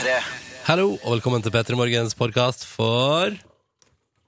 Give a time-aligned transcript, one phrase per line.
[0.00, 0.12] P3.
[0.64, 3.34] Hallo, og velkommen til P3 Morgens podkast for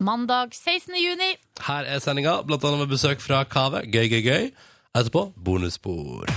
[0.04, 0.92] Mandag 16.
[1.00, 1.30] juni.
[1.64, 3.80] Her er sendinga, blant annet med besøk fra Kave.
[3.88, 4.50] Gøy, gøy, gøy.
[4.92, 6.28] Etterpå bonusspor.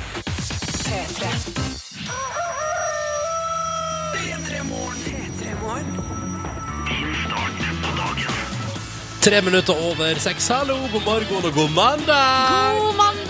[9.26, 10.47] Tre minutter over seks.
[10.47, 12.79] Hallo, god morgen og god mandag!
[12.79, 13.24] God mandag!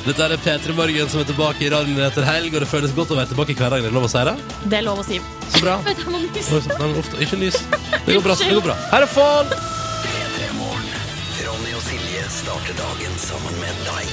[0.00, 3.10] Dette er P3 Morgen som er tilbake i radioen etter helg, og det føles godt
[3.12, 3.84] å være tilbake i hverdagen.
[3.84, 4.34] Er det lov å si det?
[4.72, 5.18] Det er lov å si.
[5.52, 5.74] Så bra.
[5.84, 7.58] Oi, så- Nei, men Ofte, ikke nys.
[8.06, 8.34] Det går bra.
[8.34, 9.44] det går bra Her er Fall!
[9.44, 11.00] P3 Morgen.
[11.44, 14.06] Ronny og Silje starter dagen sammen med deg.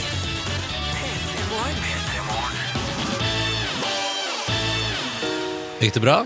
[0.98, 1.36] P3
[1.84, 2.58] P3 Morgen.
[5.80, 6.26] Gikk det bra?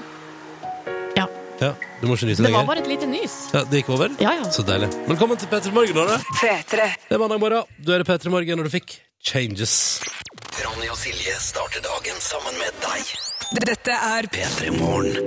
[1.61, 1.75] Ja.
[2.01, 2.67] Du må ikke nyse Det var lenger?
[2.71, 3.33] bare et lite nys.
[3.53, 4.09] Ja, det gikk over?
[4.19, 4.47] Ja, ja.
[4.49, 4.89] Så deilig.
[5.05, 6.17] Velkommen til P3 Morgen, Dåre.
[6.41, 7.63] Det er mandag morgen.
[7.77, 10.01] Du er i P3 Morgen, og du fikk Changes.
[10.57, 13.13] Ronny og Silje starter dagen sammen med deg.
[13.61, 15.21] Dette er P3 Morgen.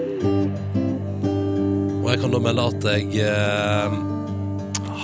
[2.02, 3.94] Og jeg kan da melde at jeg eh,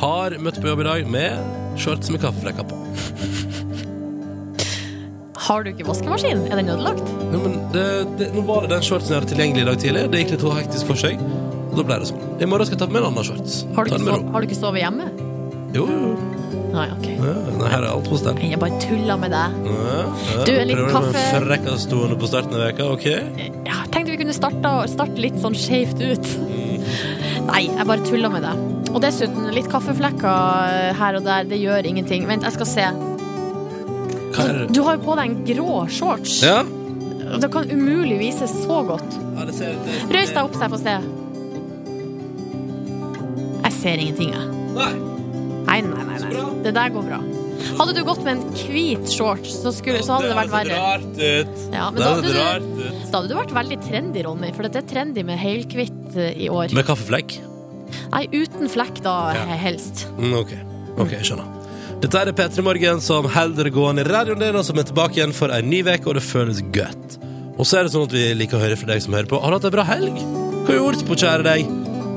[0.02, 2.76] har møtt på jobb i dag med shorts med kaffeflekker på.
[5.50, 6.44] Har du ikke vaskemaskin?
[6.46, 7.08] Er den ødelagt?
[7.32, 7.86] Nei, men det,
[8.20, 10.04] det, nå var det den shortsen jeg hadde tilgjengelig i dag tidlig.
[10.12, 11.24] Det gikk litt hektisk for seg.
[11.70, 12.22] Og da ble det sånn.
[12.38, 13.56] I morgen skal jeg ta på meg en annen shorts.
[13.74, 15.08] Har du ikke, har du ikke sovet hjemme?
[15.74, 16.12] Jo, jo.
[16.70, 17.08] Nei, ok.
[17.18, 19.58] Nei, her er alt hos den Jeg bare tulla med deg.
[20.46, 21.26] Du, en liten kaffe.
[21.34, 23.08] Frekkastående på starten av veka, ok?
[23.66, 26.30] Ja, tenkte vi kunne starte, starte litt sånn skjevt ut.
[27.50, 28.66] Nei, jeg bare tulla med deg.
[28.90, 32.30] Og dessuten, litt kaffeflekker eh, her og der, det gjør ingenting.
[32.30, 32.90] Vent, jeg skal se.
[34.38, 34.60] Er?
[34.70, 36.40] Du har jo på deg en grå shorts.
[36.46, 36.60] Ja?
[37.40, 39.18] Det kan umulig vises så godt.
[39.36, 40.96] ja det ser, det, Røys deg opp så jeg får se.
[43.60, 44.46] Jeg ser ingenting, jeg.
[44.76, 44.92] Nei.
[45.70, 46.48] Nei, nei, nei, nei.
[46.64, 47.20] Det der går bra.
[47.78, 50.80] Hadde du gått med en hvit shorts, så, skulle, så hadde det vært verre.
[50.80, 51.62] rart ut.
[51.74, 54.90] Ja, men da hadde du, da hadde du vært veldig trendy, Ronny, for det er
[54.90, 56.72] trendy med helhvitt eh, i år.
[56.76, 57.38] Med kaffeflekk?
[58.10, 59.16] Nei, uten flekk da,
[59.60, 60.06] helst.
[60.18, 60.54] Mm, ok,
[60.96, 61.59] ok, jeg skjønner.
[62.00, 65.18] Dette er P3 Morgen som holder det gående i radioen din, og som er tilbake
[65.18, 67.18] igjen for en ny uke, og det føles godt.
[67.60, 69.36] Og så er det sånn at vi liker å høre fra deg som hører på.
[69.42, 70.16] Har du hatt en bra helg?
[70.16, 71.74] Hva har du gjort på, kjære deg?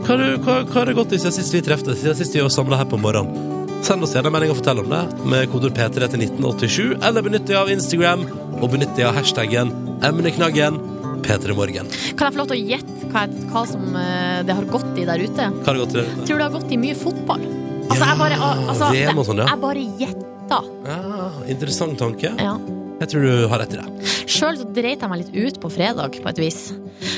[0.08, 2.88] Hva har det gått i siden sist vi treftes, siden sist vi var samla her
[2.88, 3.52] på morgenen?
[3.84, 5.02] Send oss gjerne en melding og fortell om det,
[5.34, 8.24] med kodord P3 til 1987, eller benytt deg av Instagram,
[8.62, 9.74] og benytt deg av hashtaggen
[10.08, 10.80] emneknaggen
[11.28, 11.92] P3morgen.
[12.16, 15.10] Kan jeg få lov til å gjette hva, hva som eh, det har gått i
[15.12, 15.52] der ute?
[15.60, 16.30] Hva har det gått i der ute?
[16.32, 17.46] tror det har gått i mye fotball.
[17.90, 19.50] Altså, jeg bare, altså, det er noe sånn, ja.
[19.52, 20.62] jeg bare gjetta.
[20.88, 22.34] Ja, interessant tanke.
[22.40, 22.56] Ja.
[23.04, 24.12] Jeg tror du har rett i det.
[24.32, 26.60] Sjøl så dreit jeg meg litt ut på fredag, på et vis.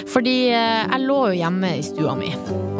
[0.09, 2.31] Fordi eh, jeg lå jo hjemme i stua mi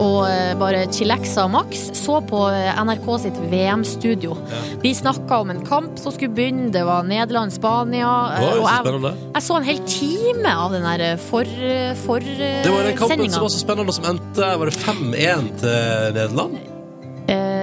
[0.02, 1.86] og eh, bare chillaxa maks.
[2.00, 4.36] Så på eh, NRK sitt VM-studio.
[4.82, 8.12] De snakka om en kamp som skulle begynne, det var Nederland-Spania.
[8.42, 9.16] Oi, og jeg, spennende.
[9.36, 11.58] jeg så en hel time av den der for,
[12.06, 16.18] for Det var den kampen som var så spennende, som endte Var det 5-1 til
[16.18, 16.64] Nederland?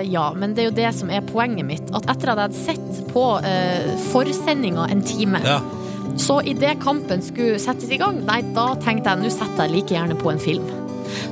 [0.02, 1.90] Eh, ja, men det er jo det som er poenget mitt.
[1.94, 5.60] At etter at jeg hadde sett på uh, forsendinga en time, Ja.
[6.16, 9.94] så idet kampen skulle settes i gang, nei, da tenkte jeg nå setter jeg like
[9.94, 10.64] gjerne på en film.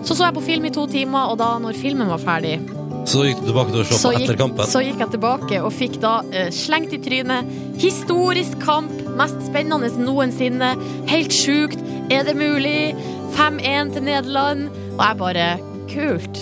[0.04, 2.60] Så så jeg på film i to timer, og da når filmen var ferdig,
[3.06, 4.66] Så gikk du tilbake til å se på etter kampen?
[4.68, 7.48] så gikk jeg tilbake og fikk da uh, slengt i trynet.
[7.80, 10.74] Historisk kamp, mest spennende noensinne.
[11.08, 11.80] Helt sjukt.
[12.10, 12.94] Er det mulig?
[13.38, 14.68] 5-1 til Nederland.
[14.98, 15.58] Og jeg bare
[15.90, 16.38] Kult.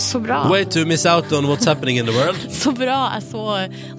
[0.00, 0.42] Så bra.
[0.50, 2.40] Way to miss out on what's happening in the world.
[2.62, 3.42] Så bra jeg så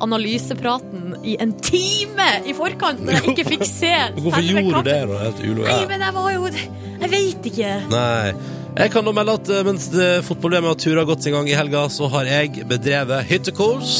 [0.01, 3.91] analysepraten i en time i forkant når jeg ikke fikk se
[4.21, 4.97] Hvorfor gjorde du det?
[5.11, 5.19] da?
[5.25, 7.75] Helt ulo- Nei, men jeg var jo Jeg veit ikke.
[7.91, 8.33] Nei.
[8.77, 11.49] Jeg kan da melde at eh, mens det- fotball-VM og turer har gått sin gang
[11.49, 13.95] i helga, så har jeg bedrevet hyttekurs.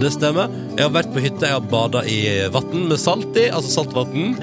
[0.00, 0.48] Det stemmer.
[0.78, 2.20] Jeg har vært på hytte, jeg har bada i
[2.54, 4.38] vann med salt i, altså saltvann.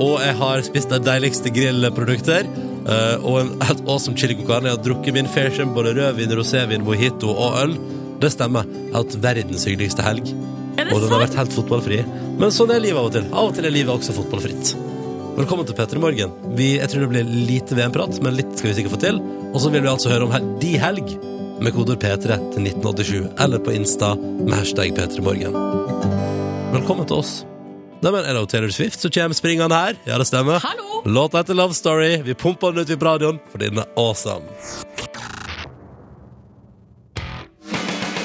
[0.00, 2.48] Og jeg har spist de deiligste grillprodukter.
[2.88, 4.70] Eh, og en helt awesome chili con carne.
[4.70, 7.76] Jeg har drukket min fair share både rødvin, rosévin, mojito og øl.
[8.22, 8.68] Det stemmer.
[8.68, 10.32] Jeg har hatt verdens hyggeligste helg.
[10.74, 12.00] Det Og den har vært helt fotballfri.
[12.40, 13.28] Men sånn er livet av og til.
[13.30, 14.74] Av og til er livet også fotballfritt.
[15.34, 16.34] Velkommen til Petter i Morgen.
[16.58, 19.22] Vi, jeg tror det blir lite VM-prat, men litt skal vi sikkert få til.
[19.50, 21.16] Og så vil vi altså høre om hel de helg
[21.62, 25.58] med koder P3 til 1987, eller på Insta med hashtag P3morgen.
[26.74, 27.34] Velkommen til oss.
[28.04, 29.96] Neimen, er det Taylor Swift som kommer springende her?
[30.04, 30.58] Ja, det stemmer.
[30.60, 30.98] Hallo!
[31.08, 32.18] Låta etter Love Story.
[32.20, 34.44] Vi pumper den ut på radioen, for den er awesome.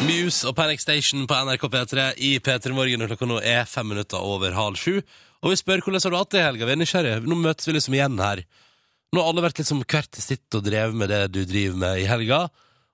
[0.04, 4.20] Muse og Panic Station på NRK P3 i P3 Morgen, klokka nå er fem minutter
[4.20, 4.98] over halv sju.
[5.40, 6.68] Og vi spør hvordan har du hatt det i helga?
[6.68, 7.22] Vi er nysgjerrige.
[7.24, 8.42] Nå møtes vi liksom igjen her.
[9.16, 12.02] Nå har alle vært liksom hvert til sitt og drevet med det du driver med
[12.02, 12.50] i helga.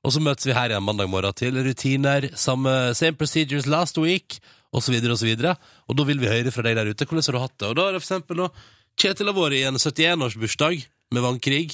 [0.06, 4.38] Og så møtes vi her igjen mandag morgen til rutiner, samme, same procedures last week,
[4.84, 5.54] så videre og.
[5.88, 7.06] Og da vil vi høre fra deg der ute.
[7.06, 7.70] Hvordan har du hatt det?
[7.70, 8.50] Og da er det for eksempel nå
[8.96, 10.86] Kjetil har vært i en 71-årsbursdag
[11.16, 11.66] med vannkrig.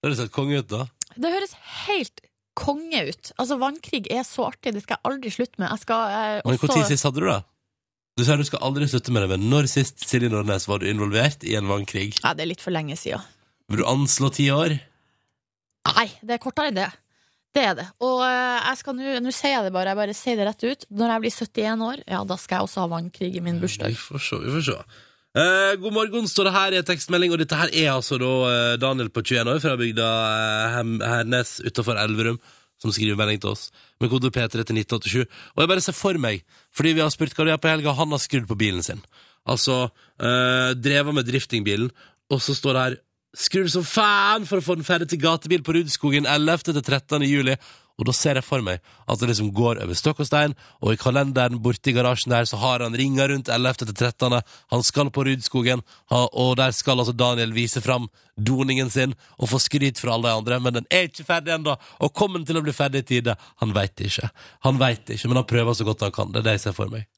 [0.00, 0.86] Det høres helt konge ut, da.
[1.20, 1.52] Det høres
[1.84, 2.22] helt
[2.56, 3.32] konge ut.
[3.36, 4.72] Altså, vannkrig er så artig.
[4.72, 5.68] Det skal jeg aldri slutte med.
[5.68, 7.42] Jeg skal eh, Men også når sist hadde du det?
[8.16, 10.88] Du sier du skal aldri slutte med det, men når sist Silje Nordnes var du
[10.90, 12.10] involvert i en vannkrig?
[12.20, 13.24] Ja, det er litt for lenge siden.
[13.72, 14.74] Vil du anslå ti år?
[15.92, 16.90] Nei, det er kortere enn det.
[17.52, 17.86] Det er det.
[18.00, 20.64] Og eh, jeg skal nå Nå sier jeg det bare, jeg bare sier det rett
[20.64, 20.86] ut.
[20.88, 23.92] Når jeg blir 71 år, ja, da skal jeg også ha vannkrig i min bursdag.
[23.92, 24.78] Vi får se, vi får se.
[25.32, 28.32] Eh, god morgen, står det her i en tekstmelding, og dette her er altså da
[28.50, 32.36] eh, Daniel på 21 år fra bygda eh, Hernes utenfor Elverum,
[32.82, 33.70] som skriver melding til oss
[34.02, 35.22] med kode P3 til 1987.
[35.54, 36.42] Og jeg bare ser for meg,
[36.76, 39.00] fordi vi har spurt hva du gjør på helga, han har skrudd på bilen sin.
[39.48, 39.86] Altså,
[40.20, 41.88] eh, drevet med driftingbilen,
[42.32, 42.98] og så står det her
[43.32, 46.66] Skrudd som faen for å få den ferdig til gatebil på Rudskogen 11.
[46.68, 47.24] til 13.
[47.24, 47.54] juli.
[48.00, 50.94] Og da ser jeg for meg at det liksom går over stokk og stein, og
[50.94, 53.84] i kalenderen borti garasjen der så har han ringa rundt 11.
[53.84, 54.38] til 13.
[54.72, 59.60] Han skal på Rudskogen, og der skal altså Daniel vise fram doningen sin og få
[59.62, 62.58] skryt fra alle de andre, men den er ikke ferdig ennå, og kommer den til
[62.58, 63.36] å bli ferdig i tide?
[63.62, 64.32] Han veit ikke.
[64.66, 66.32] Han veit ikke, men han prøver så godt han kan.
[66.32, 67.08] Det er det jeg ser for meg.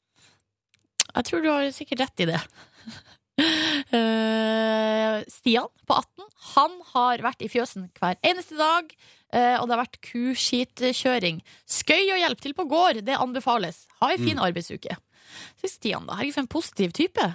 [1.15, 2.45] Jeg tror du har sikkert rett i det.
[3.35, 6.23] Eh, Stian på 18
[6.55, 8.89] Han har vært i fjøsen hver eneste dag,
[9.35, 11.41] eh, og det har vært kuskitkjøring.
[11.67, 13.83] Skøy og hjelp til på gård, det anbefales.
[14.01, 14.97] Ha ei fin arbeidsuke.
[15.59, 16.17] Så Stian, da.
[16.19, 17.27] Herregud, for en positiv type.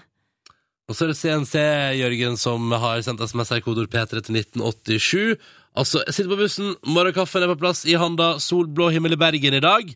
[0.90, 5.36] Og så er det CNC-Jørgen som har sendt SMS her kodord P3 til 1987.
[5.78, 9.54] Altså, jeg sitter på bussen, morgenkaffen er på plass i handa, solblå himmel i Bergen
[9.54, 9.92] i dag,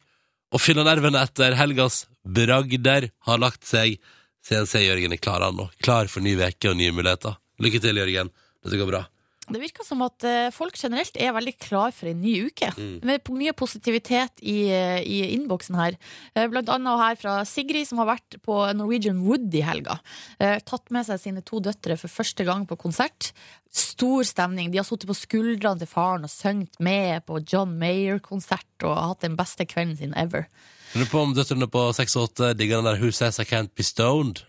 [0.55, 3.99] og fyllenervene etter helgas bragder har lagt seg.
[4.45, 5.69] CNC-Jørgen er klar nå.
[5.83, 7.39] Klar for ny uke og nye muligheter.
[7.65, 8.31] Lykke til, Jørgen.
[8.65, 9.03] Dette går bra.
[9.45, 12.71] Det virker som at eh, folk generelt er veldig klar for en ny uke.
[13.05, 15.99] Med p- mye positivitet i, eh, i innboksen her.
[16.33, 19.99] Eh, Blant annet her fra Sigrid, som har vært på Norwegian Wood i helga.
[20.41, 23.35] Tatt med seg sine to døtre for første gang på konsert.
[23.69, 24.73] Stor stemning.
[24.73, 29.27] De har sittet på skuldrene til faren og sunget med på John Mayer-konsert og hatt
[29.29, 30.49] den beste kvelden sin ever.
[30.95, 33.73] Lurer på om døtrene på 6 og 8 digger den der Who Says I Can't
[33.75, 34.45] Be Stoned?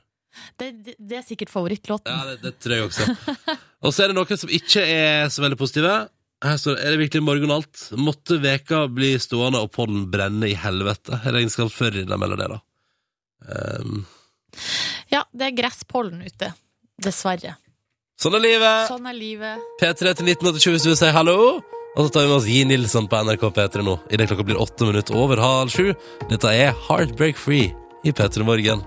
[0.59, 2.11] Det, det, det er sikkert favorittlåten.
[2.11, 3.07] Ja, det, det tror jeg også.
[3.85, 5.93] Og så er det noen som ikke er så veldig positive.
[6.45, 7.85] Her står det, er det virkelig morgen alt?
[7.97, 11.21] Måtte veka bli stående og pollen brenne i helvete?
[11.25, 12.59] Regnskapsfører de melder det, da.
[13.79, 14.03] Um,
[15.11, 16.51] Ja, det er gresspollen ute.
[17.01, 17.57] Dessverre.
[18.19, 18.87] sånn er livet!
[18.89, 19.63] Sånn er livet.
[19.81, 21.37] P3 til 1987 hvis du vil si hallo.
[21.95, 24.59] Og så tar vi med oss Gi Nilsson på NRK P3 nå, idet klokka blir
[24.59, 25.93] åtte minutter over halv sju.
[26.27, 27.69] Dette er Heartbreak Free
[28.03, 28.83] i P3 Morgen.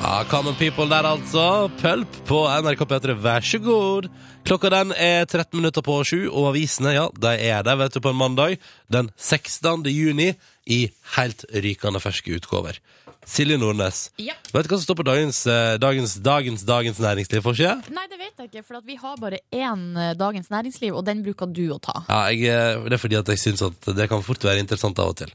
[0.00, 1.68] Ja, Common People der, altså.
[1.78, 4.08] Pølp på NRK P3, vær så god.
[4.48, 8.00] Klokka den er 13 minutter på sju, og avisene ja, de er der vet du,
[8.02, 8.56] på en mandag
[8.90, 9.86] den 16.
[9.86, 10.32] juni
[10.66, 10.80] i
[11.14, 12.80] helt rykende ferske utgaver.
[13.26, 14.32] Silje Nordnes, Ja.
[14.52, 17.42] vet du hva som står på dagens, eh, dagens, dagens, dagens næringsliv?
[17.42, 17.92] for ikke?
[17.92, 21.22] Nei, det vet jeg ikke, for vi har bare én eh, Dagens Næringsliv, og den
[21.22, 22.04] bruker du å ta.
[22.08, 24.98] Ja, jeg, eh, det er fordi at jeg syns at det kan fort være interessant
[24.98, 25.30] av og til.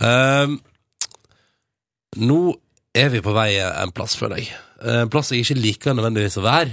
[0.00, 0.60] Um,
[2.16, 2.56] nå
[2.94, 4.52] er vi på vei en plass, føler jeg.
[4.82, 6.70] En plass jeg ikke liker nødvendigvis å være.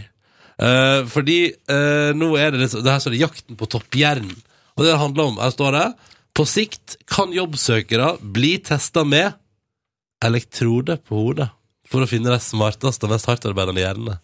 [0.56, 4.32] Uh, fordi uh, nå er det liksom Det her står det 'Jakten på toppjern'.
[4.78, 5.96] Og det det handler om, her står det
[6.34, 9.34] På sikt kan jobbsøkere bli testa med
[10.28, 11.50] elektrode på hodet
[11.90, 14.20] for å finne de smarteste og mest hardtarbeidende hjernene.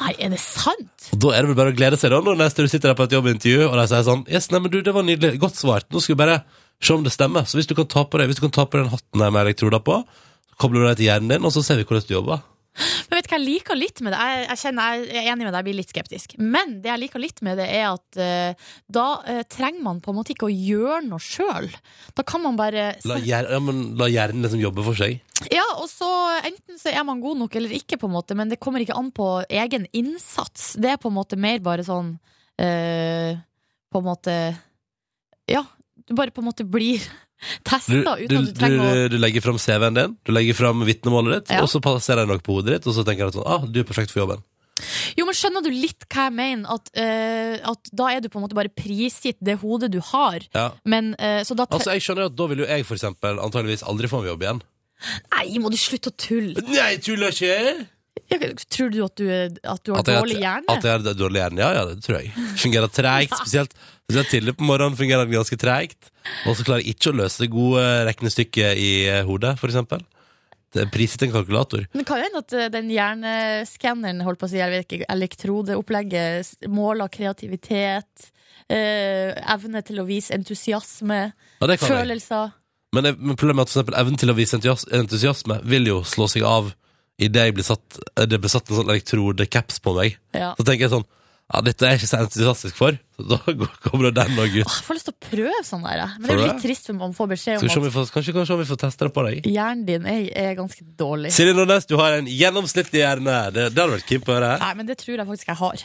[0.00, 1.08] Nei, er det sant?
[1.12, 2.96] Og da er det vel bare å glede seg da når neste du sitter der
[2.96, 5.36] på et jobbintervju og de sier sånn Yes, nei, men du, det var nydelig.
[5.42, 5.88] Godt svart.
[5.92, 6.38] Nå skal vi bare
[6.80, 7.44] se om det stemmer.
[7.48, 9.34] Så hvis du kan ta på deg, hvis du kan ta på den hatten der
[9.34, 10.00] med elektroder på,
[10.48, 12.40] så kobler du deg til hjernen din, og så ser vi hvordan du jobber.
[12.72, 14.20] Men vet du hva jeg liker litt med det?
[14.24, 16.34] Jeg, jeg kjenner jeg er enig med deg, jeg blir litt skeptisk.
[16.40, 20.12] Men det jeg liker litt med det, er at uh, da uh, trenger man på
[20.12, 21.68] en måte ikke å gjøre noe sjøl.
[22.16, 25.20] Da kan man bare La, hjer ja, men, la hjernen liksom jobbe for seg.
[25.52, 26.08] Ja, og så
[26.40, 28.96] enten så er man god nok eller ikke, på en måte, men det kommer ikke
[28.96, 30.72] an på egen innsats.
[30.80, 33.32] Det er på en måte mer bare sånn uh,
[33.92, 34.36] På en måte
[35.50, 35.66] Ja,
[36.08, 37.04] du bare på en måte blir
[37.64, 40.54] testa du, uten at du du, trenger å du legger fram CV-en din, du legger
[40.58, 41.62] fram vitnemålet ditt, Ja.
[41.62, 43.66] og så passerer jeg noe på hodet ditt, og så tenker jeg at sånn, ah,
[43.66, 44.42] du er perfekt for jobben.
[45.18, 46.66] Jo, men skjønner du litt hva jeg mener?
[46.74, 50.40] At, eh, at da er du på en måte bare prisgitt det hodet du har.
[50.56, 50.72] Ja.
[50.84, 52.96] Men eh, så da tre- Altså, jeg skjønner jo at da vil jo jeg for
[52.98, 54.62] eksempel antageligvis aldri få en jobb igjen.
[55.34, 56.62] Nei, må du slutte å tulle!
[56.66, 57.86] Nei, tuller ikke!
[58.72, 60.68] Tror du at du, at du har At jeg, dårlig hjerne?
[60.72, 62.32] At jeg har dårlig hjerne, ja, ja, det tror jeg.
[62.60, 63.74] Fungerer treigt, spesielt,
[64.06, 66.10] spesielt tidlig på morgenen fungerer det ganske tregt.
[66.48, 69.54] Og så klarer jeg ikke å løse det gode regnestykket i eh, hodet,
[70.86, 71.84] er prisgitt en kalkulator.
[71.92, 76.54] Men kan jo hende at eh, den hjerneskanneren, holdt på å si, jeg ikke, elektrodeopplegget,
[76.72, 78.30] måler kreativitet,
[78.72, 81.20] eh, evne til å vise entusiasme,
[81.60, 81.78] Ja, jeg.
[81.92, 82.52] følelser.
[82.96, 86.00] Men, jeg- men problemet er at for eksempel evnen til å vise entusiasme vil jo
[86.04, 86.72] slå seg av
[87.24, 87.98] idet jeg blir satt
[88.28, 90.16] Det blir satt en sånn elektrodecaps på meg.
[90.34, 90.54] Ja.
[90.58, 91.06] Så tenker jeg sånn
[91.52, 92.96] Ja, dette er jeg ikke så entusiastisk for.
[93.18, 94.64] Så da går- kommer det den og ut.
[94.64, 95.96] Åh, Jeg får lyst til å prøve sånn der.
[96.00, 96.08] jeg.
[96.16, 96.52] Men det Får er du det?
[96.54, 98.54] litt trist for man får beskjed Skal vi se om om vi får, kanskje, kanskje
[98.54, 99.38] om vi får teste det på deg?
[99.42, 101.32] at hjernen din er, er ganske dårlig.
[101.36, 103.36] Silje Nordnes, du har en gjennomsnittlig hjerne.
[103.52, 104.58] Det, det hadde vært keen på å høre.
[104.64, 105.84] Nei, men det tror jeg faktisk jeg har.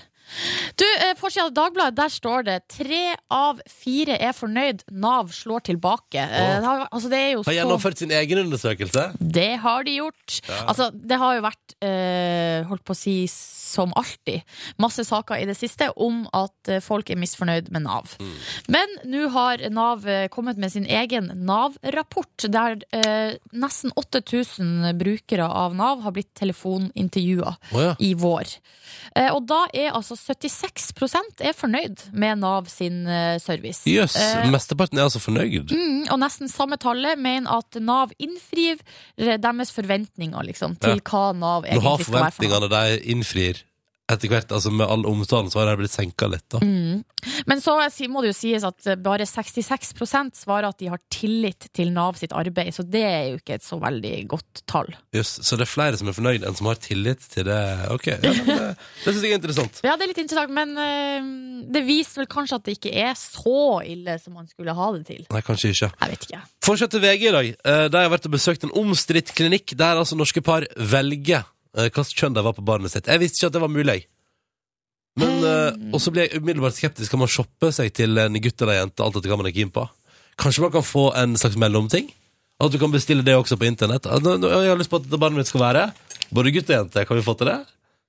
[0.78, 4.84] Du, eh, Forsida av Dagbladet, der står det tre av fire er fornøyd.
[4.92, 6.22] Nav slår tilbake.
[6.22, 9.08] Eh, det, har, altså, det er jo Har gjennomført sin egen undersøkelse.
[9.20, 10.40] Det har de gjort.
[10.66, 13.18] Altså, det har jo vært, eh, holdt på å si
[13.68, 14.42] som alltid,
[14.82, 18.16] masse saker i det siste om at eh, folk er misfornøyd med Nav.
[18.72, 25.48] Men nå har Nav eh, kommet med sin egen Nav-rapport, der eh, nesten 8000 brukere
[25.48, 27.96] av Nav har blitt telefonintervjua oh, ja.
[28.00, 28.58] i vår.
[29.16, 33.84] Eh, og da er altså 76% er fornøyd med Nav sin eh, service.
[33.90, 35.72] Jøss, Eh, mesteparten er altså fornøyd.
[35.72, 38.82] Mm, og nesten samme tallet mener at Nav innfrir
[39.18, 42.62] deres forventninger liksom, til hva Nav egentlig skal være for noe.
[42.62, 43.64] forventningene de innfrir
[44.08, 46.62] etter hvert, altså med all omtalen, så har de blitt senka litt, da.
[46.64, 47.02] Mm.
[47.50, 47.74] Men så
[48.08, 52.32] må det jo sies at bare 66% svarer at de har tillit til Nav sitt
[52.32, 54.94] arbeid, så det er jo ikke et så veldig godt tall.
[55.16, 57.60] Jøss, så det er flere som er fornøyd enn som har tillit til det.
[57.92, 59.82] Ok, ja, det, det syns jeg er interessant.
[59.84, 61.28] Ja, det er litt interessant, men eh,
[61.76, 65.04] det viser vel kanskje at det ikke er så ille som man skulle ha det
[65.12, 65.28] til.
[65.34, 65.92] Nei, kanskje ikke.
[66.00, 66.42] Jeg vet ikke.
[66.68, 67.52] Fortsett til VG i dag.
[67.52, 71.44] Eh, Der har jeg vært og besøkt en omstridt klinikk der altså norske par velger
[71.78, 73.08] eh, slags kjønn de var på barnet sitt.
[73.08, 74.00] Jeg visste ikke at det var mulig.
[75.18, 77.10] Men, eh, og så blir jeg umiddelbart skeptisk.
[77.14, 79.02] Kan man shoppe seg til en gutt eller jente?
[79.06, 79.88] Alt etter hva man er keen på?
[80.38, 82.12] Kanskje man kan få en slags mellomting?
[82.62, 84.06] At du kan bestille det også på internett?
[84.06, 85.88] Jeg har lyst på at barnet mitt skal være
[86.34, 87.06] både gutt og jente.
[87.10, 87.58] Kan vi få til det?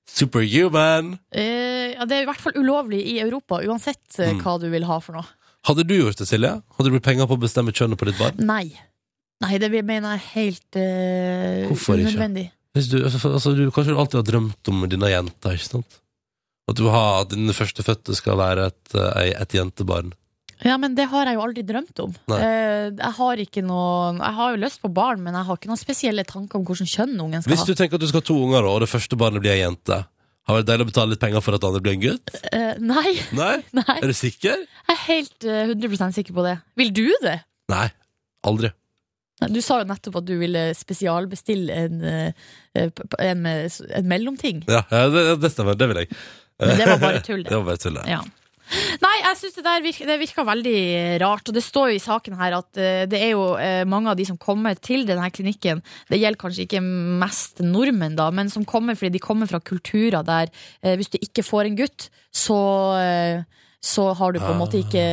[0.09, 1.11] Superhuman.
[1.31, 4.41] Eh, ja, det er i hvert fall ulovlig i Europa, uansett eh, Mm.
[4.43, 5.25] hva du vil ha for noe.
[5.67, 6.49] Hadde du gjort det, Silje?
[6.77, 8.37] Hadde du brukt penger på å bestemme kjønnet på ditt barn?
[8.41, 8.71] Nei.
[9.43, 12.09] Nei, det mener jeg er helt uh, Hvorfor ikke?
[12.09, 12.45] unødvendig.
[12.77, 15.99] Hvis du, altså, altså, du kanskje du alltid har drømt om dine jenter, ikke sant?
[16.69, 20.11] At du har, at din førstefødte skal være et, eh, et jentebarn.
[20.65, 22.13] Ja, men det har jeg jo aldri drømt om.
[22.29, 22.39] Nei.
[22.43, 25.71] Eh, jeg har ikke noe Jeg har jo lyst på barn, men jeg har ikke
[25.71, 27.55] noen spesielle tanker om hvordan kjønn ungen skal ha.
[27.55, 29.61] Hvis du tenker at du skal ha to unger, og det første barnet blir ei
[29.63, 32.03] jente, har det vært deilig å betale litt penger for at det andre blir en
[32.03, 32.35] gutt?
[32.51, 33.55] Eh, nei, Nei?
[33.79, 33.97] nei.
[34.01, 34.65] Er du sikker?
[34.89, 36.55] Jeg er helt uh, 100% sikker på det.
[36.81, 37.37] Vil du det?
[37.71, 37.87] Nei.
[38.49, 38.73] Aldri.
[39.47, 42.89] Du sa jo nettopp at du ville spesialbestille en, eh,
[43.23, 44.65] en, en mellomting.
[44.67, 45.77] Ja, det, det stemmer.
[45.79, 46.11] Det vil jeg.
[46.59, 47.55] Men det var bare tull, Det det.
[47.61, 48.03] var bare tull, det.
[48.11, 48.19] Ja.
[49.01, 50.79] Nei, jeg synes det der virker, det virker veldig
[51.23, 51.47] rart.
[51.49, 54.19] Og det står jo i saken her at eh, det er jo eh, mange av
[54.19, 55.79] de som kommer til denne klinikken,
[56.11, 56.83] det gjelder kanskje ikke
[57.23, 60.51] mest nordmenn, da, men som kommer fordi de kommer fra kulturer der
[60.99, 62.59] hvis du ikke får en gutt, så
[63.85, 65.03] så har du på en måte ikke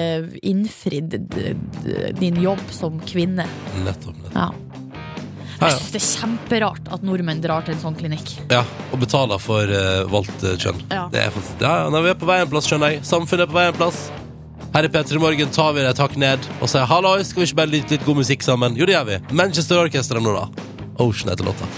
[0.43, 1.15] innfridd
[2.19, 3.47] din jobb som kvinne.
[3.85, 4.17] Nettopp.
[4.25, 4.35] nettopp.
[4.35, 4.51] Ja.
[5.57, 8.35] Jeg syns det er kjemperart at nordmenn drar til en sånn klinikk.
[8.53, 8.61] ja,
[8.93, 10.83] og betaler for uh, valgt eh, kjønn.
[10.91, 11.07] Ja.
[11.13, 13.05] Det er faktisk, ja, ja, vi er på vei en plass, skjønner jeg.
[13.09, 14.03] Samfunnet er på vei en plass.
[14.75, 17.49] Her i P3 Morgen tar vi det et hakk ned og sier halloi, skal vi
[17.49, 18.77] ikke bare lytte litt god musikk sammen?
[18.77, 19.21] Jo, det gjør vi.
[19.41, 20.67] Manchester Orchestra nå, da.
[21.01, 21.69] Ocean heter låta.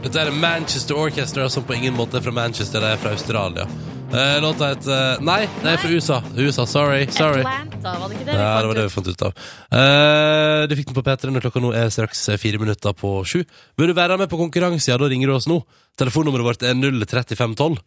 [0.00, 3.68] Dette er Manchester Orchestra, som på ingen måte er fra Manchester, de er fra Australia.
[4.10, 6.16] Eh, låta heter Nei, det er fra USA.
[6.34, 7.04] USA, sorry.
[7.14, 7.44] sorry.
[7.46, 9.44] Atlanta, var det ikke det vi Ja, det var det vi fant ut av.
[9.70, 13.44] Eh, du fikk den på P3 når klokka nå er straks fire minutter på sju.
[13.78, 15.60] Vil du være med på konkurranse, ja, da ringer du oss nå.
[16.00, 17.78] Telefonnummeret vårt er 03512.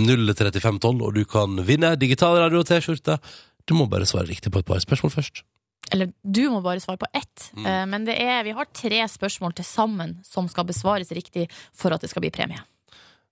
[0.00, 3.20] 03512, og du kan vinne digital radio og T-skjorte.
[3.66, 5.42] Du må bare svare riktig på et par spørsmål først.
[5.94, 7.50] Eller du må bare svare på ett.
[7.54, 7.66] Mm.
[7.66, 11.94] Eh, Men det er, vi har tre spørsmål til sammen som skal besvares riktig for
[11.94, 12.58] at det skal bli premie.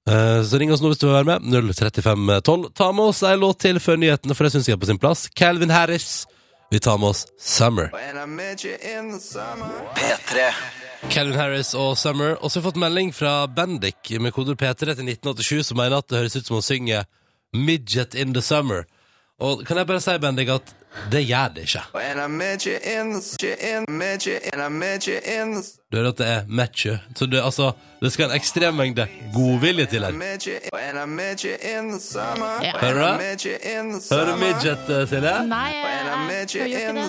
[0.08, 1.46] Eh, så ring oss nå hvis du vil være med.
[1.76, 2.70] 03512.
[2.76, 5.00] Ta med oss ei låt til før nyhetene, for det syns jeg er på sin
[5.00, 5.28] plass.
[5.36, 6.26] Calvin Harris.
[6.70, 7.90] Vi tar med oss Summer.
[9.96, 10.48] P3.
[11.12, 12.36] Calvin Harris og Summer.
[12.40, 16.00] Og så har vi fått melding fra Bendik med koder P3 til 1987, som mener
[16.00, 17.04] at det høres ut som å synge
[17.56, 18.84] Midget in the Summer.
[19.40, 20.74] Og kan jeg bare si, Bendik, at
[21.12, 21.82] det gjør det ikke.
[25.92, 26.98] Du hører at det er matche.
[27.16, 30.10] Så det, altså, det skal en ekstrem mengde godvilje til her.
[32.80, 33.18] Hører du det?
[34.10, 35.46] Hører du midget, eh, Silje?
[35.48, 36.04] Nei, jeg, hører
[36.74, 37.02] ikke det.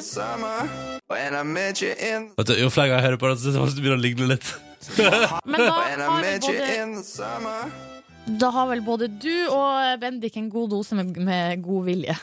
[2.37, 4.01] Vet du, Jo flere ganger jeg hører på det, så synes jeg det begynner å
[4.07, 4.55] ligne litt.
[5.45, 5.87] Men da har,
[6.21, 6.53] vi både,
[8.39, 12.15] da har vel både du og Bendik en god dose med, med god vilje.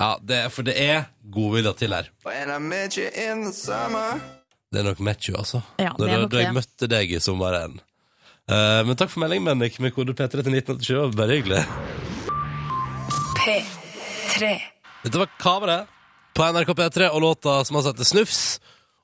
[0.00, 2.06] Ja, det er, for det er godvilje til her.
[4.70, 5.60] Det er nok match, altså.
[5.76, 6.56] Ja, det da, er nok da jeg det.
[6.56, 7.76] møtte deg i sommeren.
[8.50, 10.88] Uh, men takk for melding, Bendik, med kode P3 til 1987.
[10.88, 11.62] Det var bare hyggelig.
[13.40, 14.54] P3.
[15.04, 15.96] Dette var kameraet
[16.36, 18.42] på NRK P3 og låta som har til Snufs.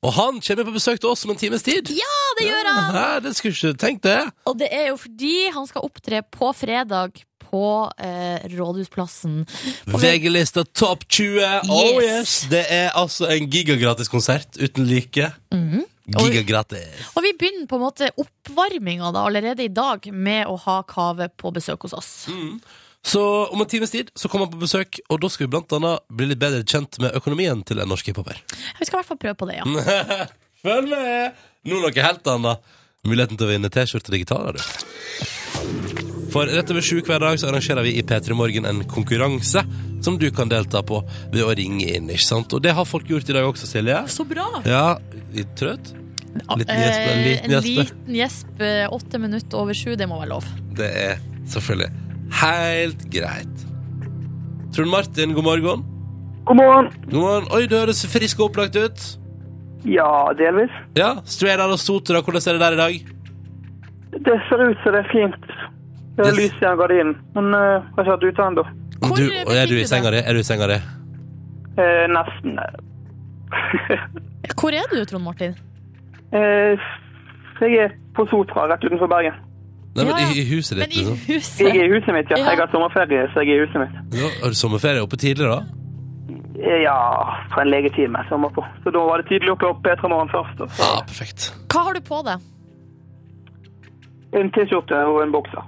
[0.06, 1.92] Og han kommer på besøk til oss om en times tid.
[1.92, 2.96] Ja, det gjør han!
[2.96, 4.18] Ja, det skulle ikke tenkt det.
[4.46, 7.62] Og det er jo fordi han skal opptre på fredag på
[8.02, 9.42] eh, Rådhusplassen.
[9.90, 11.68] VG-lista Topp 20.
[11.70, 12.06] Oh Yes.
[12.06, 12.34] yes!
[12.52, 15.30] Det er altså en gigagratis konsert uten like.
[15.54, 15.84] Mhm.
[16.06, 17.08] Gigagratis.
[17.18, 21.26] Og vi begynner på en måte oppvarminga da, allerede i dag med å ha Kave
[21.34, 22.10] på besøk hos oss.
[23.06, 25.74] Så om en times tid så kommer han på besøk, og da skal vi blant
[25.74, 28.38] annet bli litt bedre kjent med økonomien til en norsk hiphoper.
[28.78, 29.66] Vi skal i hvert fall prøve på det, ja.
[30.66, 31.42] Følg med!
[31.66, 32.72] Nå noe helt annet.
[33.06, 35.26] Muligheten til å vinne T-skjorte digital, har du.
[36.36, 39.62] For rett over sju hver dag så arrangerer vi i P3 Morgen en konkurranse
[40.04, 40.98] som du kan delta på
[41.32, 42.52] ved å ringe inn, ikke sant?
[42.52, 44.02] Og det har folk gjort i dag også, Silje.
[44.12, 44.44] Så bra!
[44.68, 44.98] Ja,
[45.32, 45.94] litt trøtt?
[46.36, 47.70] Liten Eh, gjesp, en liten en gjesp.
[47.78, 48.60] liten gjesp,
[48.92, 50.44] åtte minutter over sju, det må være lov.
[50.76, 51.88] Det er selvfølgelig
[52.42, 53.64] helt greit.
[54.76, 55.86] Trond Martin, god morgen.
[56.44, 56.92] God morgen.
[57.08, 57.48] God morgen.
[57.56, 59.06] Oi, du høres frisk og opplagt ut.
[59.88, 60.76] Ja, delvis.
[61.00, 63.12] Ja, Straight og Sotra, hvordan er det der i dag?
[64.16, 65.55] Det ser ut som det er fint.
[66.16, 68.62] Det er lys en gardinen, men uh, jeg har ikke vært ute ennå.
[69.06, 70.20] Hvor Du, og er du i senga di?
[70.25, 70.78] Er du i senga di?
[71.76, 72.56] Eh, nesten.
[74.61, 75.52] Hvor er du, Trond Martin?
[76.32, 76.87] Eh,
[77.61, 79.37] jeg er på Sotra, rett utenfor Bergen.
[79.96, 80.32] Nei, men Ja, ja.
[80.32, 81.18] i, i huset Men ditt, i liksom.
[81.28, 81.66] Jeg huset?
[81.68, 82.37] er i huset mitt, ja.
[82.40, 82.50] Ja.
[82.50, 84.16] Jeg har sommerferie, så jeg er i huset mitt.
[84.20, 85.61] Ja, har du sommerferie oppe tidlig, da?
[86.56, 86.96] Eh, Ja,
[87.52, 88.64] fra en legetime som var på.
[88.85, 90.61] Så da var det tidlig oppe opp Petra Morgen først.
[90.64, 91.52] Og så Ja, perfekt.
[91.73, 92.40] Hva har du på deg?
[94.37, 95.64] en T-skjorte og en bokser.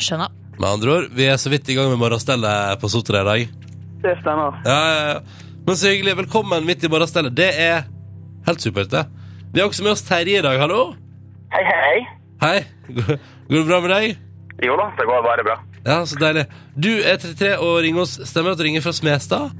[0.00, 0.32] Skjønner.
[0.60, 3.54] Med andre ord, vi er så vidt i gang med morgenstellet på Sotra i dag.
[4.02, 4.58] Det stemmer.
[4.64, 5.46] Ja, ja, ja.
[5.66, 6.16] Men så hyggelig.
[6.22, 7.36] Velkommen midt i morgenstellet.
[7.36, 7.86] Det er
[8.46, 9.04] helt supert, det.
[9.52, 10.60] Vi har også med oss Terje i dag.
[10.60, 10.94] Hallo.
[11.52, 11.96] Hei, hei.
[12.40, 12.58] Hei.
[12.90, 14.20] Går det bra med deg?
[14.64, 15.56] Jo da, det går bare bra.
[15.86, 16.46] Ja, så deilig.
[16.76, 18.18] Du er 33 og ringer oss.
[18.28, 19.56] Stemmer det at du ringer fra Smestad?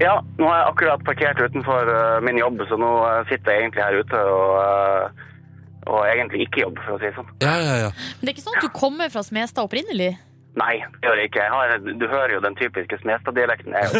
[0.00, 3.66] Ja, nå har jeg akkurat parkert utenfor eh, min jobb, så nå eh, sitter jeg
[3.66, 5.26] egentlig her ute og, eh,
[5.90, 7.30] og egentlig ikke jobb, for å si det sånn.
[7.42, 7.90] Ja, ja, ja.
[8.20, 10.12] Men det er ikke sånn at du kommer fra Smestad opprinnelig?
[10.58, 11.42] Nei, det gjør jeg ikke.
[11.44, 11.66] Jeg har,
[12.00, 13.72] du hører jo den typiske Smestad-dialekten.
[13.74, 13.86] er.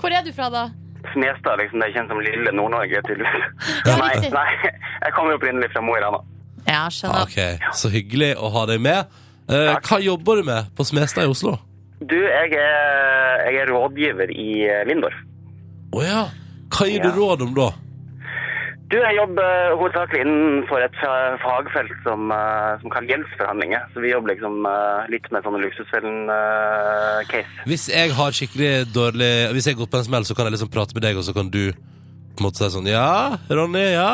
[0.00, 0.64] Hvor er du fra, da?
[1.12, 3.46] Smestad, liksom, det er kjent som lille Nord-Norge, tydeligvis.
[3.88, 4.48] Ja, nei, nei,
[5.04, 6.20] jeg kommer opprinnelig fra Mo i Rana.
[6.68, 7.24] Ja, skjønner.
[7.24, 7.38] Ok,
[7.76, 9.08] Så hyggelig å ha deg med.
[9.50, 11.56] Eh, hva jobber du med på Smestad i Oslo?
[12.00, 15.16] Du, jeg er, jeg er rådgiver i eh, Lindorf.
[15.96, 16.22] Å ja.
[16.70, 17.08] Hva gir Ja.
[17.10, 17.70] du råd om da?
[18.90, 20.96] Du, jeg jobber hovedsakelig innenfor et
[21.44, 23.84] fagfelt som, eh, som kalles gjeldsforhandlinger.
[23.94, 27.66] Så vi jobber liksom eh, litt med sånne luksusfellen-case.
[27.70, 30.56] Hvis jeg har skikkelig dårlig Hvis jeg har gått på en smell, så kan jeg
[30.56, 33.84] liksom prate med deg, og så kan du på en måte si sånn Ja, Ronny,
[33.94, 34.10] ja?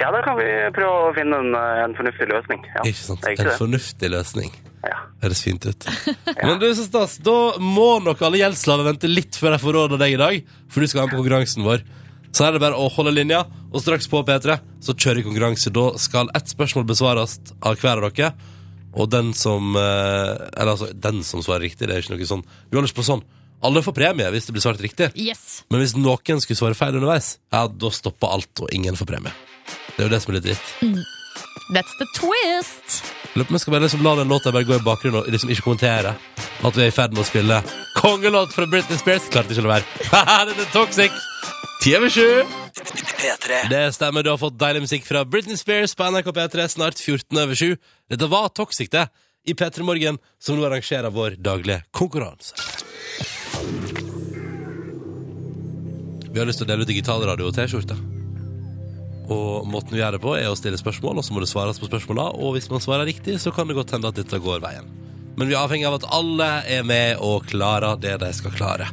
[0.00, 2.60] ja, da kan vi prøve å finne en, eh, en fornuftig løsning.
[2.74, 3.22] Ja, Ikke sant?
[3.24, 3.56] er En det?
[3.60, 4.50] fornuftig løsning.
[4.82, 4.98] Ja.
[5.22, 5.86] Høres fint ut.
[6.42, 7.20] Men du, så stas.
[7.22, 10.42] Da må nok alle gjeldsslaver vente litt før jeg får råd av deg i dag,
[10.66, 11.86] for du skal være med på konkurransen vår.
[12.32, 13.42] Så er det bare å holde linja,
[13.72, 15.72] og straks på P3 så kjører vi konkurranse.
[15.74, 18.32] Da skal ett spørsmål besvares av hver av dere.
[18.92, 22.42] Og den som eh, Eller altså, den som svarer riktig, det er ikke noe sånn
[22.44, 23.22] Vi holder ikke på sånn.
[23.64, 25.12] Alle får premie hvis det blir svart riktig.
[25.16, 25.62] Yes.
[25.70, 29.32] Men hvis noen skulle svare feil underveis, ja, da stopper alt, og ingen får premie.
[29.94, 30.72] Det er jo det som er litt dritt.
[31.72, 32.98] That's the twist.
[33.36, 35.64] Lurer på skal bare liksom la den låta bare gå i bakgrunnen og liksom ikke
[35.64, 37.62] kommentere at vi er i ferd med å spille
[37.96, 39.30] kongelåt fra Britney Spears.
[39.32, 39.86] Klarte ikke å la være.
[40.50, 41.22] Dette er Toxic.
[41.82, 42.44] Ti over sju.
[43.70, 47.38] Det stemmer, du har fått deilig musikk fra Britney Spears på NRK P3 snart 14
[47.42, 47.72] over 7.
[48.12, 49.08] Dette var Toxic, det,
[49.50, 52.54] i P3 Morgen, som nå arrangerer vår daglige konkurranse.
[56.30, 57.96] Vi har lyst til å dele ut digitalradio og T-skjorte.
[59.34, 61.82] Og måten vi gjør det på, er å stille spørsmål, og så må det svares
[61.82, 62.28] på spørsmåla.
[62.38, 64.86] Og hvis man svarer riktig, så kan det godt hende at dette går veien.
[65.34, 68.86] Men vi er avhengig av at alle er med og klarer det de skal klare.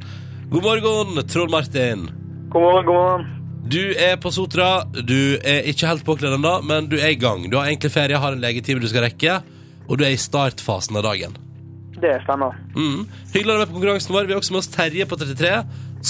[0.50, 2.10] God morgen, Trond Martin.
[2.50, 3.26] God morgen, god morgen.
[3.70, 4.70] Du er på Sotra.
[5.06, 7.44] Du er ikke helt påkledd ennå, men du er i gang.
[7.52, 9.36] Du har egentlig ferie, har en legetime du skal rekke,
[9.88, 11.36] og du er i startfasen av dagen.
[12.00, 12.56] Det stemmer.
[12.74, 13.04] Mm.
[13.34, 14.30] Hyggelig å være med på konkurransen vår.
[14.30, 15.52] Vi har også med oss Terje på 33,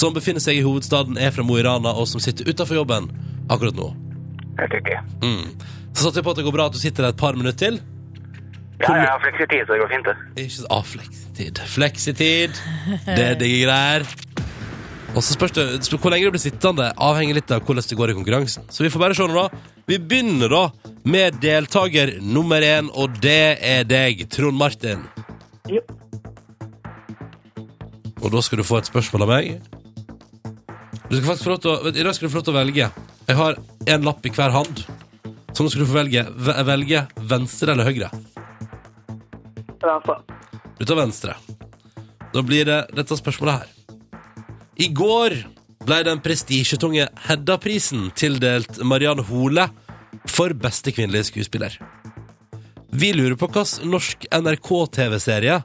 [0.00, 3.10] som befinner seg i hovedstaden, er fra Mo i Rana, og som sitter utafor jobben
[3.50, 3.90] akkurat nå.
[4.60, 5.00] Helt riktig.
[5.24, 5.50] Mm.
[5.90, 7.58] Så satser vi på at det går bra at du sitter der et par minutter
[7.66, 7.80] til.
[8.80, 10.44] Ja, jeg har fleksitid, så det går fint, det.
[10.46, 11.58] Ikke så- ah, fleksitid.
[11.74, 12.60] Fleksitid.
[13.04, 14.06] Det er digge greier.
[15.10, 15.64] Og så spørs det
[15.98, 18.68] hvor lenge du blir sittende, avhenger litt av hvordan det går i konkurransen.
[18.70, 19.74] Så vi får bare se nå, da.
[19.90, 20.62] Vi begynner da
[21.10, 25.02] med deltaker nummer én, og det er deg, Trond Martin.
[25.70, 25.82] Jo.
[28.20, 29.50] Og da skal du få et spørsmål av meg.
[31.08, 32.60] Du skal faktisk få lov til å, I dag skal du få lov til å
[32.60, 32.90] velge.
[33.26, 33.58] Jeg har
[33.96, 34.84] en lapp i hver hand.
[35.50, 36.22] Så nå skal du få velge,
[36.70, 38.12] velge venstre eller høyre.
[39.80, 40.20] Venstre.
[40.78, 41.34] Du tar venstre.
[42.30, 43.79] Da blir det dette spørsmålet her.
[44.80, 45.34] I går
[45.84, 49.66] ble den prestisjetunge Hedda-prisen tildelt Mariann Hole
[50.24, 51.74] for beste kvinnelige skuespiller.
[52.90, 55.58] Vi lurer på hvilken norsk NRK-TV-serie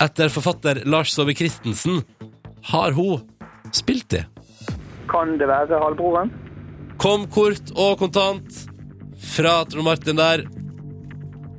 [0.00, 2.00] etter forfatter Lars Saabye Christensen
[2.72, 3.20] har hun
[3.76, 4.24] spilt i?
[5.12, 6.32] Kan det være halvbroren?
[7.02, 8.64] Kom kort og kontant
[9.34, 10.46] fra Trond Martin der.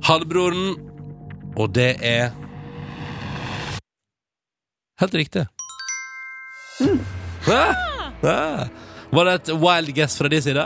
[0.04, 0.74] Halvbroren.
[1.54, 2.32] Og det er
[4.98, 5.53] Helt riktig.
[7.44, 7.60] Hæ?
[8.22, 8.38] Hæ?
[9.14, 10.64] Var det et wild guess fra din side?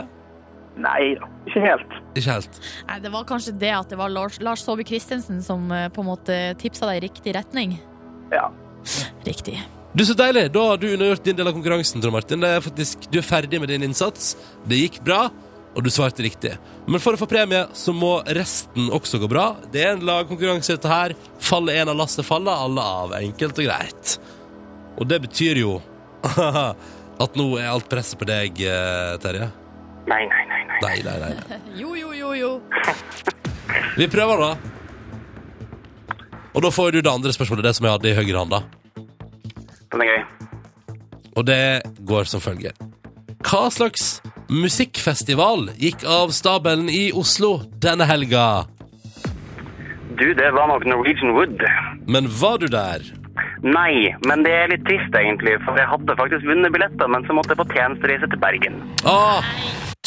[0.79, 1.97] Nei da, ikke helt.
[2.15, 2.61] Ikke helt.
[2.87, 6.05] Nei, det var kanskje det at det var Lars, Lars Saabye Christensen som eh, på
[6.05, 7.75] en måte tipsa deg i riktig retning.
[8.31, 8.47] Ja.
[9.27, 9.57] Riktig.
[9.93, 10.47] Du, Så deilig!
[10.53, 12.01] Da har du undergjort din del av konkurransen.
[12.01, 12.39] Trond Martin.
[12.45, 14.35] Det er faktisk, du er ferdig med din innsats.
[14.69, 15.25] Det gikk bra,
[15.75, 16.53] og du svarte riktig.
[16.87, 19.49] Men for å få premie, så må resten også gå bra.
[19.73, 21.17] Det er en lagkonkurranse, dette her.
[21.43, 23.17] Faller en av lasset, faller alle av.
[23.19, 24.15] Enkelt og greit.
[24.99, 25.79] Og det betyr jo
[27.23, 29.49] at nå er alt presset på deg, eh, Terje.
[30.09, 30.63] Nei, nei, nei.
[30.67, 30.79] nei.
[30.81, 31.31] Nei, nei, nei.
[31.35, 31.61] nei.
[31.81, 32.51] Jo, jo, jo, jo.
[33.99, 34.51] Vi prøver, da.
[36.55, 38.63] Og da får du det andre spørsmålet, det som jeg hadde i høyre hånd, da.
[39.93, 40.23] Den er gøy.
[41.37, 41.61] Og det
[42.09, 42.73] går som følger.
[43.45, 48.65] Hva slags musikkfestival gikk av stabelen i Oslo denne helga?
[50.19, 51.63] Du, det var nok Norwegian Wood.
[52.09, 53.05] Men var du der?
[53.65, 57.35] Nei, men det er litt trist egentlig, for jeg hadde faktisk vunnet billetter, men så
[57.35, 58.79] måtte jeg på tjenestereise til Bergen.
[59.07, 59.43] Ah,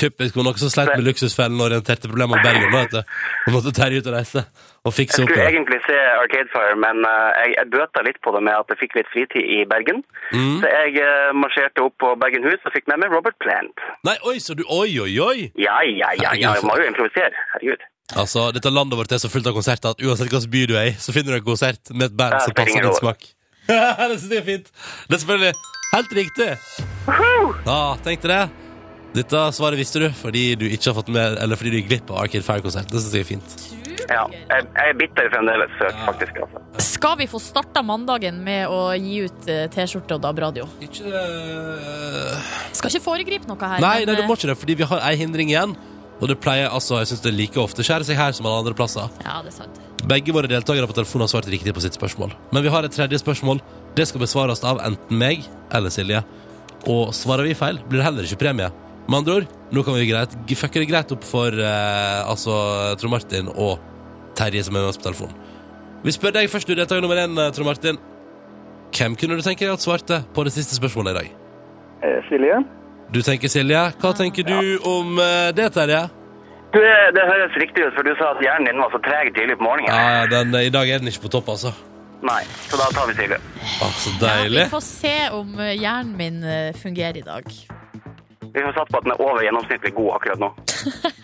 [0.01, 2.73] typisk hun også sleit med luksusfellen og orienterte problemer med Bergen.
[2.73, 3.03] vet du.
[3.47, 4.45] Hun måtte terje ut og reise
[4.83, 8.19] og fikse Jeg skulle opp, egentlig se Arcade Fire, men uh, jeg, jeg bøta litt
[8.25, 10.03] på det med at jeg fikk litt fritid i Bergen.
[10.33, 10.59] Mm.
[10.63, 13.85] Så jeg uh, marsjerte opp på Bergen hus og fikk med meg Robert Plant.
[14.09, 15.51] Nei, oi, så du Oi, oi, oi!
[15.61, 17.37] Ja, ja, ja, ja, jeg må jo improvisere.
[17.53, 17.85] Herregud.
[18.17, 20.91] Altså, Dette landet vårt er så fullt av konserter at uansett hvilken by du er
[20.91, 23.31] i, så finner du en konsert med et band Ja, som passer din smak.
[24.11, 24.73] det synes jeg er fint.
[25.09, 25.53] Det er selvfølgelig
[25.93, 26.51] helt riktig.
[27.67, 28.43] Ja, tenkte det.
[29.13, 32.13] Dette svaret visste du fordi du ikke har fått med Eller fordi du gikk glipp
[32.15, 32.89] av Arcade Fire-konsert.
[32.89, 33.57] Det synes jeg er fint.
[34.11, 36.39] Ja, jeg, jeg er bitter fremdeles, søt, faktisk.
[36.45, 36.63] altså.
[36.83, 40.67] Skal vi få starta mandagen med å gi ut eh, T-skjorte og DAB-radio?
[40.85, 43.85] Ikke øh, Skal ikke foregripe noe her.
[43.85, 45.77] Nei, men, nei, du eh, må ikke det, fordi vi har ei hindring igjen.
[46.23, 48.77] Og det pleier, altså, jeg synes det like ofte skjærer seg her som alle andre
[48.79, 49.11] plasser.
[49.25, 49.81] Ja, det er sant.
[50.07, 52.35] Begge våre deltakere på telefonen har svart riktig på sitt spørsmål.
[52.55, 53.59] Men vi har et tredje spørsmål.
[53.99, 55.43] Det skal besvares av enten meg
[55.75, 56.23] eller Silje.
[56.91, 58.71] Og svarer vi feil, blir det heller ikke premie.
[59.09, 62.55] Med andre ord, nå kan vi greit, fucke det greit opp for eh, altså,
[63.01, 63.83] Trond Martin og
[64.39, 65.35] Terje som er med oss på telefonen.
[66.03, 67.99] Vi spør deg først, du deltaker nummer én, eh, Trond Martin.
[68.95, 71.35] Hvem kunne du tenke deg at svarte på det siste spørsmålet i dag?
[72.07, 72.63] Eh, Silje?
[73.13, 73.81] Du tenker Silje.
[74.01, 76.07] Hva tenker du om eh, det, Terje?
[76.73, 79.29] Du, det, det høres riktig ut, for du sa at hjernen din var så treg
[79.37, 79.93] tidlig på morgenen.
[79.93, 81.75] Ja, den, I dag er den ikke på topp, altså.
[82.25, 83.37] Nei, så da tar vi Silje.
[83.85, 84.63] Ah, så deilig.
[84.63, 87.53] Ja, vi får se om eh, hjernen min eh, fungerer i dag.
[88.43, 90.53] Vi får satse på at den er over gjennomsnittlig god akkurat nå.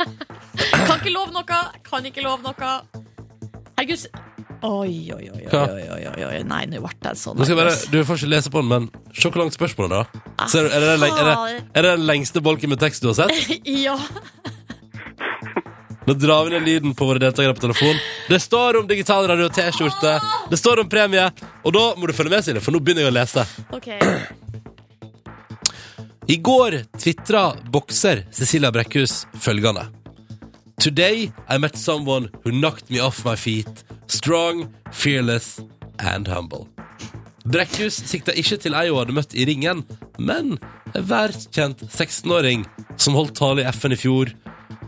[0.88, 1.60] Kan ikke love noe!
[1.88, 2.72] Kan ikke love noe.
[3.78, 4.10] Herregud.
[4.66, 5.60] Oi, oi, oi, oi, Hva?
[5.70, 6.38] oi, oi, oi, oi.
[6.50, 8.68] Nei, nå ble jeg sånn Nå skal jeg bare, du får ikke lese på den,
[8.72, 10.08] men se hvor langt spørsmålet er.
[10.26, 10.48] da.
[10.50, 13.04] Ser du, er, det den, leng- er, det, er det den lengste bolken med tekst
[13.04, 13.52] du har sett?
[13.86, 13.94] Ja.
[16.08, 17.98] Nå drar vi ned lyden på våre deltakere på telefon.
[18.32, 20.14] Det står om digital radio og T-skjorte.
[20.48, 21.26] Det står om premie.
[21.68, 23.44] Og da må du følge med, Silje, for nå begynner jeg å lese.
[23.76, 23.90] OK.
[26.32, 27.42] I går tvitra
[27.72, 29.84] bokser Cecilia Brekkhus følgende.
[30.78, 33.84] Today I met someone who knocked me off my feet.
[34.06, 35.60] Strong, fearless
[35.98, 36.68] and humble.
[37.48, 39.82] Brekkhus sikta ikke til ei hun hadde møtt i ringen,
[40.20, 40.58] men
[40.94, 42.64] en verdkjent 16-åring
[43.00, 44.30] som holdt tale i FN i fjor,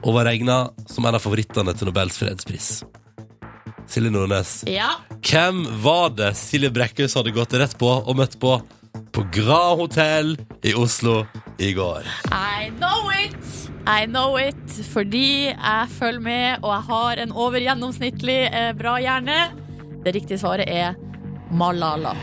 [0.05, 2.69] og var regna som en av favorittene til Nobels fredspris.
[3.91, 4.93] Silje Nordnes, Ja.
[5.25, 8.61] hvem var det Silje Brekkhus hadde gått rett på og møtt på
[9.13, 11.25] på Grand Hotel i Oslo
[11.59, 12.07] i går?
[12.33, 13.71] I know it!
[13.87, 14.67] I know it.
[14.93, 19.41] Fordi jeg følger med, og jeg har en over gjennomsnittlig eh, bra hjerne.
[20.05, 20.95] Det riktige svaret er
[21.51, 22.15] Malala.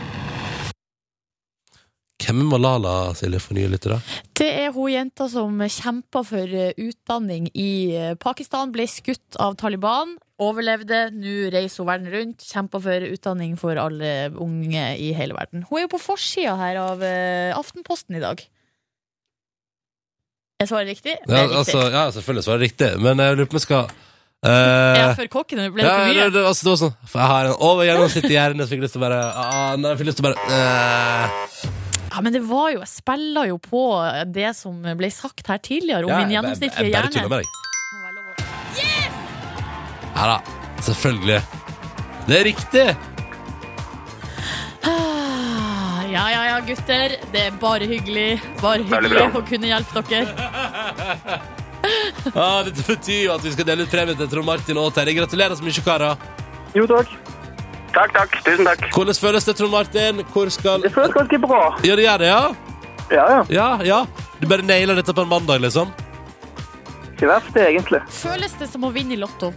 [2.28, 3.96] Hvem er Malala, Silje, for nye lyttere?
[4.36, 9.56] Det er hun jenta som kjempa for eh, utdanning i eh, Pakistan, ble skutt av
[9.56, 15.38] Taliban, overlevde, nå reiser hun verden rundt, kjemper for utdanning for alle unge i hele
[15.38, 15.64] verden.
[15.70, 18.44] Hun er jo på forsida her av eh, Aftenposten i dag.
[20.60, 21.16] Jeg svarer riktig?
[21.24, 21.58] Ja, riktig.
[21.62, 23.96] altså, ja selvfølgelig svarer jeg riktig, men jeg lurer på om jeg skal
[24.38, 26.26] Uh, ja, for kokken ble det ja, for mye.
[26.30, 28.84] det, altså, det var sånn For jeg har en over gjennomsnittlig hjerne, så fikk jeg
[28.84, 32.32] lyst til å bare uh, Nei, jeg fikk lyst til å bare eh, Ja, men
[32.32, 33.82] det var jo, jeg spiller jo på
[34.32, 37.12] det som ble sagt her tidligere om ja, min gjennomsnittlige hjerne.
[37.14, 37.46] jeg bare tuller med deg.
[37.52, 37.54] Å-
[40.18, 40.38] Ja da,
[40.82, 41.42] selvfølgelig.
[42.28, 42.86] Det er riktig!
[44.82, 44.94] Ja,
[46.16, 47.14] ja, ja, ja, gutter.
[47.32, 48.40] Det er bare hyggelig.
[48.62, 50.32] Bare hyggelig å kunne hjelpe dere.
[52.34, 55.14] Ah, dette betyr jo at vi skal dele ut premie til Trond Martin og Terje.
[55.16, 56.18] Gratulerer så mye, karer.
[56.76, 57.08] Jo takk.
[57.94, 58.36] Takk, takk.
[58.44, 58.84] Tusen takk.
[58.94, 60.20] Hvordan føles det, Trond Martin?
[60.32, 61.62] Hvor skal Det føles ganske bra.
[61.86, 62.42] Ja, det gjør det, ja?
[63.08, 63.40] Ja, ja.
[63.48, 64.00] Ja, ja.
[64.40, 65.90] Du bare nailer dette på en mandag, liksom?
[67.14, 68.02] Ikke verst det, egentlig.
[68.12, 69.50] Føles det som å vinne i Lotto?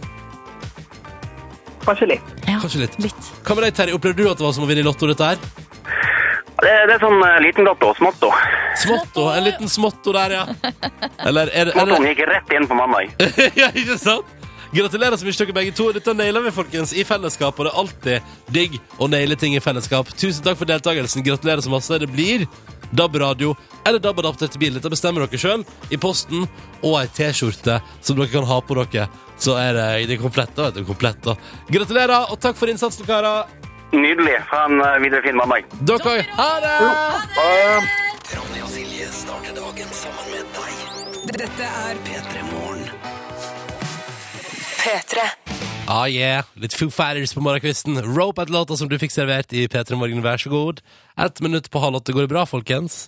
[1.84, 2.32] Kanskje litt.
[2.46, 2.96] Ja, Kanskje litt.
[3.02, 3.28] litt.
[3.44, 3.94] Hva med deg, Terje?
[3.98, 5.38] Opplevde du at det var som å vinne i Lotto, dette her?
[6.62, 8.28] Det, det er sånn uh, liten lotto, småtto.
[8.78, 9.24] Småtto?
[9.34, 10.44] En liten småtto der, ja.
[11.26, 13.10] Eller er det, er Småttoen det gikk rett inn på mandag.
[13.60, 14.38] Ja, ikke sant?
[14.72, 15.90] Gratulerer så mye til dere begge to.
[15.92, 19.60] Dette nailer vi, folkens, i fellesskap, og det er alltid digg å naile ting i
[19.60, 20.08] fellesskap.
[20.16, 21.24] Tusen takk for deltakelsen.
[21.26, 21.98] Gratulerer så masse.
[22.00, 22.46] Det blir
[22.96, 23.52] DAB-radio
[23.84, 24.78] eller DAB-adapter til bil.
[24.78, 25.66] Dette bestemmer dere sjøl.
[25.92, 26.46] I posten
[26.80, 29.10] og ei T-skjorte som dere kan ha på dere.
[29.36, 30.56] Så er det, det komplette, komplett.
[30.56, 31.36] da, du, komplett da.
[31.76, 33.50] Gratulerer, og takk for innsatsen, karer.
[33.92, 34.38] Nydelig.
[34.48, 35.68] Ha en uh, videre fin mandag.
[35.84, 36.32] Dere òg.
[36.38, 36.74] Ha det!
[38.32, 41.32] Ronny og Silje starter dagen sammen med deg.
[41.36, 42.61] Dette er P3 Morgen.
[44.82, 45.18] P3.
[45.86, 46.42] Ah, yeah.
[46.58, 48.00] Litt Foo Fighters på morgenkvisten.
[48.16, 50.80] Rope at låta som du fikk servert i P3 Morgen, vær så god.
[51.14, 53.04] Ett minutt på halv åtte går det bra, folkens.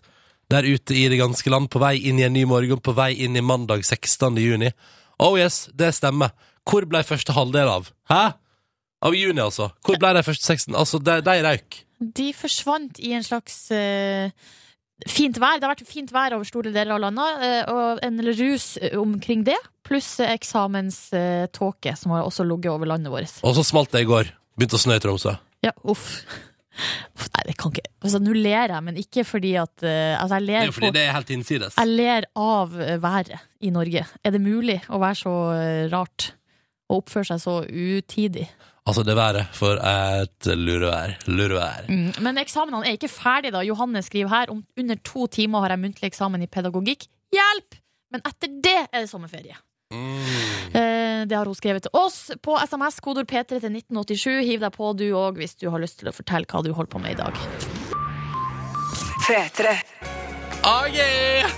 [0.54, 3.10] Der ute i det ganske land, på vei inn i en ny morgen, på vei
[3.26, 4.38] inn i mandag 16.
[4.38, 4.70] juni.
[5.18, 6.30] Oh yes, det stemmer.
[6.62, 7.90] Hvor ble første halvdel av?
[8.12, 8.22] Hæ?
[9.04, 9.72] Av juni, altså.
[9.82, 10.78] Hvor ble de første 16?
[10.78, 11.80] Altså, de, de røyk.
[12.22, 14.30] De forsvant i en slags uh
[15.10, 15.58] fint vær.
[15.58, 19.42] Det har vært fint vær over store deler av landet, eh, og en rus omkring
[19.44, 19.58] det.
[19.84, 23.36] Pluss eksamenståke, som har også ligget over landet vårt.
[23.44, 24.32] Og så smalt det i går.
[24.56, 25.36] Begynte å snø i Tromsø.
[25.64, 26.10] Ja, uff.
[27.14, 30.40] Uff, Nei, det kan ikke Altså, nå ler jeg, men ikke fordi at eh, Altså,
[30.40, 31.76] jeg Det er jo fordi på, det er helt innsides.
[31.78, 33.30] jeg ler av været
[33.62, 34.02] i Norge.
[34.24, 36.32] Er det mulig å være så eh, rart?
[36.90, 38.48] Og oppføre seg så utidig?
[38.84, 41.14] Altså, det været for et lurevær.
[41.30, 41.86] Lurevær.
[41.88, 42.10] Mm.
[42.26, 43.62] Men eksamenene er ikke ferdige, da.
[43.64, 47.06] Johanne skriver her om under to timer har jeg muntlig eksamen i pedagogikk.
[47.32, 47.78] Hjelp!
[48.12, 49.56] Men etter det er det sommerferie.
[50.74, 54.42] Eh, Det har hun skrevet til oss på SMS, kodord P3 til 1987.
[54.44, 56.92] Hiv deg på du òg hvis du har lyst til å fortelle hva du holder
[56.92, 57.38] på med i dag.
[59.24, 59.72] P3.
[60.64, 61.48] Oh yeah!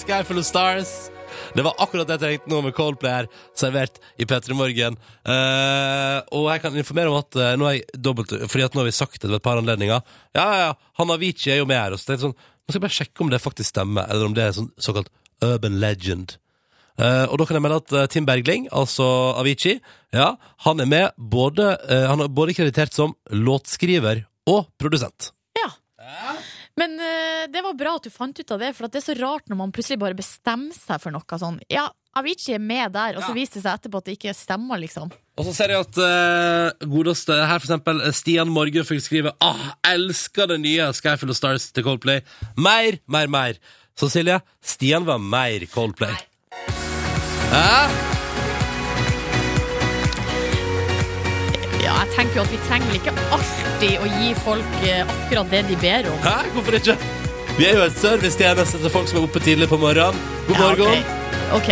[0.00, 1.10] Sky full of stars.
[1.56, 4.96] Det var akkurat det jeg trengte nå med Coldplay her, servert i P3 Morgen.
[5.24, 8.82] Uh, og jeg kan informere om at uh, nå er jeg dobbelt Fordi at nå
[8.82, 10.02] har vi sagt det ved et par anledninger.
[10.36, 11.96] Ja, ja, ja, han Avicii er jo med her.
[11.96, 14.28] Og så tenkte jeg sånn, nå skal jeg bare sjekke om det faktisk stemmer, eller
[14.28, 15.12] om det er sånn såkalt
[15.44, 16.36] urban legend.
[16.96, 19.04] Eh, og da kan jeg melde at uh, Tim Bergling, altså
[19.36, 19.80] Avicii,
[20.16, 20.30] ja,
[20.64, 25.32] han er med både uh, Han er både kreditert som låtskriver og produsent.
[25.58, 25.68] Ja.
[26.78, 26.94] Men
[27.50, 29.48] det var bra at du fant ut av det, for at det er så rart
[29.48, 31.56] når man plutselig bare bestemmer seg for noe sånn.
[31.72, 33.36] Ja, Avicii er med der, og så Ja.
[33.36, 35.10] viste det seg etterpå at det ikke stemmer, liksom.
[35.36, 40.48] Og så ser jeg at uh, godeste her for eksempel Stian Morgenfugl skriver Ah, elsker
[40.52, 42.22] det nye Skyfall of Stars til Coldplay
[42.56, 43.58] Mer, mer, mer
[43.98, 46.16] Så Silje, Stian var mer Coldplay
[47.52, 47.66] Hæ?
[51.84, 55.52] Ja, jeg tenker jo at vi trenger vel ikke alltid å gi folk eh, akkurat
[55.52, 56.18] det de ber om.
[56.24, 56.38] Hæ?
[56.56, 56.96] Hvorfor ikke?
[57.56, 60.64] Vi er jo et servicetjeneste til folk som er oppe tidlig på morgenen God Ja,
[60.64, 61.14] morgen ok.
[61.60, 61.70] Ok.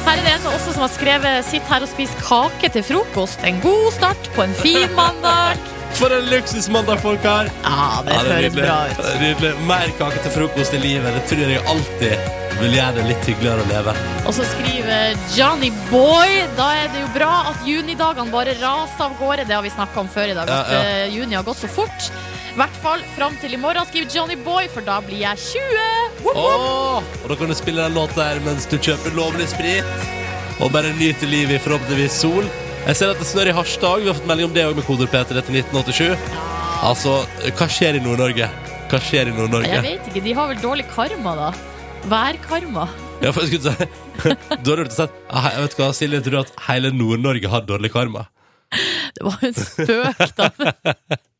[0.00, 3.44] Her er det en også som har skrevet 'Sitt her og spis kake til frokost'.
[3.46, 5.60] En god start på en fin mandag.
[5.98, 9.00] For en luksusmandag folk har Ja, det Ja, det høres bra ut.
[9.20, 13.24] nydelig Mer kake til frokost i livet Det tror jeg alltid vil gjøre det litt
[13.28, 13.92] hyggeligere å leve
[14.28, 19.14] Og så skriver Johnny Boy Da er det jo bra at junidagene bare raser av
[19.20, 19.46] gårde.
[19.48, 20.48] Det har vi snakka om før i dag.
[20.50, 20.80] Ja, At ja.
[20.84, 22.10] eh, juni har gått så fort.
[22.50, 26.24] I hvert fall fram til i morgen, skriver Johnny Boy, for da blir jeg 20!
[26.24, 26.66] Whoop, whoop.
[26.66, 30.72] Åh, og da kan du spille den låta her mens du kjøper lovlig sprit og
[30.74, 32.44] bare nyte livet i forhåpentligvis sol.
[32.80, 34.00] Jeg ser at det snør i Harstad.
[34.00, 36.14] Vi har fått melding om det òg med koder P3 til 1987.
[36.88, 37.18] Altså,
[37.58, 38.48] hva skjer i Nord-Norge?
[38.90, 39.68] Hva skjer i Nord-Norge?
[39.68, 41.50] Jeg vet ikke, de har vel dårlig karma, da.
[42.08, 42.86] Værkarma.
[43.20, 43.88] Ja, for jeg skulle si
[44.64, 47.92] Da har du sett ah, Jeg vet hva, Silje tror at hele Nord-Norge har dårlig
[47.92, 48.24] karma.
[49.16, 51.18] Det var jo en spøk, da.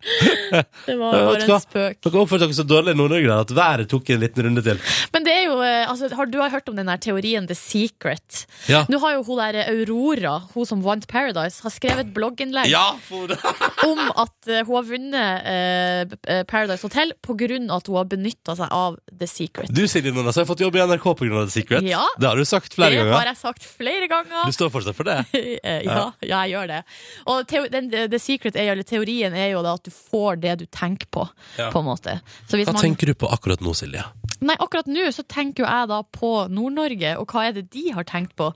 [0.87, 1.99] Det var bare en spøk.
[2.01, 4.79] Dere oppførte dere så dårlig i Nord-Norge at været tok en liten runde til.
[5.13, 7.57] Men det er jo eh, altså, har, Du har hørt om den der teorien The
[7.59, 8.45] Secret.
[8.71, 8.87] Ja.
[8.89, 12.95] Nå har jo hun der Aurora, hun som vant Paradise, har skrevet et blogginnlegg Ja,
[13.05, 13.31] for
[13.91, 18.73] om at eh, hun har vunnet eh, Paradise Hotel av at hun har benytta seg
[18.73, 19.73] av The Secret.
[19.75, 21.45] Du, Silje Nordnes, har fått jobb i NRK pga.
[21.45, 21.87] The Secret.
[21.89, 22.07] Ja.
[22.19, 23.19] Det har du sagt flere det ganger.
[23.19, 24.49] har jeg sagt flere ganger.
[24.49, 25.21] Du står fortsatt for det.
[25.61, 26.79] Eh, ja, ja, jeg gjør det.
[27.29, 30.67] Og den, The Secret er eller teorien er jo da at du får det du
[30.67, 31.27] tenker på,
[31.59, 31.71] Ja.
[31.71, 32.21] på en måte.
[32.49, 34.05] Hva man tenker du på akkurat nå, Silje?
[34.41, 37.91] Nei, akkurat nå så tenker jo jeg da på Nord-Norge, og hva er det de
[37.93, 38.49] har tenkt på?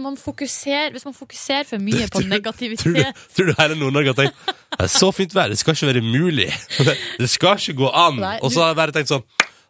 [0.00, 4.14] Man fokuserer, hvis man fokuserer for mye på Tror du, negativitet tror du hele Nord-Norge
[4.14, 6.48] har tenkt Det er så fint vær, det skal ikke være mulig.
[7.18, 8.22] Det skal ikke gå an.
[8.42, 9.24] Og så har jeg bare tenkt sånn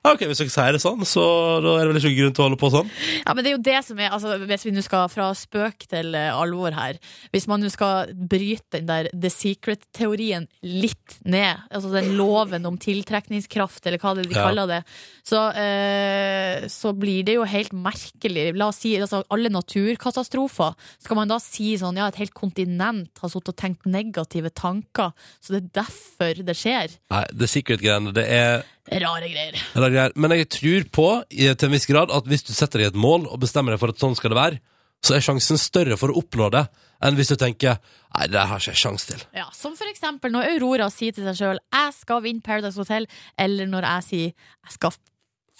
[0.06, 1.22] Ok, hvis dere sier det sånn, så
[1.64, 2.90] da er det vel ikke grunn til å holde på sånn.
[3.26, 5.87] Ja, men det er jo det som er altså, Hvis vi nå skal fra spøk
[5.90, 6.96] til eh, alvor her
[7.34, 12.78] Hvis man nå skal bryte den der The Secret-teorien litt ned Altså den loven om
[12.80, 14.46] tiltrekningskraft, eller hva det de Ja.
[14.46, 14.80] kaller det
[15.28, 21.18] så, eh, så blir det jo helt merkelig La oss si altså, alle naturkatastrofer Skal
[21.18, 25.56] man da si sånn Ja, et helt kontinent har sittet og tenkt negative tanker Så
[25.56, 30.16] det er derfor det skjer Nei, The Secret-greiene, det er Rare greier Rare greier.
[30.16, 32.98] Men jeg tror på, i, til en viss grad, at hvis du setter deg et
[32.98, 34.61] mål og bestemmer deg for at sånn skal det være,
[35.05, 36.64] så er sjansen større for å oppnå det
[37.07, 39.20] enn hvis du tenker Nei, det har ikke jeg sjans til.
[39.37, 43.07] Ja, som for eksempel når Aurora sier til seg sjøl 'jeg skal vinne Paradise Hotel',
[43.38, 44.96] eller når jeg sier 'jeg skal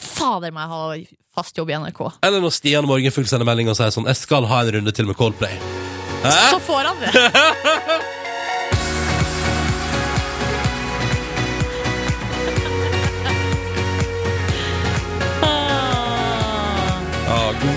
[0.01, 0.97] fader meg ha
[1.35, 2.19] fast jobb i NRK'.
[2.25, 5.07] Eller når Stian Morgenfugl sender melding og sier sånn 'Jeg skal ha en runde til
[5.07, 5.61] med Coldplay'.
[6.25, 6.51] Hæ?
[6.51, 8.15] Så får han det!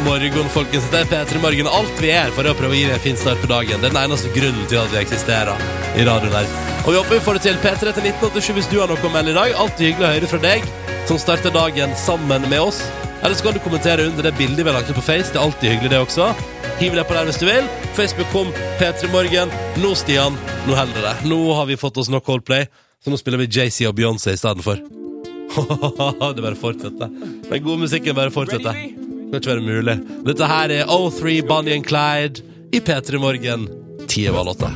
[0.06, 0.88] morgen, folkens.
[0.92, 1.68] Det er P3 Morgen.
[1.68, 3.82] Alt vi er for å prøve å gi deg en fin start på dagen.
[3.82, 5.62] Det er den eneste grunnen til at vi eksisterer
[6.00, 6.50] i radioen her.
[6.86, 7.60] Og vi håper vi får det til.
[7.62, 9.56] P3 til 1987 hvis du har noe å melde i dag.
[9.64, 10.66] Alltid hyggelig å høre fra deg
[11.10, 12.82] som starter dagen sammen med oss.
[13.22, 15.30] Eller så kan du kommentere under det bildet vi har lagt ut på Face.
[15.30, 16.32] Det er alltid hyggelig, det også.
[16.82, 17.70] Hiv deg på der hvis du vil.
[18.00, 18.50] Facebook kom
[18.82, 19.54] P3 Morgen.
[19.84, 21.14] Nå, Stian, nå holder det.
[21.30, 22.66] Nå har vi fått oss nok Coldplay,
[23.04, 24.82] så nå spiller vi JC og Beyoncé i stedet for.
[26.36, 27.12] det bare fortsetter.
[27.52, 29.11] Den gode musikken bare fortsetter.
[29.32, 29.94] Kan ikke være mulig.
[30.28, 32.42] Dette her er O3 Bonnie and Clyde
[32.76, 33.62] i P3 Morgen.
[34.12, 34.68] Ti over åtte.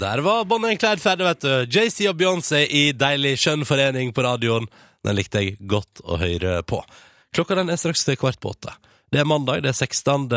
[0.00, 1.78] Der var Bonnie and Clyde ferdig, vet du.
[1.78, 4.68] JC og Beyoncé i deilig skjønn forening på radioen.
[5.00, 6.82] Den likte jeg godt å høre på.
[7.32, 8.76] Klokka den er straks til kvart på åtte.
[9.10, 10.28] Det er mandag, det er 16.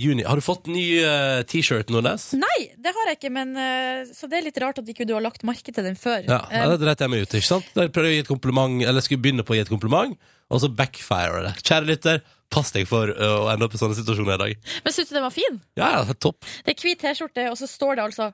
[0.00, 0.22] juni.
[0.24, 2.30] Har du fått ny uh, T-shirt, Nordnes?
[2.40, 5.12] Nei, det har jeg ikke, men uh, så det er litt rart at ikke du
[5.12, 6.22] har lagt merke til den før.
[6.24, 7.66] Ja, um, det dreit jeg meg ut, ikke sant?
[7.76, 10.16] Der prøvde jeg å gi et kompliment, eller skulle begynne på å gi et kompliment,
[10.48, 11.52] og så backfirer det.
[11.68, 12.22] Kjære lytter,
[12.54, 14.70] pass deg for å ende opp i sånne situasjoner i dag.
[14.86, 15.60] Men syns du den var fin?
[15.76, 16.48] Ja, ja, topp.
[16.64, 18.30] Det er hvit T-skjorte, og så står det altså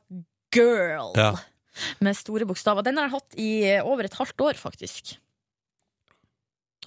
[0.54, 1.32] 'girl' Ja.
[1.98, 2.86] med store bokstaver.
[2.86, 3.50] Den har jeg hatt i
[3.82, 5.16] over et halvt år, faktisk.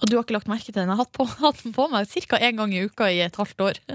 [0.04, 0.90] Og du har ikke lagt merke til den?
[0.90, 2.36] Jeg har hatt, på, hatt den på meg ca.
[2.44, 3.80] én gang i uka i et halvt år.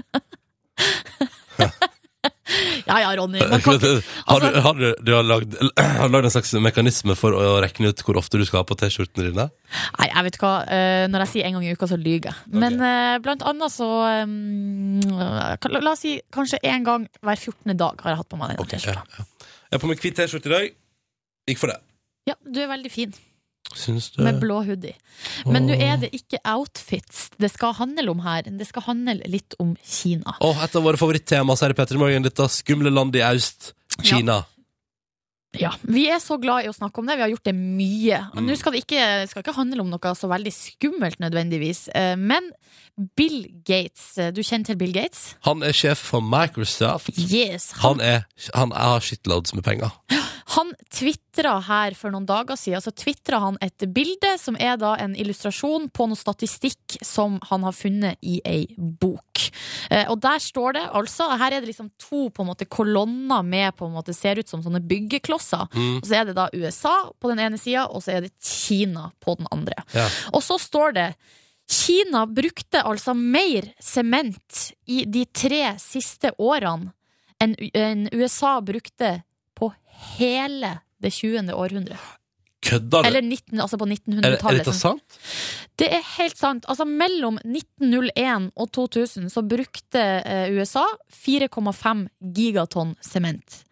[2.88, 3.38] ja ja, Ronny.
[3.46, 5.54] Man kan ikke Har du, altså- har du, du har lagd,
[6.00, 8.74] har lagd en slags mekanisme for å regne ut hvor ofte du skal ha på
[8.80, 9.46] T-skjortene dine?
[10.00, 10.52] Nei, jeg vet hva.
[10.66, 12.50] eh, Når jeg sier en gang i uka, så lyver jeg.
[12.50, 13.22] Men okay.
[13.28, 13.88] blant annet så
[14.26, 17.76] um, La oss si kanskje én gang hver 14.
[17.78, 19.06] dag har jeg hatt på meg den okay, T-skjorta.
[19.20, 19.28] ja.
[19.70, 20.72] Jeg har på meg hvit T-skjorte i dag.
[21.52, 21.78] Gikk for det.
[22.26, 23.14] Ja, du er veldig fin.
[24.18, 24.96] Med blå hoodie.
[25.46, 28.42] Men nå er det ikke outfits det skal handle om her.
[28.42, 30.34] Det skal handle litt om Kina.
[30.42, 34.42] Åh, et av våre favorittemaer her i Petter Morgen, dette skumle landet i øst, Kina.
[35.58, 37.16] Ja, Vi er så glad i å snakke om det.
[37.18, 38.18] Vi har gjort det mye.
[38.30, 38.46] Og Mm.
[38.46, 41.88] Nå skal det ikke, skal ikke handle om noe så veldig skummelt nødvendigvis.
[41.94, 42.52] Eh, Men
[43.16, 45.34] Bill Gates, eh, du kjenner til Bill Gates?
[45.42, 47.18] Han er sjef for Microsoft.
[47.18, 49.90] Yes, han Han, er, han har shitloads med penger.
[50.50, 54.96] Han tvitra her for noen dager siden Så twittra han et bilde som er da
[54.98, 59.44] en illustrasjon på noe statistikk som han har funnet i ei bok.
[59.90, 63.44] Eh, og der står det altså Her er det liksom to på en måte kolonner
[63.46, 65.68] med på en måte ser ut som sånne byggeklosser.
[65.74, 65.98] Mm.
[66.00, 69.10] Og så er det da USA på den ene sida, og så er det Kina
[69.22, 69.84] på den andre.
[69.94, 70.08] Ja.
[70.34, 71.08] Og så står det
[71.70, 76.90] Kina brukte altså mer sement i de tre siste årene
[77.40, 79.20] enn USA brukte
[80.18, 81.52] hele det 20.
[81.54, 81.98] århundret.
[82.60, 83.08] Kødder du?
[83.08, 84.58] Eller 19, altså på Er, er 1900-tallet.
[84.60, 84.98] dette sånn.
[85.00, 85.18] sant?
[85.80, 86.66] Det er helt sant.
[86.68, 90.84] Altså Mellom 1901 og 2000 så brukte eh, USA
[91.24, 93.62] 4,5 gigatonn sement.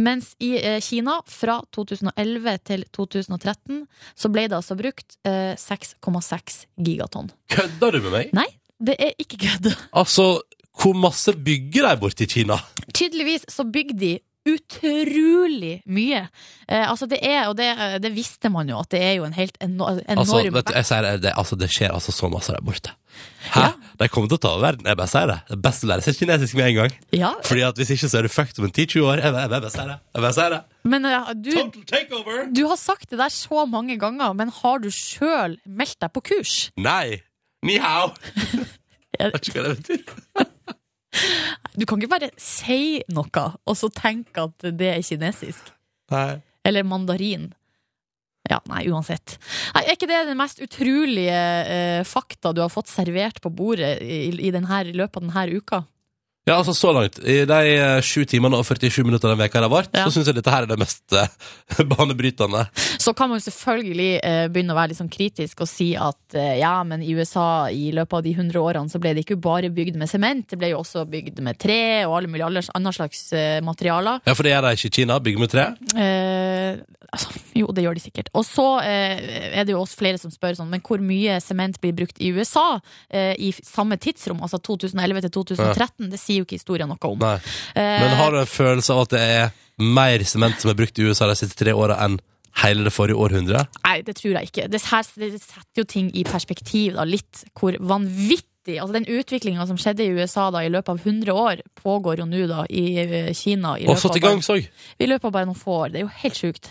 [0.00, 3.82] Mens i eh, Kina, fra 2011 til 2013,
[4.16, 7.28] så ble det altså brukt eh, 6,6 gigatonn.
[7.52, 8.32] Kødder du med meg?
[8.32, 8.48] Nei,
[8.80, 9.74] det er ikke kødd.
[9.92, 10.38] Altså,
[10.78, 12.56] hvor masse bygger de borte i Kina?
[12.94, 14.12] Tydeligvis så bygger de
[14.48, 16.24] utrolig mye.
[16.68, 17.68] Eh, altså det er, og det,
[18.04, 20.88] det visste man jo, at det er jo en helt enorm, Altså, vet du, jeg
[20.88, 22.94] sier det, altså, det skjer altså så masse der borte.
[23.50, 23.60] Hæ?
[23.60, 23.68] Ja.
[23.98, 24.86] De kommer til å ta over verden.
[24.86, 25.36] Jeg bare sier det.
[25.48, 26.92] Det er best å lære seg kinesisk med en gang.
[27.16, 29.22] Ja, Fordi at hvis ikke så er du fucked om en 10-20 år.
[29.24, 29.96] Jeg bare, jeg bare sier det.
[30.14, 30.60] Jeg bare sier det.
[30.92, 32.44] men ja, du, Total takeover!
[32.54, 36.22] du har sagt det der så mange ganger, men har du sjøl meldt deg på
[36.30, 36.54] kurs?
[36.78, 37.18] Nei.
[37.66, 38.12] Ni hao.
[39.18, 40.46] Jeg vet ikke hva det betyr.
[41.78, 45.70] Du kan ikke bare si noe, og så tenke at det er kinesisk.
[46.12, 46.40] Nei.
[46.66, 47.50] Eller mandarin.
[48.48, 49.36] Ja, nei, uansett.
[49.74, 53.98] Nei, er ikke det den mest utrolige eh, fakta du har fått servert på bordet
[54.00, 55.82] i, i, denne, i løpet av denne uka?
[56.48, 57.18] Ja, altså så langt.
[57.22, 60.06] I de eh, sju timene og 47 minutter den veka det har vært, Ja.
[60.08, 61.28] så syns jeg dette her er det mest eh,
[61.92, 62.64] banebrytende.
[62.98, 66.36] Så kan man jo selvfølgelig eh, begynne å være litt sånn kritisk og si at
[66.38, 69.38] eh, ja, men i USA i løpet av de 100 årene så ble det ikke
[69.44, 72.92] bare bygd med sement, det ble jo også bygd med tre og alle mulige andre
[72.96, 74.22] slags eh, materialer.
[74.26, 75.20] Ja, for det gjør de ikke i Kina.
[75.28, 75.66] bygge med tre.
[76.00, 76.80] Eh,
[77.12, 78.32] altså, jo, det gjør de sikkert.
[78.38, 81.94] Og så er det jo også flere som spør sånn, men hvor mye sement blir
[81.96, 82.78] brukt i USA
[83.12, 86.08] i samme tidsrom, altså 2011 til 2013?
[86.12, 87.18] Det sier jo ikke historien noe om.
[87.20, 87.36] Nei.
[87.74, 91.06] Men har du en følelse av at det er mer sement som er brukt i
[91.06, 92.18] USA de siste tre åra enn
[92.64, 93.80] hele det forrige århundret?
[93.84, 94.68] Nei, det tror jeg ikke.
[94.72, 99.64] Det, her, det setter jo ting i perspektiv da, litt, hvor vanvittig Altså Den utviklinga
[99.64, 102.82] som skjedde i USA da i løpet av 100 år, pågår jo nå da i
[103.00, 103.78] eh, Kina.
[103.80, 104.58] I Og satt i gang, så.
[104.60, 105.94] I løpet av bare noen få år.
[105.94, 106.68] Det er jo helt sjukt.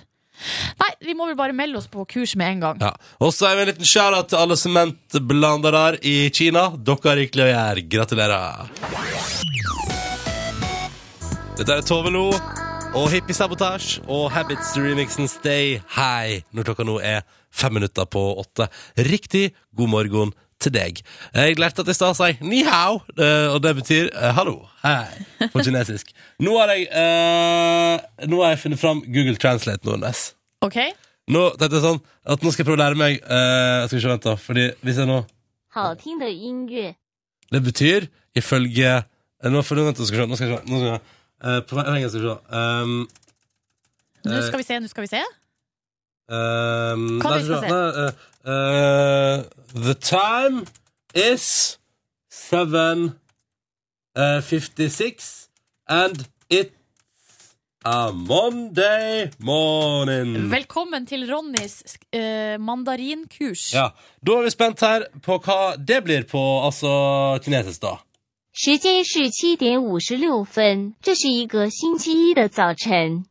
[0.82, 2.84] Nei, vi må vel bare melde oss på kurs med en gang.
[2.84, 2.94] Ja.
[3.24, 6.70] Og så er vi en liten shout-out til alle sementblandere i Kina.
[6.78, 7.86] Dere har rikelig å gjøre.
[7.98, 8.72] Gratulerer.
[11.58, 12.28] Dette er Tove Lo
[12.98, 18.70] og Hippie Sabotage og Habits-remixen Stay High når klokka nå er fem minutter på åtte.
[19.10, 21.01] Riktig god morgen til deg.
[21.35, 25.49] Jeg lærte at i stad si ni hao, eh, og det betyr eh, hallo, hei,
[25.51, 26.13] på kinesisk.
[26.43, 30.33] Nå har jeg, eh, nå har jeg funnet fram Google Translate, Nordnes.
[30.63, 30.79] Ok?
[31.33, 34.03] Nå tenkte jeg sånn at nå skal jeg prøve å lære meg eh, Skal vi
[34.03, 35.21] se, vent da Fordi hvis jeg nå
[35.75, 36.95] 好听的音乐。
[37.51, 38.91] Det betyr ifølge
[39.43, 40.83] eh, Nå får du vent, nå skal vi se Nå skal vi se, nå skal
[40.83, 41.01] vi se.
[41.47, 43.09] Eh, På engelsk skal vi se um,
[44.27, 45.23] Nå Eh, skal vi se, nå skal vi se.
[46.29, 48.13] um, Hva nei, vi skal nei, eh,
[48.53, 49.45] eh,
[49.75, 50.65] The time
[51.15, 51.79] is
[52.31, 53.13] Seven
[54.17, 55.49] eh, 56
[55.89, 56.79] And it's
[57.85, 61.83] A Monday morning Velkommen til Ronnys
[62.15, 63.73] eh, mandarinkurs.
[63.75, 63.89] Ja,
[64.23, 66.93] da er vi spent her på hva det blir på Altså
[67.43, 67.97] kinesisk da
[68.55, 73.25] 时间是七点五十六分，这是一个星期一的早晨。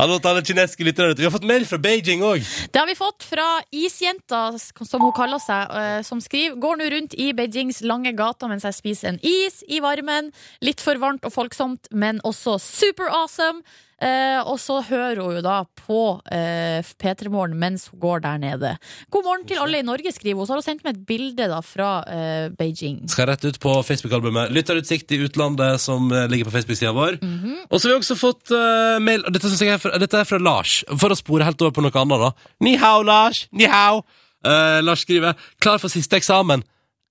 [0.00, 1.16] Hallo til alle kinesiske lyttere.
[1.18, 2.44] Vi har fått mail fra Beijing òg.
[2.72, 6.88] Det har vi fått fra Isjenta, som hun kaller seg, eh, som skriver Går nå
[6.94, 10.32] rundt i Beijings lange gater mens jeg spiser en is i varmen.
[10.64, 13.64] Litt for varmt og folksomt, men også super awesome.
[14.00, 16.00] Eh, og så hører hun jo da på
[16.32, 18.70] eh, P3 Morgen mens hun går der nede.
[19.12, 20.48] God morgen til alle i Norge, skriver hun.
[20.48, 23.02] Så har hun sendt meg et bilde da fra eh, Beijing.
[23.12, 27.20] Skal rett ut på Facebook-albumet Lytterutsikt i utlandet, som eh, ligger på Facebook-sida vår.
[27.68, 30.80] Og så har vi også fått eh, mail dette, er fra, dette er fra Lars,
[30.96, 32.24] for å spore helt over på noe annet.
[32.24, 33.44] da Ni hao, Lars!
[33.52, 34.00] Ni hao!
[34.46, 36.64] Eh, Lars skriver Klar for siste eksamen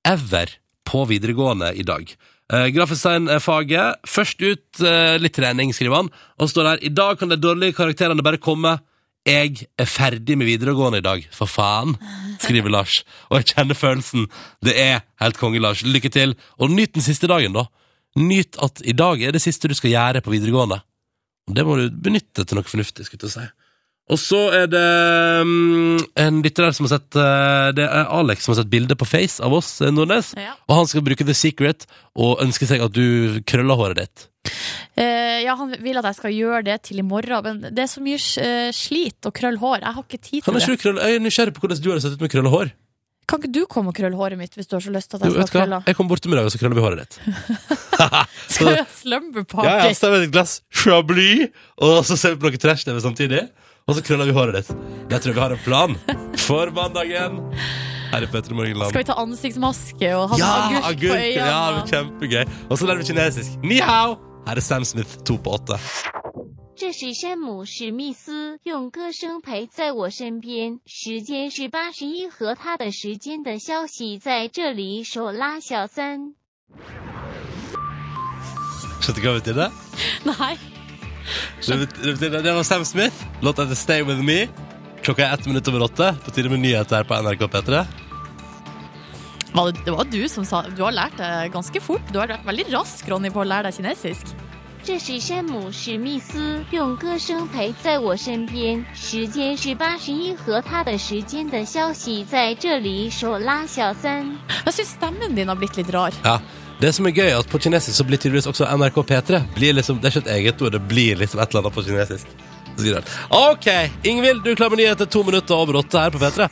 [0.07, 0.57] ever
[0.89, 2.09] på videregående i dag.
[2.49, 3.99] Uh, Grafisk design-faget.
[4.09, 6.13] Først ut uh, litt trening, skriver han.
[6.41, 8.79] Og står der I dag kan de dårlige karakterene bare komme.
[9.27, 11.93] Jeg er ferdig med videregående i dag, for faen,
[12.43, 13.03] skriver Lars.
[13.29, 14.25] Og jeg kjenner følelsen.
[14.65, 15.83] Det er helt konge, Lars.
[15.85, 16.33] Lykke til.
[16.57, 17.67] Og nyt den siste dagen, da.
[18.17, 20.81] Nyt at i dag er det siste du skal gjøre på videregående.
[21.49, 23.45] Og det må du benytte til noe fornuftig, skulle jeg si.
[24.09, 24.85] Og så er det
[25.45, 29.05] um, en lytter som har sett uh, Det er Alex som har sett bilde på
[29.05, 30.33] Face av oss, eh, Nordnes.
[30.39, 30.55] Ja.
[30.65, 31.85] Og han skal bruke The Secret
[32.17, 34.25] og ønske seg at du krøller håret ditt.
[34.97, 37.91] Uh, ja, han vil at jeg skal gjøre det til i morgen, men det er
[37.91, 39.83] så mye uh, slit å krølle hår.
[39.85, 40.77] Jeg har ikke tid til det.
[40.81, 42.73] krølle, jeg er nysgjerrig på hvordan du hadde sett ut med krølla hår.
[43.29, 45.27] Kan ikke du komme og krølle håret mitt hvis du har så lyst til at
[45.27, 45.83] jeg skal krølle?
[45.85, 47.19] Jeg kommer bort til middag, og så krøller vi håret ditt.
[48.55, 49.69] Skal vi ha slumber party?
[49.69, 53.01] Ja, ja, så tar vi et glass Chablis, og så ser vi på noe trash-TV
[53.05, 53.43] samtidig.
[53.88, 54.70] Og så krøller vi håret ditt.
[55.10, 55.96] Jeg tror vi har en plan
[56.46, 57.40] for mandagen.
[58.12, 58.90] Her i Petter Morgenland.
[58.90, 61.18] Skal vi ta ansiktsmaske og ha Ja, agurk, på agurk!
[61.18, 61.48] øynene?
[61.50, 62.44] Ja, det blir kjempegøy.
[62.70, 63.58] Og så lærer vi kinesisk.
[63.62, 64.16] Ni hao!
[64.46, 65.78] Her er Sam Smith, to på åtte.
[66.76, 70.80] 这是山姆史密斯用歌声陪在我身边。
[70.86, 76.34] 时间是八十一和他的时间的消息在这里，手拉小三。
[79.00, 79.70] Skjønte du hva det betydde?
[80.24, 80.56] Nei.
[81.66, 83.24] Det, bet- det, betydde- det var Sam Smith.
[83.40, 84.48] Låta heter Stay With Me.
[85.02, 86.14] Klokka er ett minutt over åtte.
[86.24, 87.84] På tide med nyheter her på NRK P3.
[89.54, 92.02] Var det, det var du som sa Du har lært det ganske fort.
[92.12, 94.34] Du har vært veldig rask, Ronny, på å lære deg kinesisk.
[94.86, 98.84] 这是山姆史密斯用歌声陪在我身边。
[98.94, 104.36] 时间是八十一和他的时间的消息在这里，手拉小三。
[104.66, 106.12] Jeg syns stemmen din har blitt litt rar.
[106.22, 106.38] Ja.
[106.79, 109.73] Det som er gøy, er at på kinesisk så blir tydeligvis også NRK P3 blir
[109.75, 112.27] liksom, Det er ikke et eget ord, det blir liksom et eller annet på kinesisk.
[113.35, 113.67] OK,
[114.07, 116.47] Ingvild, du klarer klar med nyheter to minutter over åtte her på P3.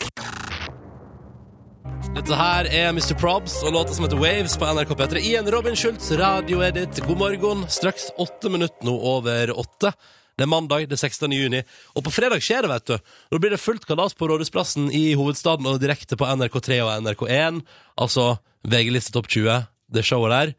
[2.17, 3.13] Dette her er Mr.
[3.15, 6.99] Probs og låta som heter Waves på NRK P3 i en Robin Schultz radioedit.
[7.07, 7.63] God morgen.
[7.71, 9.93] Straks åtte minutter nå over åtte.
[10.38, 11.32] Det er mandag, det er 16.
[11.34, 11.63] juni,
[11.95, 13.15] og på fredag skjer det, vet du.
[13.32, 17.63] Da blir det fullt kalas på Rådhusplassen i hovedstaden og direkte på NRK3 og NRK1.
[17.97, 18.36] Altså
[18.67, 19.63] VG-liste topp 20,
[19.93, 20.53] det showet der.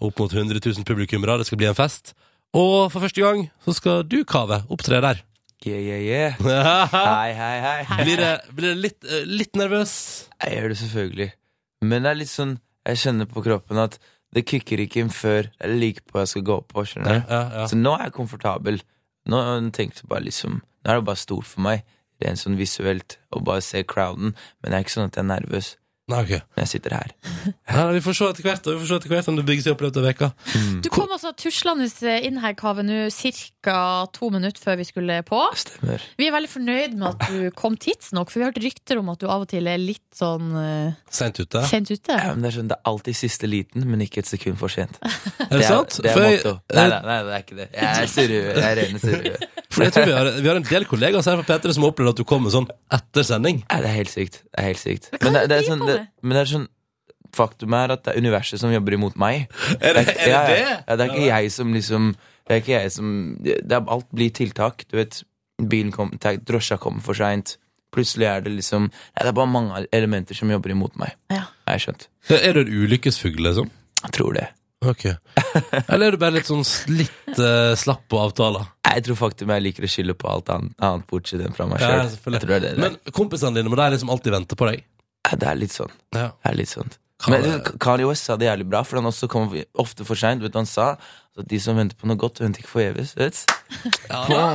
[0.00, 2.14] Opp mot 100 000 publikummere, det skal bli en fest.
[2.56, 5.20] Og for første gang så skal du, Kave, opptre der.
[5.66, 6.38] Yeah, yeah, yeah.
[6.92, 8.04] Hei, hei, hei.
[8.04, 9.92] blir det, blir det litt, eh, litt nervøs?
[10.40, 11.26] Jeg gjør det selvfølgelig.
[11.84, 12.54] Men det er litt sånn
[12.88, 13.98] Jeg kjenner på kroppen at
[14.32, 16.84] det kicker ikke inn før jeg liker på hva jeg skal gå på.
[16.88, 17.20] skjønner du?
[17.28, 17.66] Ja, ja.
[17.68, 18.80] Så nå er jeg komfortabel.
[19.28, 19.40] Nå
[19.76, 21.84] tenkte jeg bare liksom Nå er det bare stort for meg,
[22.24, 24.32] rent sånn visuelt, å bare se crowden.
[24.62, 25.74] Men det er ikke sånn at jeg er nervøs
[26.10, 26.40] Nei, okay.
[26.56, 27.14] når jeg sitter her.
[27.70, 29.62] Ja, vi får se etter hvert, og vi får se etter hvert om det bygger
[29.62, 30.28] seg opp i løpet av veka.
[30.82, 31.86] Du kom altså tuslende
[32.26, 32.96] inn her, Kave, nå
[33.62, 33.76] ca.
[34.12, 35.38] to minutter før vi skulle på.
[35.56, 36.02] Stemmer.
[36.18, 39.12] Vi er veldig fornøyd med at du kom tidsnok, for vi har hørt rykter om
[39.14, 41.62] at du av og til er litt sånn uh, Seint ute.
[41.70, 42.16] sent ute.
[42.18, 44.72] Ja, men det er sånn, det er alltid siste liten, men ikke et sekund for
[44.74, 44.98] sent.
[45.46, 46.00] Er det sant?
[46.02, 47.68] Det er For jeg- Nei, nei, nei, det er ikke det.
[47.78, 48.44] Jeg er surrue.
[48.50, 49.50] Jeg er rene surrue.
[49.70, 51.92] For jeg tror vi har, vi har en del kollegaer her fra P3 som har
[51.92, 52.66] opplevd at du kommer sånn
[52.96, 53.62] etter sending.
[53.68, 54.42] Nei, det er helt sykt.
[54.48, 55.10] Det er helt sykt.
[55.20, 56.68] Men det, det det er sånn, det, men det er sånn
[57.30, 59.44] Faktum er at det er universet som jobber imot meg.
[59.86, 60.40] Er det, er det ja.
[60.48, 60.60] det?
[60.88, 64.08] Ja, det er ikke jeg som liksom Det er ikke jeg som det er, Alt
[64.10, 64.82] blir tiltak.
[64.90, 65.20] Du vet,
[65.62, 67.54] bilen kom, drosja kommer for seint.
[67.94, 71.14] Plutselig er det liksom Nei, Det er bare mange elementer som jobber imot meg.
[71.30, 71.44] Ja.
[71.70, 72.08] Jeg skjønt.
[72.34, 73.70] Er du en ulykkesfugl, liksom?
[74.02, 74.48] Jeg tror det.
[74.80, 75.06] Ok.
[75.92, 78.66] Eller er du bare litt sånn litt uh, slapp på avtaler?
[78.90, 81.82] Jeg tror faktum jeg liker å skylde på alt annet, annet bortsett enn fra meg
[81.82, 82.08] sjøl.
[82.34, 82.80] Ja, jeg.
[82.80, 84.82] Men kompisene dine må de liksom alltid vente på deg?
[85.28, 85.92] Ja, det er litt sånn.
[86.16, 86.30] Ja.
[86.32, 86.90] Det er litt sånn.
[87.28, 90.40] Men Kanye West sa det jævlig bra, for han også kommer ofte for seint.
[90.54, 90.94] Han sa
[91.38, 93.12] at de som venter på noe godt, venter ikke forgjeves.
[93.20, 93.42] evig?
[94.08, 94.46] Ja da,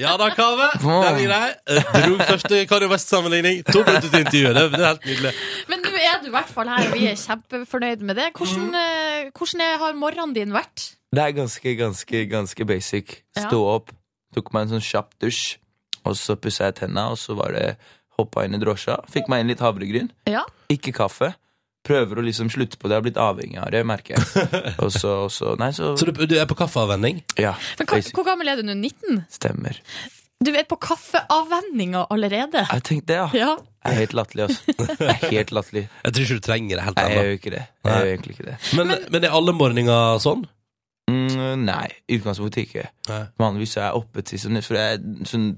[0.00, 0.68] ja da Kave.
[0.78, 1.50] Den grei.
[1.66, 3.60] Eh, Dro første Kanye West-sammenligning.
[3.68, 4.54] To minutter til intervjuet.
[4.56, 5.34] Det, det er helt nydelig.
[5.72, 8.30] Men nå er du i hvert fall her, og vi er kjempefornøyd med det.
[8.38, 10.92] Hvordan, eh, hvordan har morgenen din vært?
[11.12, 13.18] Det er ganske, ganske, ganske basic.
[13.36, 13.46] Ja.
[13.48, 13.92] Stå opp,
[14.34, 15.58] tok meg en sånn kjapp dusj,
[16.08, 17.66] og så pussa jeg tenna, og så var det
[18.18, 18.96] hoppa inn i drosja.
[19.12, 20.08] Fikk meg inn litt havregryn.
[20.30, 20.46] Ja.
[20.72, 21.34] Ikke kaffe.
[21.82, 22.94] Prøver å liksom slutte på det.
[22.94, 24.48] Jeg har blitt avhengig av det, merker jeg.
[24.84, 27.24] Og så, og så Nei, så Så du, du er på kaffeavvenning?
[27.42, 28.76] Ja, Men hva, hvor gammel er du nå?
[28.78, 29.24] 19?
[29.34, 29.80] Stemmer.
[30.42, 32.62] Du er på kaffeavvenninga allerede.
[32.70, 33.28] Jeg tenkte det, ja.
[33.34, 33.50] Ja.
[33.82, 34.74] Jeg er helt latterlig, altså.
[35.02, 35.84] Jeg er helt latterlig.
[36.04, 37.10] Jeg tror ikke du trenger det helt ennå.
[37.18, 37.62] jeg gjør ikke det.
[37.82, 38.56] Jeg gjør egentlig ikke det.
[38.78, 40.44] Men, men er alle morgener sånn?
[41.10, 42.88] Mm, nei, i utgangspunktet ikke.
[43.08, 43.22] Nei.
[43.40, 45.48] Vanligvis er jeg oppe til sånn, for jeg, sånn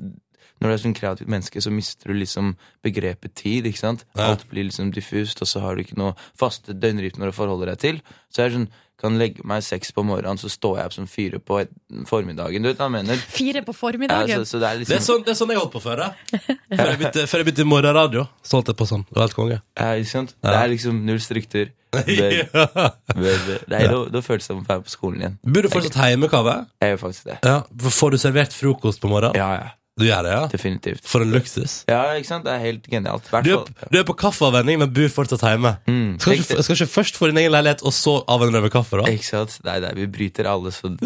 [0.63, 2.53] Når du er sånn kreativt menneske, så mister du liksom
[2.87, 3.67] begrepet tid.
[3.67, 4.05] ikke sant?
[4.15, 4.29] Nei.
[4.31, 7.81] Alt blir liksom diffust, og så har du ikke noe faste døgnrytmer å forholde deg
[7.83, 7.99] til.
[8.31, 8.69] Så jeg er sånn,
[9.01, 11.71] kan legge meg seks på morgenen, så står jeg opp som fire på et,
[12.07, 12.63] formiddagen.
[12.63, 13.17] Du vet hva jeg mener?
[13.35, 14.45] Fire på Ja, formiddagen.
[14.45, 15.97] så, så det er Det er, liksom sånn, det er sånn jeg holdt på før.
[16.05, 16.09] da.
[16.31, 19.05] Før jeg begynte, før jeg begynte i morgenradio, så holdt jeg på sånn.
[19.11, 19.59] Det var helt konge.
[19.81, 20.37] ja, ikke sant?
[20.39, 20.51] Ja.
[20.51, 21.73] Det er liksom null struktur.
[22.05, 25.37] Nei, da, da føles det som å være på skolen igjen.
[25.47, 26.55] Burde du fortsatt hjemme, Kave?
[26.83, 27.37] Jeg gjør faktisk det.
[27.47, 27.57] Ja.
[27.99, 29.39] Får du servert frokost på morgenen?
[29.39, 29.69] Ja, ja.
[29.97, 30.47] Du gjør det, ja?
[30.51, 31.05] Definitivt.
[31.07, 31.85] For en luksus.
[31.87, 32.43] Ja, ikke sant?
[32.49, 33.29] Det er helt genialt.
[33.31, 35.77] Hvert Du er, fall- du er på kaffeavvenning, men bor fortsatt hjemme.
[35.87, 36.57] Mm, Skal riktig.
[36.57, 38.99] ikke, skal ikke først få din egen leilighet, og så avvenne deg med kaffe?
[38.99, 39.07] da?
[39.13, 39.55] Ikke sant?
[39.65, 40.99] Nei, nei, vi bryter alle sånn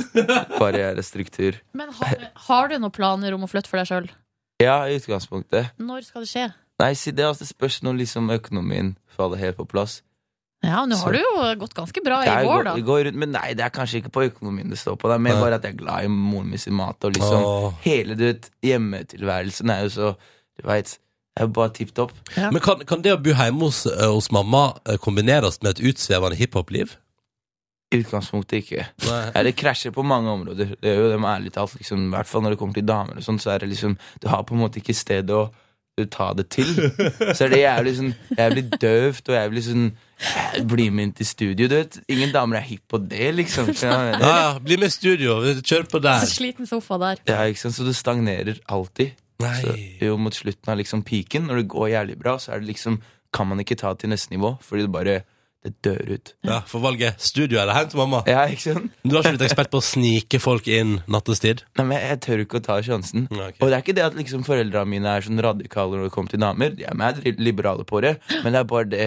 [0.59, 1.61] barrierestruktur.
[1.76, 2.16] Men har,
[2.49, 4.09] har du noen planer om å flytte for deg sjøl?
[4.62, 5.74] Ja, i utgangspunktet.
[5.78, 6.47] Når skal det skje?
[6.80, 10.01] Nei, si det altså, det spørs når liksom økonomien faller helt på plass.
[10.66, 12.72] Ja, nå har du jo gått ganske bra i vår, går, da.
[12.82, 15.11] går rundt, men nei, det er kanskje ikke på økonomien det står på.
[15.11, 15.42] Det er mer Nei.
[15.44, 16.98] bare at jeg er glad i moren min sin mat.
[17.06, 17.76] Og liksom Åh.
[17.84, 20.14] hele du vet, hjemmetilværelsen er jo så
[20.59, 22.11] Du veit, det er jo bare tipp topp.
[22.34, 22.48] Ja.
[22.50, 25.84] Men kan, kan det å bo hjemme hos, eh, hos mamma eh, kombineres med et
[25.92, 26.96] utsvevende hiphop-liv?
[27.94, 28.88] I utgangspunktet ikke.
[29.06, 29.20] Nei.
[29.30, 30.74] Ja, det krasjer på mange områder.
[30.82, 32.88] Det er jo det med ærlig talt, liksom, I hvert fall når det kommer til
[32.90, 35.46] damer og sånn, så er det liksom Du har på en måte ikke sted å
[35.46, 35.46] å
[36.07, 36.68] ta det til.
[37.34, 41.14] Så er det jævlig sånn Jævlig døvt og jeg blir sånn eh, Bli med inn
[41.18, 41.99] til studio, du vet.
[42.12, 43.72] Ingen damer er hipp på det, liksom.
[43.72, 45.38] Du jeg Ja, ja, bli med i studio.
[45.59, 46.22] Kjør på der.
[46.22, 47.24] Så sliten sofa der.
[47.28, 47.78] Ja, ikke sant?
[47.78, 49.16] Så du stagnerer alltid.
[49.38, 49.99] Så, Nei.
[50.03, 52.99] jo, mot slutten av liksom piken, når det går jævlig bra, så er det liksom
[53.34, 55.18] kan man ikke ta til neste nivå, fordi det bare
[55.84, 56.32] dør ut.
[56.46, 58.22] Ja, For valget studio eller hjem til mamma.
[58.28, 58.92] Ja, ikke sant?
[59.04, 61.64] Du har ikke blitt ekspert på å snike folk inn nattestid?
[61.78, 63.28] Nei, men jeg, tør ikke å ta sjansen.
[63.30, 63.60] Ja, okay.
[63.62, 66.34] Og det er ikke det at liksom foreldrene mine er sånn radikale når det kommer
[66.34, 66.76] til damer.
[66.78, 69.02] De er liberale på det, men det er bare det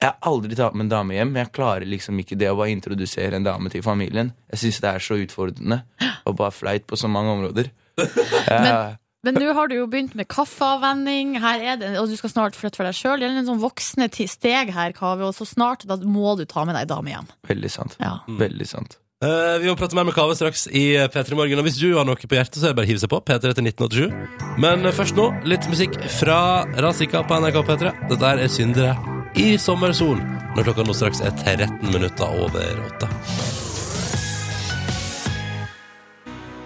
[0.00, 1.34] Jeg har aldri tatt med en dame hjem.
[1.36, 4.32] Jeg klarer liksom ikke det å bare introdusere en dame til familien.
[4.48, 5.82] Jeg syns det er så utfordrende
[6.24, 7.70] og bare flaut på så mange områder.
[8.48, 8.96] Ja,
[9.26, 12.56] Men nå har du jo begynt med kaffeavvenning, her er det, og du skal snart
[12.56, 13.20] flytte for deg sjøl.
[13.20, 16.64] Det er en sånn voksne steg her, Kave, og så snart da må du ta
[16.64, 17.30] med deg dame hjem.
[17.50, 18.00] veldig sant.
[18.00, 18.20] Ja.
[18.40, 18.96] Veldig sant.
[19.20, 21.60] Uh, vi må prate mer med Kave straks i P3 Morgen.
[21.60, 23.20] Og hvis du har noe på hjertet, så er det bare å hive seg på.
[23.20, 24.56] P3 til 1987.
[24.64, 26.40] Men eh, først nå, litt musikk fra
[26.80, 27.96] Razika på NRK P3.
[28.08, 28.96] Dette her er Syndere
[29.36, 30.16] i sommersol,
[30.56, 33.59] når klokka nå straks er 13 minutter over 8.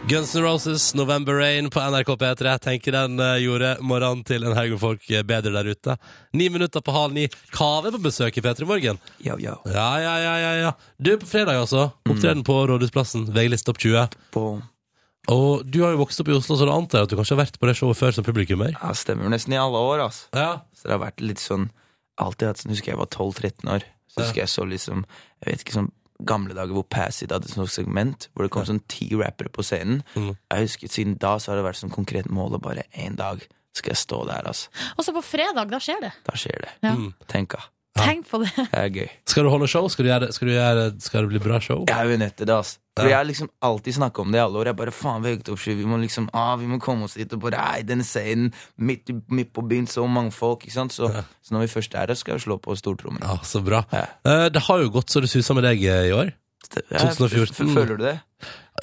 [0.08, 2.44] Guns N' Roses, November Rain på NRK P3.
[2.44, 5.94] Jeg tenker den eh, gjorde morgenen til en haug med folk eh, bedre der ute.
[6.36, 7.24] Ni minutter på halv ni.
[7.56, 9.00] Kave på besøk i P3 Morgen.
[9.24, 9.54] Yo, yo.
[9.64, 10.74] Ja, ja, ja, ja, ja.
[11.00, 11.86] Du, på fredag altså.
[12.04, 13.30] Opptreden på Rådhusplassen.
[13.32, 14.20] VG-liste topp 20.
[14.36, 14.60] Boom.
[15.32, 17.38] Og du har jo vokst opp i Oslo, så da antar jeg at du kanskje
[17.38, 18.76] har vært på det showet før som publikummer?
[18.76, 20.28] Ja, stemmer nesten i alle år, altså.
[20.36, 20.50] Ja.
[20.76, 21.70] Så det har vært litt sånn
[22.20, 23.88] Alltid hatt sånn Husker jeg var 12-13 år.
[24.12, 25.06] Så husker jeg så liksom
[25.40, 28.66] Jeg vet ikke sånn gamle dager hvor Passit hadde et sånt segment hvor det kom
[28.68, 30.04] sånn ti rappere på scenen.
[30.14, 30.32] Mm.
[30.36, 33.42] Jeg husker Siden da så har det vært sånn konkret mål å bare én dag
[33.74, 34.70] skal jeg stå der, altså.
[34.94, 36.12] Og så på fredag, da skjer det.
[36.28, 36.74] Da skjer det.
[36.86, 36.92] Ja.
[36.94, 37.08] Mm.
[37.30, 37.64] Tenk, da.
[37.94, 38.50] Tenk på det.
[38.56, 39.08] Det er gøy.
[39.30, 39.86] Skal du holde show?
[39.88, 41.84] Skal, du gjøre, skal, du gjøre, skal det bli bra show?
[41.88, 42.78] Jeg er jo nødt til det, altså.
[42.96, 43.08] For Ja.
[43.10, 44.64] jeg har liksom alltid snakka om det i alle år.
[44.70, 47.58] Jeg bare faen, VG-toppsky, vi må liksom ah, vi må komme oss dit og bare
[47.74, 50.92] Ei, den scenen midt, midt på byen, så mange folk, ikke sant.
[50.94, 51.08] Så,
[51.42, 53.22] så når vi først er der, skal vi slå på stortrommen.
[53.22, 53.82] Ja, så bra.
[53.92, 54.04] Ja.
[54.26, 56.32] Eh, Det har jo gått så det suser med deg eh, i år.
[56.90, 57.50] Ja, 2014.
[57.54, 58.18] f- f- Føler du det?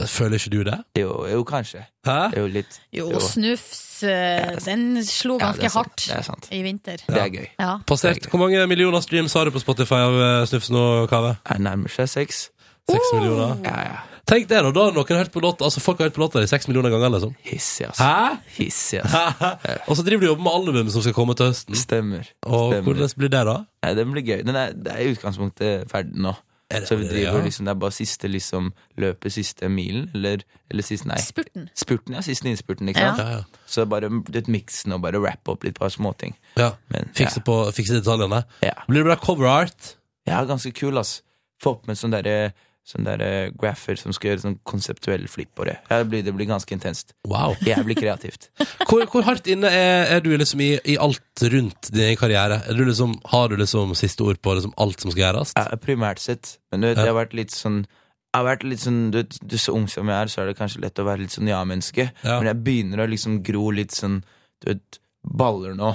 [0.07, 0.77] Føler ikke du det?
[0.99, 1.85] Jo, jo kanskje.
[2.07, 2.19] Hæ?
[2.37, 2.79] Jo, litt.
[2.95, 6.47] Jo, Snufs, den slo ganske er hardt Det er sant.
[6.51, 7.01] i vinter.
[7.07, 7.47] Det er gøy.
[7.59, 7.77] Ja.
[7.87, 8.27] Passert.
[8.31, 11.35] Hvor mange millioner streams har du på Spotify av Snufsen og nå, Kave?
[11.49, 12.47] Jeg nærmer seg seks.
[12.89, 13.59] Seks millioner?
[13.65, 13.99] Ja, ja.
[14.31, 16.41] Tenk det, nå, da har noen hørt på låta Altså, folk har hørt på låta
[16.43, 17.33] i seks millioner ganger, liksom.
[17.43, 17.99] Hissig, ass.
[17.99, 18.37] Hæ?
[18.55, 19.81] Hissig, ass.
[19.89, 21.75] og så driver du og jobber med albumet som skal komme til høsten.
[21.75, 22.29] Stemmer.
[22.45, 22.85] Og Stemmer.
[22.85, 23.57] hvordan blir det, da?
[23.83, 24.39] Nei, den blir gøy.
[24.47, 26.35] Den er, det er i utgangspunktet ferdig nå.
[26.71, 27.43] Er det- Så vi driver ja.
[27.43, 31.17] liksom, Det er bare siste liksom løpet, siste milen, eller, eller siste Nei.
[31.19, 31.69] Spurten.
[31.75, 32.21] Spurten, ja.
[32.21, 33.15] Siste innspurten, ikke Ja.
[33.15, 33.19] sant?
[33.27, 33.43] Ja, ja.
[33.67, 36.33] Så bare litt miksen og bare rappe opp litt par småting.
[36.57, 36.71] ja.
[36.89, 38.43] Men Fikse, på, fikse detaljene.
[38.63, 38.73] ja.
[38.87, 39.95] Blir det bra cover art?
[40.27, 41.21] ja, ganske kul, ass.
[41.61, 42.53] Få opp med sånn derre
[42.87, 45.75] Sånn der graffer som skal gjøre sånn konseptuell flipp på det.
[45.87, 47.13] Det, blir, det blir ganske intenst.
[47.29, 47.53] Wow.
[47.67, 48.49] Jævlig kreativt.
[48.89, 52.57] Hvor, hvor hardt inne er, er du liksom i, i alt rundt din karriere?
[52.67, 55.53] Er du liksom, har du liksom siste ord på liksom alt som skal gjøres?
[55.55, 56.57] Ja, primært sett.
[56.73, 57.05] Men du vet, Ja.
[57.05, 57.83] jeg har vært litt sånn
[58.31, 60.45] jeg har vært litt sånn, du vet, du Så ung som jeg er, så er
[60.47, 62.05] det kanskje lett å være litt sånn ja-menneske.
[62.23, 62.37] Ja.
[62.39, 64.21] Men jeg begynner å liksom gro litt sånn
[64.63, 65.89] du vet, baller nå.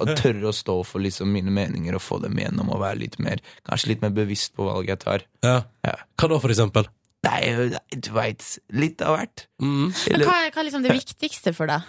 [0.00, 3.18] Og tørre å stå for liksom mine meninger og få dem gjennom Og være litt
[3.22, 5.24] mer, kanskje litt mer bevisst på valget jeg tar.
[5.44, 5.56] Ja.
[5.84, 5.92] Ja.
[6.16, 6.88] Hva da, for eksempel?
[7.26, 9.46] Nei, du veit, litt av hvert.
[9.62, 9.88] Mm.
[9.90, 11.82] Men Eller hva, er- hva er liksom det viktigste for deg?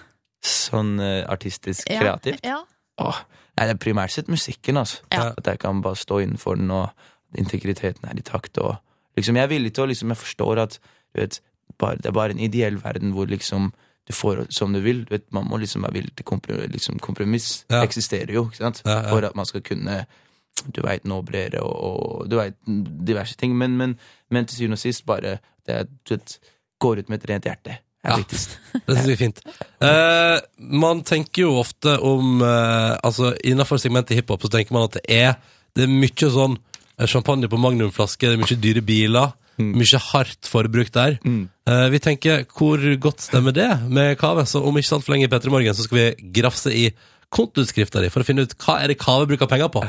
[0.48, 2.00] sånn eh, artistisk Ja.
[2.04, 2.40] kreativt.
[2.46, 2.60] Ja.
[3.02, 3.18] Åh,
[3.58, 5.02] nei, det er primært sett musikken, altså.
[5.12, 5.34] Ja.
[5.38, 6.92] At jeg kan bare stå innenfor den, og
[7.38, 8.58] integriteten er i takt.
[8.62, 8.78] Og
[9.18, 10.78] liksom, jeg er villig til å liksom, Jeg forstår at
[11.14, 11.40] du vet,
[11.80, 13.72] bare, det er bare en ideell verden hvor liksom
[14.08, 15.04] du får som du vil.
[15.06, 16.72] Du vet, man må liksom være villig til kompromiss.
[16.72, 17.48] liksom, kompromiss.
[17.70, 17.82] Ja.
[17.84, 18.82] eksisterer jo, ikke sant?
[18.86, 19.10] Ja, ja.
[19.12, 20.06] For at man skal kunne
[20.74, 21.76] du veit, nå bredere og,
[22.22, 22.56] og du veit
[23.06, 23.54] diverse ting.
[23.58, 23.98] Men, men,
[24.34, 25.36] men til syvende og sist bare
[25.68, 26.38] det er, du vet,
[26.82, 27.76] går ut med et rent hjerte.
[28.04, 28.16] er Ja.
[28.18, 28.58] viktigst.
[28.88, 29.42] Det synes jeg er fint.
[29.84, 30.40] Eh,
[30.82, 35.04] man tenker jo ofte om eh, Altså, innenfor segmentet hiphop så tenker man at det
[35.12, 35.34] er
[35.76, 36.56] Det er mye sånn
[36.98, 39.34] eh, champagne på magnumflaske, det er mye dyre biler.
[39.58, 41.18] Mye hardt forbruk der.
[41.26, 41.48] Mm.
[41.68, 44.46] Eh, vi tenker, hvor godt stemmer det med Kave?
[44.46, 46.92] Så om ikke sant for lenge i Morgen, så skal vi grafse i
[47.34, 49.84] kontoutskrifta di for å finne ut hva er det Kave bruker penger på.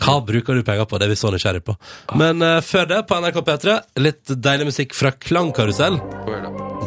[0.00, 0.98] Hva bruker du penger på?
[0.98, 1.76] Det er vi så nysgjerrige på.
[2.20, 6.00] Men eh, før det, på NRK P3, litt deilig musikk fra Klangkarusell.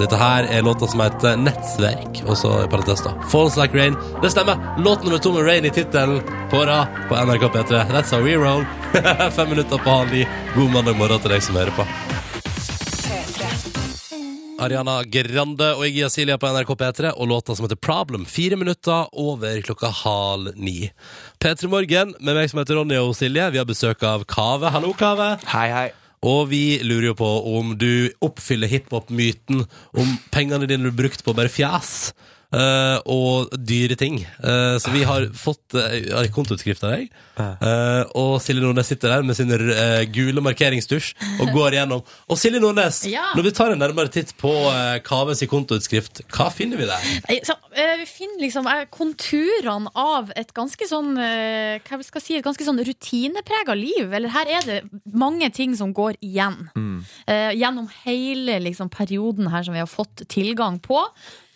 [0.02, 3.94] Dette her er låta som heter Nettverk, og så i parentes da Falls Like Rain.
[4.24, 4.58] Det stemmer.
[4.82, 7.84] Låt nummer to med Rain i tittelen på rad på NRK P3.
[7.92, 8.66] That's how we roll.
[9.38, 10.26] Fem minutter på halv ni.
[10.56, 11.86] God mandag morgen til deg som hører på.
[14.62, 18.26] Ariana Grande og Iggy Asilia på NRK P3 og låta som heter Problem.
[18.26, 20.92] Fire minutter over klokka halv ni.
[21.38, 23.52] P3 Morgen med meg som heter Ronny og Silje.
[23.54, 24.74] Vi har besøk av Kave.
[24.74, 25.36] Hallo, Kave.
[25.46, 25.90] Hei, hei.
[26.22, 29.64] Og vi lurer jo på om du oppfyller hiphop-myten
[29.98, 32.12] om pengene dine du brukte på bare fjas
[32.56, 34.20] eh, og dyre ting.
[34.44, 37.10] Uh, så vi har fått uh, kontoutskrift av deg.
[37.42, 39.50] Uh, og Silje Nordnes sitter der med sin
[40.14, 42.04] gule markeringstusj og går igjennom.
[42.30, 43.32] Og Silje Nordnes, Ja.
[43.36, 47.42] når vi tar en nærmere titt på uh, Kaves kontoutskrift, hva finner vi der?
[47.48, 52.66] Så, vi finner liksom konturene av et ganske sånn Hva vi skal si, et ganske
[52.68, 54.12] sånn rutineprega liv.
[54.12, 54.80] Eller her er det
[55.16, 56.70] mange ting som går igjen.
[57.28, 61.04] Eh, gjennom hele liksom, perioden her som vi har fått tilgang på.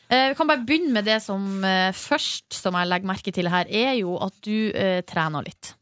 [0.09, 3.49] Eh, vi kan bare begynne med det som eh, først som jeg legger merke til
[3.51, 5.73] her, er jo at du eh, trener litt.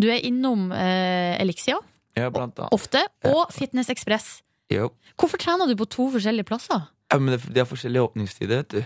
[0.00, 1.76] Du er innom eh, Elixia
[2.16, 2.30] Ja,
[2.72, 4.38] ofte, og Fitness Ekspress.
[4.72, 4.88] Jo.
[5.20, 6.88] Hvorfor trener du på to forskjellige plasser?
[7.10, 8.80] Ja, men det, er forskjellige åpningstider, vet du.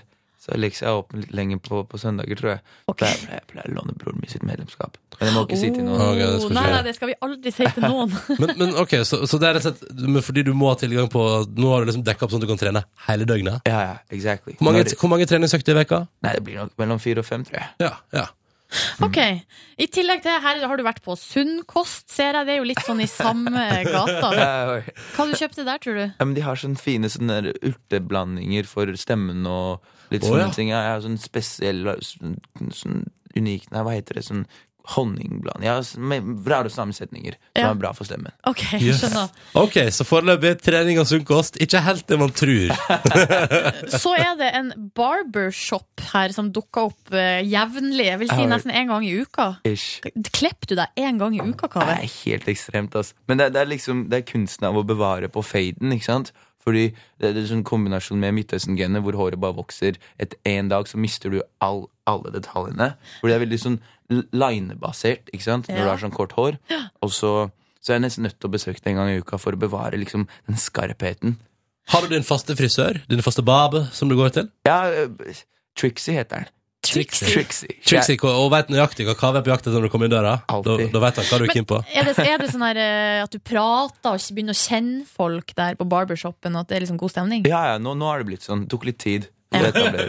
[0.44, 2.60] Så Alexia er åpen litt lenger på, på søndager, tror jeg.
[2.92, 2.98] Ok.
[3.00, 4.98] Pleier, pleier, pleier å låne broren min sitt medlemskap.
[5.16, 6.02] Men jeg må ikke si til noen.
[6.04, 8.12] Okay, det nei, nei, det skal vi aldri si til noen.
[8.42, 10.76] Men, men ok, så, så det er rett og slett men fordi du må ha
[10.76, 11.22] tilgang på
[11.54, 13.64] Nå har du liksom dekka opp sånn at du kan trene hele døgnet.
[13.70, 14.56] Ja, ja, exactly.
[14.58, 16.04] Hvor mange, hvor mange treningsøkter i veka?
[16.26, 17.70] Nei, det blir nok mellom fire og fem, tror jeg.
[17.86, 18.26] Ja, ja.
[19.04, 19.18] Ok.
[19.78, 22.48] I tillegg til her har du vært på Sunnkost, ser jeg.
[22.48, 23.64] Det er jo litt sånn i samme
[23.94, 24.30] gata.
[24.34, 24.80] Hva
[25.14, 26.04] Hva du kjøpte der, tror du?
[26.24, 30.54] men de har sånne fine sånne urteblandinger for stemmen og litt sånne sånne ja.
[30.58, 30.68] ting.
[30.74, 32.38] Jeg har sånn spesiell, sånn,
[32.72, 33.02] sånn
[33.34, 34.24] unik Nei, hva heter det?
[34.28, 34.44] Sånn
[34.84, 35.64] honningbland.
[35.64, 35.78] Ja,
[36.46, 37.70] rare sammensetninger som Ja.
[37.70, 38.32] er bra for stemmen.
[38.46, 39.02] Ok, Yes.
[39.54, 41.56] Ok, så foreløpig trening og sunn kost.
[41.56, 42.68] Ikke helt det man tror.
[43.88, 48.10] Så er det en barbershop her som dukker opp uh, jevnlig.
[48.10, 49.58] Jeg vil si nesten én gang i uka.
[49.64, 50.02] Ish.
[50.36, 52.04] Klipper du deg én gang i uka, Det Kaveh?
[52.04, 53.14] er helt ekstremt, altså.
[53.26, 56.32] Men det, det er liksom Det er kunsten av å bevare på faden, ikke sant?
[56.64, 56.86] Fordi
[57.20, 59.98] det er en sånn kombinasjon med Midtøsten-genet, hvor håret bare vokser.
[60.18, 62.94] Etter én dag så mister du all, alle detaljene.
[63.20, 63.76] Hvor det er veldig sånn
[64.32, 65.68] linebasert, ikke sant?
[65.68, 65.84] Når Ja.
[65.84, 66.58] du har sånn kort hår.
[67.02, 67.50] Og så,
[67.80, 69.60] så er jeg nesten nødt til å besøke det en gang i uka for å
[69.60, 71.36] bevare liksom den skarpheten.
[71.92, 73.02] Har du din faste frisør?
[73.08, 74.48] Din faste babe som du går til?
[74.66, 75.34] Ja, øh,
[75.76, 76.48] Trixie heter den.
[76.94, 77.28] Trixie.
[77.34, 77.76] Trixie.
[77.84, 80.34] Trixie, og vet nøyaktig hva Kaveh er på jakt etter når du kommer inn døra?
[80.48, 81.80] Da, da vet han hva du er keen på.
[81.94, 85.54] Er det, er det sånn her eh, at du prater og begynner å kjenne folk
[85.58, 87.46] der på barbershopen, og at det er liksom god stemning?
[87.50, 88.64] Ja, ja, nå, nå har det blitt sånn.
[88.66, 89.68] Det tok litt tid Ja.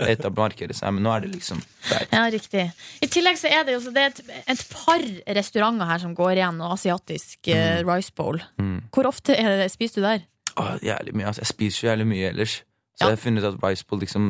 [0.09, 1.59] etablere, seg, men nå er det liksom
[1.89, 2.05] der.
[2.11, 2.63] Ja, riktig.
[3.05, 4.21] I tillegg så er det jo det er et,
[4.55, 5.03] et par
[5.37, 8.39] restauranter her som går igjen, og asiatisk eh, rice bowl.
[8.57, 8.79] Mm.
[8.95, 10.25] Hvor ofte er det, spiser du der?
[10.57, 11.43] Åh, jævlig mye, altså.
[11.43, 12.55] Jeg spiser jo jævlig mye ellers.
[12.95, 13.09] Så Ja.
[13.11, 14.29] jeg har funnet ut at rice bowl liksom,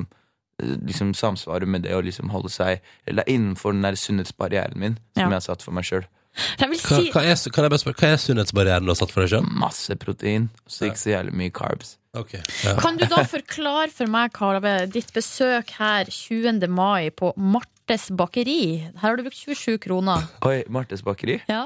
[0.64, 4.96] liksom samsvarer med det å liksom holde seg Eller er innenfor den der sunnhetsbarrieren min,
[5.16, 5.30] som Ja.
[5.30, 6.06] jeg har satt for meg sjøl.
[6.36, 6.52] Si...
[6.60, 9.46] Hva, hva, er, hva er sunnhetsbarrieren du har satt for deg sjøl?
[9.56, 11.98] Masse protein, og så ikke så jævlig mye carbs.
[12.16, 12.42] Okay.
[12.64, 12.76] Ja.
[12.80, 16.68] Kan du da forklare for meg, Kave, ditt besøk her 20.
[16.72, 18.84] mai på Martes bakeri?
[19.00, 20.28] Her har du brukt 27 kroner.
[20.48, 21.42] Oi, Martes bakeri?
[21.52, 21.66] Ja.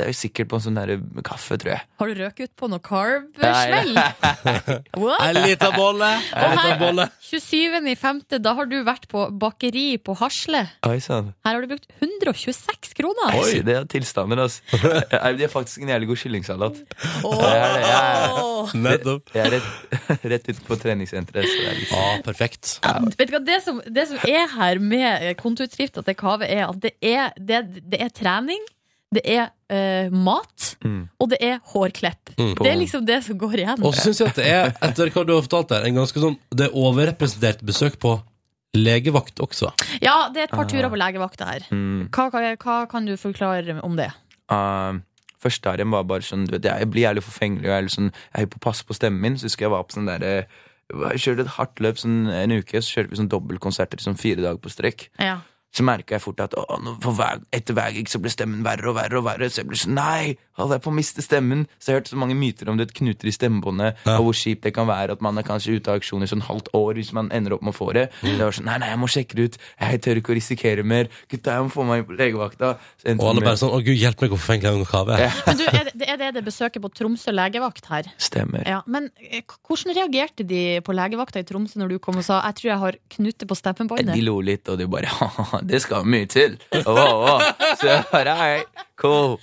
[0.00, 0.92] Det er sikkert på en sånn der
[1.26, 1.82] kaffe, tror jeg.
[2.00, 3.98] Har du røket ut på noe carb-smell?
[5.20, 6.10] En liten bolle!
[6.80, 7.06] Bolle.
[7.24, 10.62] 27.5., da har du vært på bakeri på Hasle.
[10.88, 10.96] Oi.
[11.00, 13.36] Her har du brukt 126 kroner.
[13.40, 14.80] Oi, det er tilstander, altså.
[14.80, 16.80] Det er faktisk en jævlig god kyllingsalat.
[17.30, 19.30] Er jeg er- Nettopp.
[19.34, 20.00] Jeg er rett,
[20.34, 21.46] rett ute på treningssenteret.
[21.48, 22.74] Så det er liksom Ja, perfekt.
[23.18, 26.80] Vet du hva, det som, det som er her med kontoutskrift til Kave, er at
[26.82, 28.60] det er, det, det er trening,
[29.12, 31.08] det er eh, mat, Mm.
[31.20, 32.30] og det er hårklepp.
[32.38, 32.54] Mm.
[32.56, 33.82] Det er liksom det som går igjen.
[33.84, 36.22] Og så syns jeg at det er, etter hva du har fortalt der, en ganske
[36.22, 38.14] sånn Det er overrepresentert besøk på
[38.76, 39.72] legevakt også.
[40.00, 41.66] Ja, det er et par turer på legevakta her.
[41.74, 42.08] mm.
[42.14, 44.10] Hva, hva, hva kan du forklare om det?
[44.50, 45.00] Uh,
[45.42, 47.66] første arien var bare sånn du vet, Jeg blir jævlig forfengelig.
[47.66, 49.38] Og jeg er, litt sånn, jeg er på pass på stemmen min.
[49.38, 50.44] Så husker jeg var på sånn der, eh,
[50.90, 54.42] Jeg kjørte et hardt løp sånn en uke, så kjørte vi sånn dobbeltkonserter sånn fire
[54.42, 55.08] dager på strekk.
[55.22, 55.40] Ja.
[55.70, 56.64] Så merka jeg fort at å,
[57.06, 59.20] hver, etter hver gig så ble stemmen verre og verre.
[59.20, 61.66] og verre Så jeg ble sånn, nei, holder jeg på å miste stemmen?
[61.78, 64.18] Så jeg har hørt så mange myter om det knuter i stemmebåndet, Ja.
[64.18, 66.44] og hvor kjipt det kan være at man er kanskje ute av aksjon i sånn
[66.46, 68.10] halvt år hvis man ender opp med å få det.
[68.22, 68.36] Mm.
[68.38, 69.58] Det var sånn, nei, nei, jeg må sjekke det ut.
[69.80, 71.08] Jeg tør ikke å risikere mer.
[71.30, 72.72] Gutta, jeg må få meg inn på legevakta.
[73.16, 75.30] Og alle bare sånn 'Å, gud, hjelp meg, hvor forfengelig en Kave?' Ja.
[75.46, 78.04] Men du, er det, er det det besøket på Tromsø legevakt her?
[78.18, 78.66] Stemmer.
[78.66, 82.40] Ja, men eh, hvordan reagerte de på legevakta i Tromsø når du kom og sa
[82.42, 83.56] 'jeg tror jeg har knute på
[84.14, 86.58] De lo litt, og de bare «Haha, Det skal mye til.
[86.86, 87.40] Oh, oh.
[87.78, 88.64] Så jeg bare Hei,
[89.00, 89.38] cool.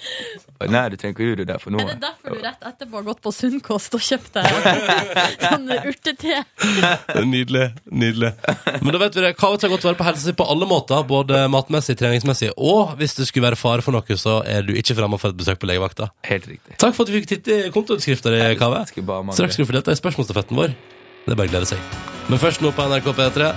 [0.58, 1.84] Nei, du trenger ikke å gjøre det for noe.
[1.86, 4.48] Er det derfor du rett etterpå har gått på Sunnkost og kjøpt deg
[5.44, 6.40] sånn urtete?
[7.28, 7.66] Nydelig.
[7.92, 8.32] nydelig
[8.82, 9.34] Men da vet vi det.
[9.38, 13.18] Kave tar godt vare på helsa si på alle måter, både matmessig, treningsmessig, og hvis
[13.20, 15.70] det skulle være fare for noe, så er du ikke fremme for et besøk på
[15.70, 16.10] legevakta.
[16.30, 16.78] Helt riktig.
[16.82, 18.86] Takk for at vi fikk titte i kontoutskrifta di, Kave.
[18.90, 19.38] Skal bare.
[19.38, 20.78] Straks skal du få delta i spørsmålsstafetten vår.
[21.28, 22.00] Det er bare å glede seg.
[22.32, 23.52] Men først nå på NRK P3.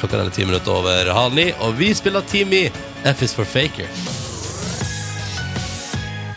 [0.00, 2.66] Klokka er ti minutter over halv ni, og vi spiller Team E,
[3.08, 3.88] F is for Faker.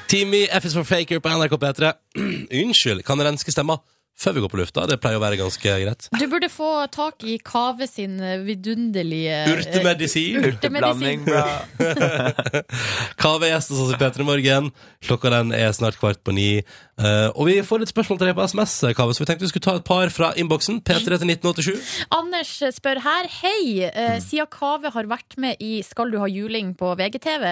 [0.08, 1.92] Team F is for Faker på NRK P3.
[2.64, 3.76] Unnskyld, kan renske stemma
[4.18, 4.86] før vi går på lufta?
[4.90, 6.08] Det pleier å være ganske greit.
[6.18, 11.26] Du burde få tak i Kave sin eh, vidunderlige eh, Urtemedisin.
[11.28, 11.46] bra.
[13.22, 14.72] Kave er gjest hos oss i P3 Morgen.
[15.06, 16.50] Klokka den er snart kvart på ni.
[16.98, 19.52] Eh, og vi får litt spørsmål til deg på SMS, Kave, så vi tenkte vi
[19.52, 20.80] skulle ta et par fra innboksen.
[20.88, 22.08] P3 til 1987.
[22.18, 26.74] Anders spør her Hei, eh, siden Kave har vært med i Skal du ha juling
[26.78, 27.44] på VGTV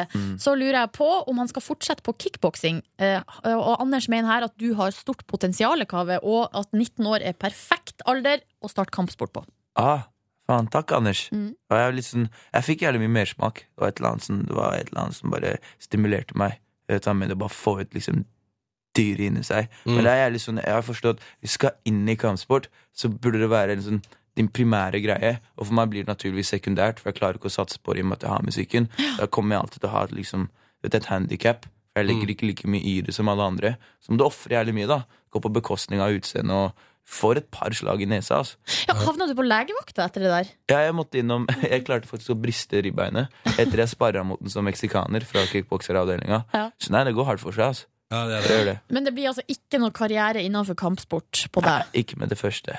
[0.42, 3.20] Så lurer jeg på om han skal fortsette på kickboksing eh,
[3.52, 7.38] Og Anders mener her at du har stort potensial, Kave Og at 19 år er
[7.38, 9.46] perfekt alder Å starte kampsport på
[9.76, 10.08] Ah,
[10.48, 11.26] faen, takk, Anders.
[11.36, 11.50] Mm.
[11.52, 13.66] Og jeg, sånn, jeg fikk jævlig mye mersmak.
[13.68, 15.52] Det var et eller annet som, det var et eller annet som bare
[15.84, 16.62] stimulerte meg.
[16.88, 18.24] Hva, med å bare få ut liksom
[18.96, 19.68] dyret inni seg.
[19.84, 19.98] Mm.
[19.98, 23.12] Men det er jævlig sånn, jeg har forstått hvis du skal inn i kampsport, så
[23.12, 25.38] burde det være en sånn din primære greie.
[25.56, 28.04] Og for meg blir det naturligvis sekundært, for jeg klarer ikke å satse på det
[28.04, 28.90] i og med at jeg har musikken.
[29.20, 30.50] Da kommer jeg alltid til å ha liksom,
[30.84, 31.68] vet, et handikap.
[31.96, 33.70] For jeg legger ikke like mye i det som alle andre.
[34.04, 34.98] Som det du ofre jævlig mye, da.
[35.32, 38.42] Går på bekostning av utseende og får et par slag i nesa.
[38.42, 38.58] Altså.
[38.90, 40.52] Ja, Havna du på legevakta etter det der?
[40.74, 44.52] Ja, jeg måtte innom Jeg klarte faktisk å briste ribbeinet etter jeg sparra mot den
[44.52, 46.42] som meksikaner fra kickbokseravdelinga.
[46.52, 46.66] Ja.
[46.82, 47.72] Så nei, det går hardt for seg.
[47.72, 47.88] Altså.
[48.14, 48.66] Ja, det er Det det.
[48.66, 48.94] det.
[48.94, 51.86] Men det blir altså ikke noe karriere innenfor kampsport på deg.
[51.88, 52.78] Nei, Ikke med det første.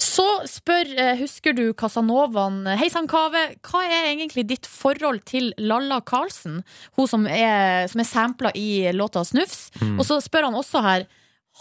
[0.00, 3.56] Så spør, eh, husker du Casanovaen Hei sann, Kave.
[3.62, 6.62] Hva er egentlig ditt forhold til Lalla Karlsen?
[6.96, 9.70] Hun som er, som er sampla i låta Snufs.
[9.98, 11.06] Og så spør han også her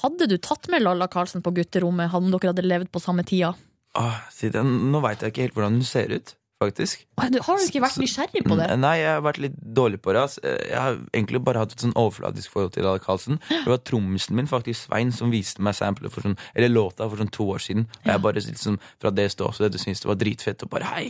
[0.03, 3.55] Hadde du tatt med Lalla Karlsen på gutterommet om dere hadde levd på samme tida?
[3.97, 7.03] Åh, siden, nå veit jeg ikke helt hvordan hun ser ut, faktisk.
[7.19, 7.37] Har du
[7.67, 8.67] ikke vært nysgjerrig på det?
[8.71, 10.23] Mm, Nei, jeg har vært litt dårlig på det.
[10.25, 10.37] ass.
[10.43, 13.39] Jeg har egentlig bare hatt et sånn overfladisk forhold til Dale Karlsen.
[13.49, 17.21] Det var trommisen min, faktisk Svein, som viste meg samplet for sånn, eller låta for
[17.21, 17.87] sånn to år siden.
[18.03, 21.05] Og jeg bare liksom, fra det ståstedet syntes det var dritfett og bare hei,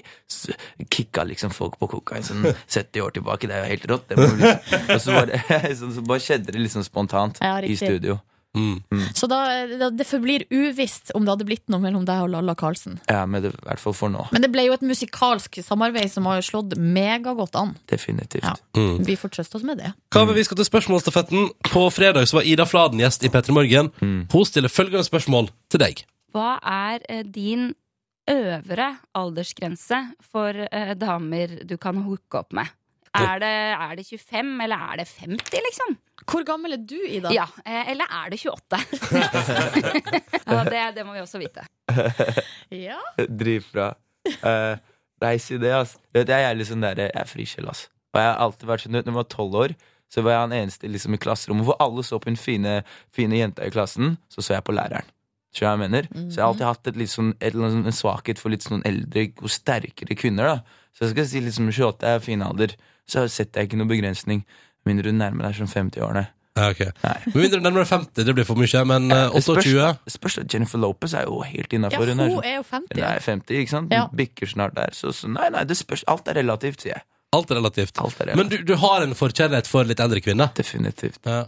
[0.92, 2.44] kicka liksom folk på kokain sånn
[2.78, 3.48] 70 år tilbake.
[3.48, 4.10] Det er jo helt rått.
[4.10, 4.74] Det liksom.
[4.96, 5.44] Og så bare,
[5.80, 7.76] så, bare skjedde det liksom spontant Ja, i
[8.58, 9.06] studio.
[9.18, 9.40] Så da,
[9.80, 13.00] da, det forblir uvisst om det hadde blitt noe mellom deg og Lalla Karlsen.
[13.10, 14.28] Ja, men det, i hvert fall for nå.
[14.36, 17.76] Men det ble jo et musikalsk samarbeid som har slått megagodt an.
[17.92, 18.46] Definitivt.
[18.48, 18.56] Ja.
[19.08, 19.94] Vi får trøste oss med det.
[20.14, 21.50] Kave, vi skal til spørsmålsstafetten.
[21.72, 23.92] På fredag så var Ida Fladen gjest i P3 Morgen.
[24.02, 26.06] Hun stiller følgende spørsmål til deg.
[26.36, 27.72] Hva er eh, din
[28.28, 30.02] øvre aldersgrense
[30.32, 32.68] for eh, damer du kan hooke opp med?
[33.16, 35.96] Er det, er det 25, eller er det 50, liksom?
[36.28, 37.32] Hvor gammel er du, Ida?
[37.32, 38.80] Ja, eh, Eller er det 28?
[40.48, 41.64] ja, det, det må vi også vite.
[42.74, 42.98] Ja.
[43.30, 43.94] Dritbra.
[44.44, 44.76] Uh,
[45.24, 46.02] Reis i det, altså.
[46.14, 47.88] Jeg er litt sånn der, jeg er frikjell, altså.
[48.14, 49.76] Og jeg har alltid vært sånn, Når jeg var tolv år,
[50.12, 52.80] så var jeg den eneste liksom, i klasserommet hvor alle så på den fine,
[53.14, 54.16] fine jenta i klassen.
[54.32, 55.08] Så så jeg på læreren.
[55.56, 56.06] Så jeg mener?
[56.14, 58.54] Så jeg har alltid hatt et, litt sånn, et, eller annet sånn- en svakhet for
[58.54, 60.52] litt sånn eldre og sterkere kvinner.
[60.52, 60.58] da
[60.94, 62.76] Så jeg skal si liksom 28 er fin alder.
[63.08, 64.42] Så setter jeg ikke noen begrensning.
[64.88, 66.28] Mindre du nærmer deg sånn 50-årene.
[66.58, 66.80] Ja, ok.
[67.04, 67.16] Nei.
[67.28, 71.14] Med mindre nærmere 50, det blir for mye, men eh, spørs- 28 spørs Jennifer Lopez
[71.14, 72.96] er jo helt ja, hun, hun sånn- er jo 50.
[72.98, 73.94] Hun er 50, ikke sant?
[73.94, 74.08] Ja.
[74.10, 74.96] Bikker snart der.
[74.98, 76.04] Så, så nei, nei, det spørs.
[76.10, 77.04] Alt er relativt, sier jeg.
[77.38, 78.00] Alt er relativt.
[78.02, 78.40] Alt er relativt.
[78.42, 80.50] Men du, du har en forkjærlighet for litt eldre kvinner?
[80.58, 81.20] Definitivt.
[81.28, 81.44] Ja.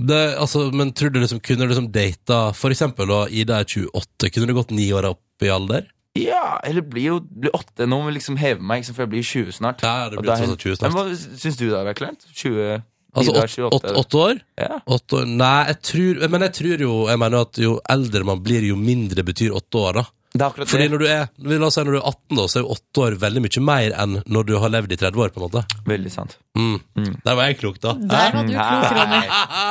[0.00, 3.66] Det, altså, men tror du liksom, kunne du liksom data For eksempel da Ida er
[3.68, 5.88] 28, kunne du gått ni år opp i alder?
[6.22, 9.56] Ja, eller blir jo blir åtte nå, men liksom heve meg, for jeg blir 20
[9.56, 9.84] snart.
[9.86, 10.86] Ja, det blir sånn 20 snart.
[10.88, 12.26] Men hva syns du det vært kleint?
[12.34, 13.94] 20 Altså Ida åtte, åtte, 28.
[14.00, 14.40] åtte år?
[14.60, 14.76] Ja.
[14.86, 15.24] 8 år?
[15.26, 18.76] Nei, jeg tror Men jeg tror jo Jeg mener at jo eldre man blir, jo
[18.78, 20.04] mindre betyr åtte år, da.
[20.30, 20.90] Det er akkurat Fordi det.
[20.92, 23.02] når du er La oss si når du er 18, da, så er jo åtte
[23.02, 25.62] år veldig mye mer enn når du har levd i 30 år, på en måte.
[25.90, 26.36] Veldig sant.
[26.54, 26.76] Mm.
[27.24, 27.96] Der var jeg klok, da.
[27.98, 29.20] Der var du klok, Ronny.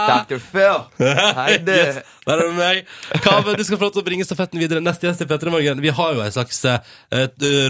[0.10, 0.42] Dr.
[0.50, 0.82] Phil!
[1.40, 1.72] Hei, du!
[1.80, 2.90] Yes, der er det meg.
[3.24, 4.84] Kave, du skal få lov til å bringe stafetten videre.
[4.84, 5.80] Neste gjest i Petter Morgen.
[5.82, 6.82] Vi har jo en slags eh,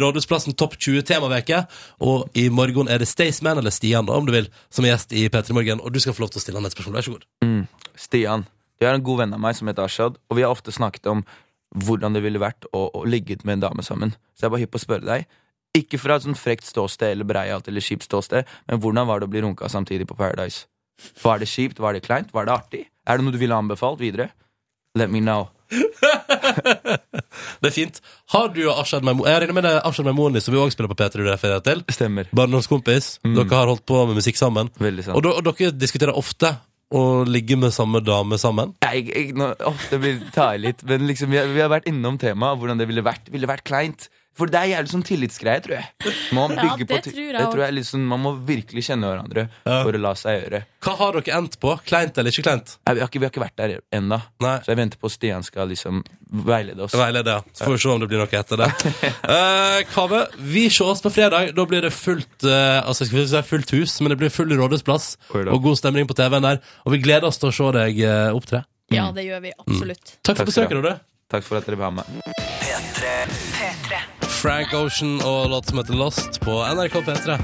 [0.02, 1.62] Rådhusplassen Topp 20-temaveke.
[2.04, 5.14] Og i morgen er det Staysman, eller Stian, da, om du vil, som er gjest
[5.16, 5.80] i Petter Morgen.
[5.86, 6.98] Og du skal få lov til å stille han et spørsmål.
[7.00, 7.28] Vær så god.
[7.46, 7.62] Mm.
[8.00, 8.48] Stian,
[8.82, 11.08] du er en god venn av meg som heter Ashad, og vi har ofte snakket
[11.14, 11.24] om
[11.76, 14.16] hvordan det ville vært å, å ligge med en dame sammen.
[14.34, 15.30] Så jeg er bare hypp på å spørre deg.
[15.78, 19.30] Ikke fra et sånn frekt ståsted eller breialt eller kjipt ståsted, men hvordan var det
[19.30, 20.66] å bli runka samtidig på Paradise?
[21.22, 21.80] Var det kjipt?
[21.80, 22.34] Var det kleint?
[22.34, 22.84] Var det artig?
[23.08, 24.32] Er det noe du ville anbefalt videre?
[24.98, 25.52] Let me know.
[27.60, 28.00] Det er fint.
[28.34, 30.74] Har du og Ashad Maimoni Jeg regner med det er Ashad Maimouni, som vi også
[30.74, 31.84] spiller på P3, du refererer til.
[31.94, 32.30] Stemmer.
[32.36, 33.20] Barndomskompis.
[33.22, 34.72] Dere har holdt på med musikk sammen.
[34.80, 35.14] Sant.
[35.14, 36.56] Og, og dere diskuterer ofte
[36.90, 38.74] å ligge med samme dame sammen.
[38.86, 39.52] Jeg, jeg, nå,
[39.92, 42.90] blir det ta litt, men liksom, vi, har, vi har vært innom temaet hvordan det
[42.90, 43.30] ville vært.
[43.34, 44.10] Ville vært kleint.
[44.40, 46.14] For det er jævlig sånn tillitsgreie, tror jeg.
[46.36, 49.10] Man, Ja, det på, ti- tror jeg det tror jeg liksom, man må virkelig kjenne
[49.12, 49.82] hverandre Ja.
[49.84, 50.62] for å la seg gjøre.
[50.86, 51.74] Hva har dere endt på?
[51.86, 52.78] Kleint eller ikke kleint?
[52.88, 55.16] Nei, vi, har ikke, vi har ikke vært der ennå, så jeg venter på at
[55.18, 56.00] Stian skal liksom
[56.32, 56.94] veilede oss.
[56.96, 57.42] Veilede, ja.
[57.52, 58.70] Så får vi se om det blir noe etter det.
[59.34, 61.52] uh, Kave, vi sees på fredag.
[61.58, 64.50] Da blir det fullt uh, altså skal vi si fullt hus, men det blir full
[64.56, 66.62] rådhusplass og god stemning på TV-en der.
[66.86, 68.64] Og vi gleder oss til å se deg uh, opptre.
[68.94, 70.16] Ja, det gjør vi absolutt.
[70.24, 70.82] Takk for besøket, du.
[70.82, 70.96] Rode.
[71.30, 72.06] Takk for at dere var med.
[74.30, 77.38] Frank Ocean og låt som heter Lost på NRK P3.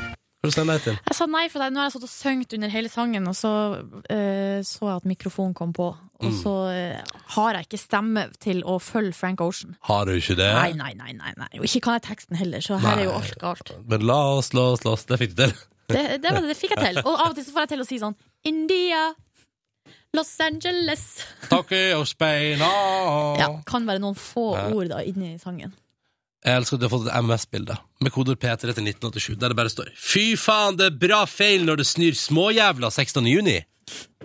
[0.46, 0.94] Hva nei til?
[1.10, 3.52] Jeg sa nei, for nå har jeg stått og sunget under hele sangen, og så
[3.82, 5.90] uh, så jeg at mikrofonen kom på.
[6.22, 6.36] Og Mm.
[6.38, 9.76] så uh, har jeg ikke stemme til å følge Frank Ocean.
[9.84, 10.48] Har du ikke det?
[10.54, 11.12] Nei, nei, nei.
[11.18, 11.50] nei, nei.
[11.60, 13.74] Og ikke kan jeg teksten heller, så her er jo alt galt.
[13.90, 15.04] Men la oss, la oss, la oss.
[15.10, 15.56] Det fikk du til.
[15.86, 16.98] Det, det, var det, det fikk jeg til.
[17.06, 18.16] Og av og til så får jeg til å si sånn
[18.50, 19.04] India,
[20.18, 21.04] Los Angeles
[21.52, 23.36] Tokyo, Spain oh.
[23.38, 24.64] Ja, Kan være noen få Ja.
[24.74, 25.76] ord da inni sangen.
[26.46, 27.76] Jeg elsker at du har fått et MS-bilde
[28.06, 31.66] med kodeord P3 til 1987, der det bare står Fy faen, det er bra feil
[31.66, 33.26] når det snur småjævla 16.
[33.26, 33.56] juni.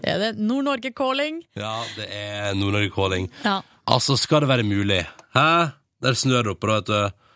[0.05, 1.41] Er det Nord-Norge calling?
[1.57, 3.31] Ja, det er Nord-Norge calling.
[3.45, 3.61] Ja.
[3.89, 5.01] Altså, skal det være mulig?
[5.37, 5.73] Hæ?
[6.01, 7.27] Der snør det oppe, da, vet du.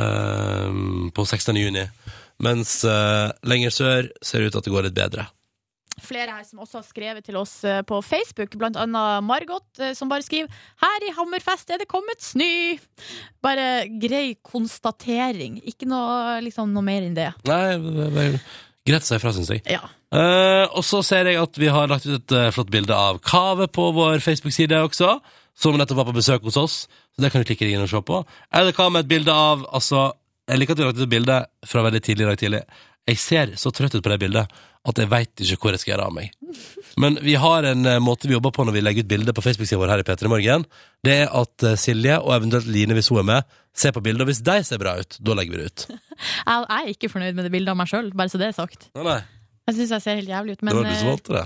[0.00, 1.56] Uh, på 16.
[1.56, 1.84] juni.
[2.42, 5.28] Mens uh, lenger sør ser det ut til at det går litt bedre.
[6.02, 9.94] Flere her som også har skrevet til oss eh, på Facebook, blant annet Margot, eh,
[9.98, 10.50] som bare skriver
[10.82, 12.78] Her i Hammerfest er det kommet snø!
[13.44, 15.60] Bare grei konstatering.
[15.68, 17.30] Ikke noe, liksom, noe mer enn det.
[17.48, 18.38] Nei, det er
[18.88, 19.64] greit å si ifra, syns jeg.
[19.70, 19.82] Ja.
[20.12, 23.68] Uh, og så ser jeg at vi har lagt ut et flott bilde av Kave
[23.72, 25.16] på vår Facebook-side også,
[25.58, 26.76] som nettopp var på besøk hos oss.
[27.12, 28.22] Så det kan du klikke deg inn og se på.
[28.54, 30.10] Eller hva med et bilde av Altså,
[30.48, 31.38] jeg liker at vi har lagt ut et bilde
[31.68, 32.62] fra veldig tidlig i dag tidlig.
[33.08, 35.92] Jeg ser så trøtt ut på det bildet at jeg veit ikke hvor jeg skal
[35.94, 36.32] gjøre av meg.
[37.00, 39.44] Men vi har en eh, måte vi jobber på når vi legger ut bilde på
[39.44, 40.64] Facebook-sida vår her i P3 Morgen.
[41.06, 44.24] Det er at eh, Silje og eventuelt Line, hvis hun er med, ser på bildet,
[44.26, 45.86] og hvis de ser bra ut, da legger vi det ut.
[46.22, 48.58] Jeg, jeg er ikke fornøyd med det bildet av meg sjøl, bare så det er
[48.58, 48.84] sagt.
[48.98, 49.16] Nei, nei,
[49.70, 50.60] Jeg syns jeg ser helt jævlig ut.
[50.68, 51.44] det var du som valgte det.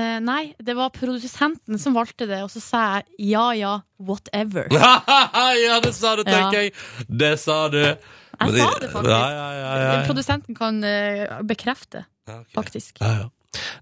[0.00, 4.68] eh, nei, det var produsenten som valgte det, og så sa jeg ja ja, whatever.
[5.64, 6.74] ja, det sa du, tenker jeg.
[7.08, 7.78] Det sa du.
[7.84, 9.12] Jeg sa det faktisk.
[9.14, 9.96] Ja, ja, ja, ja.
[10.10, 12.46] Produsenten kan eh, bekrefte, Ja, ok.
[12.54, 12.96] faktisk.
[13.00, 13.28] Ja, ja.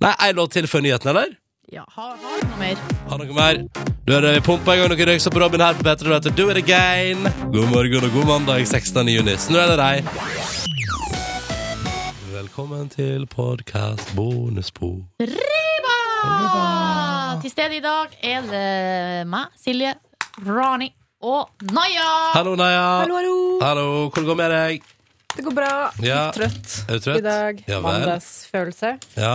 [0.05, 1.31] Nei, ei låt til før nyheten, eller?
[1.73, 2.77] Ja, har, har du noe mer?
[3.09, 3.61] Har noe mer?
[4.05, 6.35] Du hører vi pumper i gang noen røyksopp på Robin her på Petter og heter
[6.37, 7.25] Do It Again.
[7.55, 9.09] God morgen og god mandag 16.
[9.09, 9.35] juni.
[9.41, 10.05] Snø eller deg?
[12.35, 15.01] Velkommen til podkast bonusspor.
[15.25, 15.97] Riba!
[17.43, 18.67] Til stede i dag er det
[19.33, 19.95] meg, Silje,
[20.45, 20.91] Rani
[21.25, 22.11] og Naya.
[22.37, 22.85] Hallo, Naja.
[23.01, 23.37] Hallo, hallo.
[23.65, 24.94] Hallo, Hvordan går det med deg?
[25.37, 25.71] Det går bra.
[26.05, 26.27] Ja.
[26.31, 27.19] Litt trøtt Er du trøtt?
[27.19, 27.63] i dag.
[27.69, 27.87] Ja vel.
[27.89, 28.93] Mandagsfølelse.
[29.19, 29.35] Ja,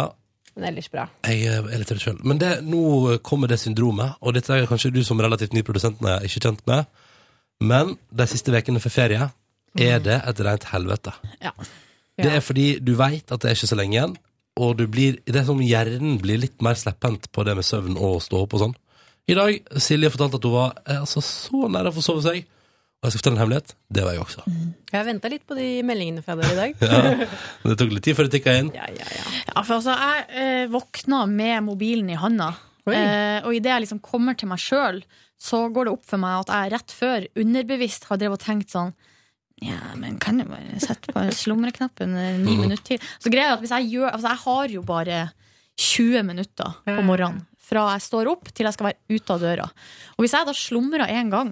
[0.56, 1.08] Men ellers bra.
[1.28, 2.18] jeg er litt trøtt sjøl.
[2.24, 6.02] Men det, nå kommer det syndromet, og dette er kanskje du som relativt ny produsent
[6.04, 6.86] er ikke kjent med.
[7.60, 9.30] Men de siste ukene før ferie
[9.80, 11.14] er det et rent helvete.
[11.44, 11.52] Ja.
[12.20, 14.16] Det er fordi du veit at det er ikke så lenge igjen,
[14.60, 17.96] og du blir, det er som hjernen blir litt mer slepphendt på det med søvn
[17.96, 18.74] og stå opp og sånn.
[19.30, 22.48] I dag Silje fortalte at hun var eh, altså, så nær å få sove seg.
[23.00, 23.74] Og jeg skal fortelle en hemmelighet.
[23.96, 24.44] Det var jeg også.
[24.92, 26.82] Jeg har venta litt på de meldingene fra dere i dag.
[26.90, 27.28] Ja.
[27.72, 28.72] Det tok litt tid før det tikka inn.
[28.76, 29.28] Ja, ja, ja.
[29.54, 32.52] Ja, for altså, jeg eh, våkna med mobilen i handa.
[32.90, 35.00] Eh, og idet jeg liksom kommer til meg sjøl,
[35.40, 38.76] så går det opp for meg at jeg rett før underbevisst har drevet og tenkt
[38.76, 38.92] sånn
[39.60, 42.62] ja, men kan jeg bare sette på slumreknappen ni mm.
[42.64, 43.08] minutter til?
[43.20, 45.18] Så greier er at hvis jeg gjør Altså, jeg har jo bare
[45.80, 49.66] 20 minutter på morgenen fra jeg står opp til jeg skal være ute av døra.
[50.16, 51.52] Og hvis jeg da slumrer én gang,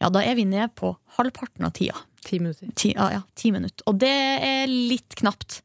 [0.00, 1.96] ja, da er vi nede på halvparten av tida.
[2.24, 2.68] Ti minutter.
[2.78, 3.82] Ti, ja, ja, ti minutter.
[3.90, 4.12] Og det
[4.44, 5.62] er litt knapt.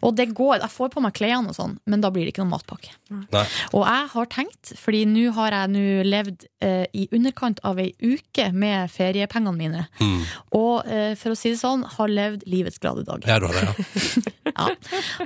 [0.00, 2.40] Og det går, Jeg får på meg klærne, og sånn, men da blir det ikke
[2.40, 2.94] noen matpakke.
[3.12, 3.42] Nei.
[3.76, 7.90] Og jeg har tenkt, fordi nå har jeg nå levd eh, i underkant av ei
[8.00, 10.22] uke med feriepengene mine, Mm.
[10.56, 13.20] og eh, for å si det sånn, har levd livets glade dag.
[13.28, 14.32] Ja, du har det, ja.
[14.56, 14.70] Ja.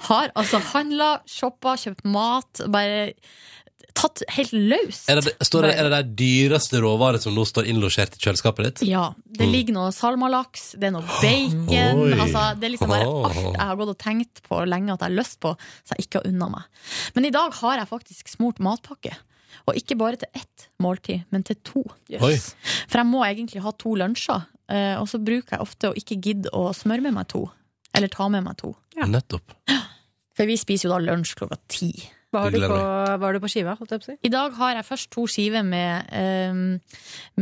[0.08, 3.12] Har altså handla, shoppa, kjøpt mat, bare
[3.94, 5.02] tatt helt løs.
[5.10, 8.66] Er det, står det, er det de dyreste råvarer som nå står innlosjert i kjøleskapet
[8.68, 8.82] ditt?
[8.88, 9.12] Ja.
[9.24, 9.52] Det Mm.
[9.52, 12.12] ligger noe salmalaks, det er noe bacon.
[12.20, 15.08] Altså, det er liksom bare alt jeg har gått og tenkt på lenge at jeg
[15.10, 16.62] har lyst på, så jeg ikke har unna meg.
[17.14, 19.14] Men i dag har jeg faktisk smurt matpakke.
[19.68, 21.82] Og ikke bare til ett måltid, men til to.
[22.08, 22.54] Yes.
[22.88, 26.20] For jeg må egentlig ha to lunsjer, eh, og så bruker jeg ofte å ikke
[26.22, 27.50] gidde å smøre med meg to.
[27.94, 28.74] Eller ta med meg to.
[28.96, 29.52] Nettopp.
[30.36, 31.90] For vi spiser jo da lunsj klokka ti.
[32.30, 33.72] Hva har, du på, hva har du på skiva?
[33.78, 34.18] Holdt jeg på å si?
[34.22, 36.60] I dag har jeg først to skiver med, eh,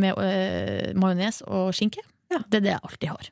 [0.00, 2.04] med eh, majones og skinke.
[2.28, 3.28] Det er det jeg alltid har.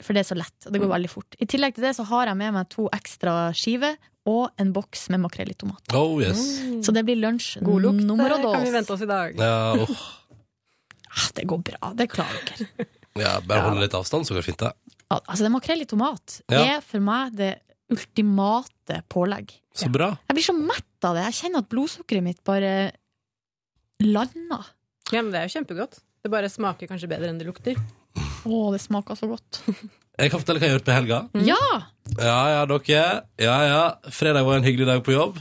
[0.00, 1.36] For det er så lett, og det går veldig fort.
[1.36, 5.10] I tillegg til det så har jeg med meg to ekstra skiver og en boks
[5.12, 5.84] med makrell i tomat.
[5.92, 6.40] Oh yes.
[6.84, 9.36] Så det blir lunsj God lukt nummer det kan vi vente oss i dag.
[9.40, 9.90] Ja, oh.
[11.14, 12.86] Ah, Det går bra, det klarer dere.
[13.20, 14.72] ja, bare holde litt avstand, så går det fint, det.
[15.14, 16.62] Altså, det makrell i tomat Ja.
[16.74, 17.52] er for meg det
[17.92, 19.52] ultimate pålegg.
[19.74, 20.12] Så bra.
[20.28, 21.26] Jeg blir så mett av det.
[21.28, 22.72] Jeg kjenner at blodsukkeret mitt bare
[24.04, 24.70] lander.
[25.12, 26.00] Ja, men det er jo kjempegodt.
[26.24, 27.76] Det bare smaker kanskje bedre enn det lukter.
[28.44, 29.60] Å, det smaker så godt.
[30.14, 31.16] Jeg kan fortelle hva jeg har gjort på helga.
[31.42, 31.64] Ja!
[32.14, 33.02] Ja, ja, dere.
[33.40, 33.82] Ja, ja.
[34.14, 35.40] Fredag var en hyggelig dag på jobb.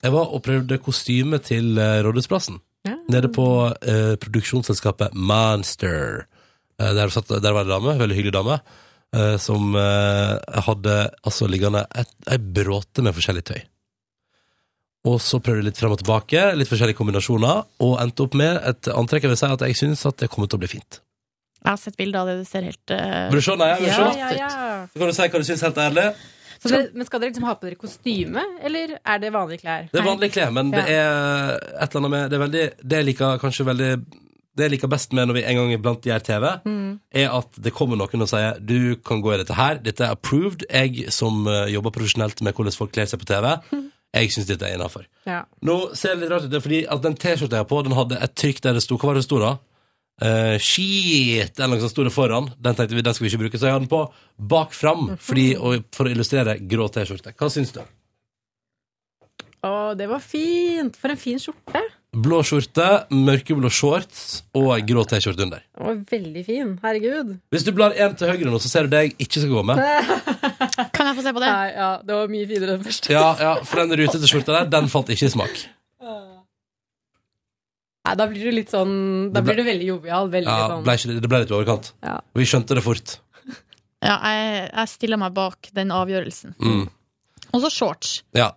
[0.00, 2.60] Jeg var og prøvde kostyme til eh, Rådhusplassen.
[2.86, 2.94] Ja.
[3.10, 3.44] Nede på
[3.82, 6.24] eh, produksjonsselskapet Monster.
[6.78, 8.60] Eh, der, satt, der var det en dame, veldig hyggelig dame,
[9.40, 10.94] som eh, hadde
[11.24, 11.84] altså liggende
[12.28, 13.60] ei bråte med forskjellig tøy.
[15.08, 18.58] Og så prøvde jeg litt frem og tilbake, litt forskjellige kombinasjoner, og endte opp med
[18.68, 20.98] et antrekk jeg vil si at jeg syns at det kommer til å bli fint.
[21.62, 22.34] Jeg har sett bilder av det.
[22.42, 24.18] Det ser helt uh, Vil du se, nei, vil du Ja, se?
[24.18, 24.50] ja, ja.
[24.92, 26.04] Så kan du si hva du syns helt ærlig.
[26.58, 29.88] Så dere, men skal dere liksom ha på dere kostyme, eller er det vanlige klær?
[29.92, 32.98] Det er vanlige klær, men det er et eller annet med Det er veldig Det
[33.00, 33.90] jeg liker kanskje veldig
[34.58, 36.46] Det jeg liker best med når vi en gang iblant gjør TV,
[37.22, 40.16] er at det kommer noen og sier du kan gå i dette her, dette er
[40.16, 40.66] approved.
[40.66, 43.52] Jeg som eh, jobber profesjonelt med hvordan folk kler seg på TV,
[44.18, 45.06] jeg syns dette er innafor.
[45.28, 45.44] Ja.
[45.62, 47.96] Nå ser det litt rart ut, det fordi at den T-skjorta jeg har på, den
[47.98, 49.56] hadde et trykk der det sto Hva var det sto da?
[50.18, 52.48] Uh, shit, eller noe som sto det foran.
[52.58, 54.02] Den tenkte vi, den skal vi ikke bruke, så jeg hadde den på
[54.50, 55.52] bak fram fordi,
[55.94, 57.36] for å illustrere grå T-skjorte.
[57.38, 57.84] Hva syns du?
[59.62, 60.98] Å, det var fint!
[60.98, 61.82] For en fin skjorte.
[62.16, 65.60] Blå skjorte, mørkeblå shorts og ei grå T-skjorte under.
[65.76, 66.70] Den var veldig fin.
[66.80, 67.34] Herregud.
[67.52, 69.64] Hvis du blar én til høyre nå, så ser du det jeg ikke skal gå
[69.68, 69.82] med.
[70.96, 71.50] Kan jeg få se på det?
[71.52, 73.10] Nei, ja, det var mye finere enn først.
[73.12, 75.60] Ja, ja, For den rutete skjorta der, den falt ikke i smak.
[78.08, 78.92] Nei, da blir det litt sånn
[79.34, 80.30] Da blir det veldig jovial.
[80.32, 81.90] Veldig Ja, sånn ble ikke, det ble litt i overkant.
[82.06, 82.14] Ja.
[82.40, 83.18] Vi skjønte det fort.
[84.00, 86.54] Ja, jeg, jeg stiller meg bak den avgjørelsen.
[86.62, 86.86] Mm.
[87.52, 88.22] Og så shorts.
[88.36, 88.52] Ja.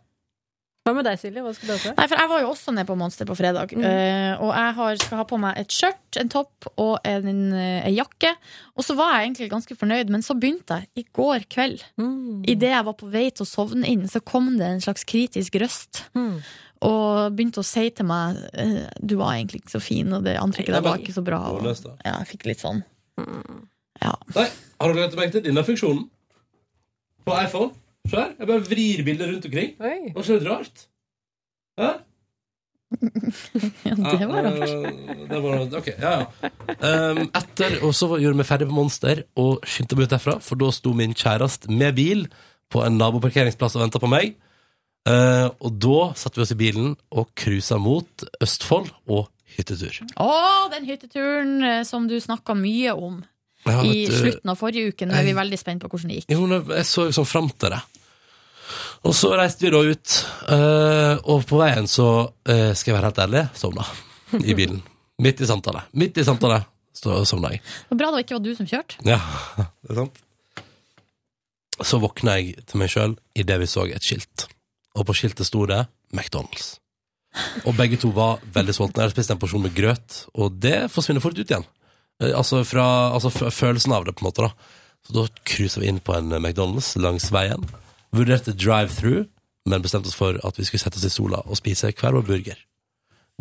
[0.82, 1.44] Hva med deg, Silje?
[1.46, 1.92] Hva skal du ha på?
[1.94, 3.74] Nei, for jeg var jo også nede på Monster på fredag.
[3.78, 7.44] eh, og jeg har, skal ha på meg et skjørt, en topp og en, en,
[7.54, 8.32] en jakke.
[8.74, 11.84] Og så var jeg egentlig ganske fornøyd, men så begynte jeg i går kveld.
[12.02, 12.42] Mm.
[12.50, 15.60] Idet jeg var på vei til å sovne inn, så kom det en slags kritisk
[15.62, 16.02] røst.
[16.18, 16.40] Mm.
[16.90, 20.34] Og begynte å si til meg eh, Du var egentlig ikke så fin, og det
[20.42, 21.44] antrekket der var ikke så bra.
[21.54, 21.70] Og,
[22.02, 22.82] ja, jeg fikk litt sånn.
[24.02, 24.16] Ja.
[24.34, 24.48] Nei,
[24.82, 26.08] har du lagt merke til denne funksjonen?
[27.22, 27.70] På iPhone?
[28.10, 28.32] Se her.
[28.40, 29.76] Jeg bare vrir bildet rundt omkring.
[29.80, 29.98] Oi.
[30.16, 30.88] Var ikke det rart?
[31.82, 31.92] Hæ?
[33.86, 34.70] ja, det var rart.
[34.70, 36.50] Eh, det var, ok, ja, ja.
[36.82, 40.60] Um, etter, og så gjorde vi ferdig på Monster og skyndte meg ut derfra, for
[40.60, 42.26] da sto min kjæreste med bil
[42.72, 44.34] på en naboparkeringsplass og venta på meg.
[45.10, 50.02] Eh, og da satte vi oss i bilen og cruisa mot Østfold og hyttetur.
[50.22, 50.28] Å,
[50.74, 53.22] den hytteturen eh, som du snakka mye om
[53.66, 55.08] Ja, i du- slutten av forrige uke.
[55.10, 56.32] Nå er vi veldig spent på hvordan det gikk.
[56.36, 56.46] Jo,
[56.76, 57.82] jeg så liksom fram til det.
[59.08, 60.18] Og så reiste vi da ut,
[60.56, 62.08] eh, og på veien så,
[62.46, 63.86] eh, skal jeg være helt ærlig, sovna
[64.42, 64.82] i bilen.
[65.26, 65.84] Midt i samtale.
[65.94, 66.64] Midt i samtale
[66.98, 67.62] sovna jeg.
[67.64, 69.00] Det var bra det ikke var du som kjørte.
[69.08, 69.20] Ja,
[69.58, 70.22] det er sant.
[71.82, 74.48] Så våkna jeg til meg sjøl idet vi så et skilt.
[74.98, 76.76] Og på skiltet sto det McDonald's.
[77.64, 79.00] Og begge to var veldig sultne.
[79.00, 81.66] Jeg hadde spist en porsjon med grøt, og det forsvinner fort ut igjen.
[82.22, 84.46] Eh, Altså, fra, altså følelsen av det, på en måte.
[84.46, 84.52] da
[85.08, 87.64] Så da cruiser vi inn på en McDonald's langs veien.
[88.16, 89.28] Vurderte drive-through,
[89.70, 92.26] men bestemte oss for at vi skulle sette oss i sola og spise hver vår
[92.28, 92.60] burger.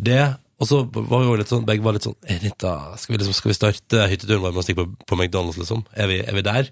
[0.01, 0.21] Det,
[0.61, 3.19] og så var vi jo litt sånn, begge var litt sånn er dette, skal, vi
[3.21, 5.83] liksom, skal vi starte hytteturen vår med å stikke på, på McDonald's, liksom?
[5.93, 6.71] Er vi, er vi der?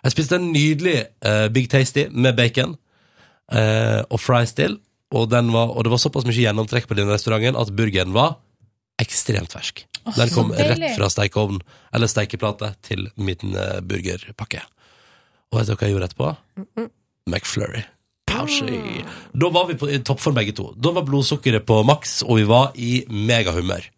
[0.00, 0.96] Jeg spiste en nydelig
[1.26, 2.76] uh, Big Tasty med bacon
[3.52, 4.78] uh, og fries til,
[5.10, 8.38] og, den var, og det var såpass mye gjennomtrekk på den restauranten at burgeren var
[9.00, 9.84] ekstremt fersk.
[10.16, 11.60] Den kom rett fra stekeovn,
[11.96, 14.62] eller stekeplate, til min eh, burgerpakke.
[15.50, 16.30] Og vet du hva jeg gjorde etterpå?
[17.30, 17.84] McFlurry.
[18.30, 19.02] Pouchy.
[19.34, 20.68] Da var vi på, i toppform begge to.
[20.78, 23.88] Da var blodsukkeret på maks, og vi var i megahumør.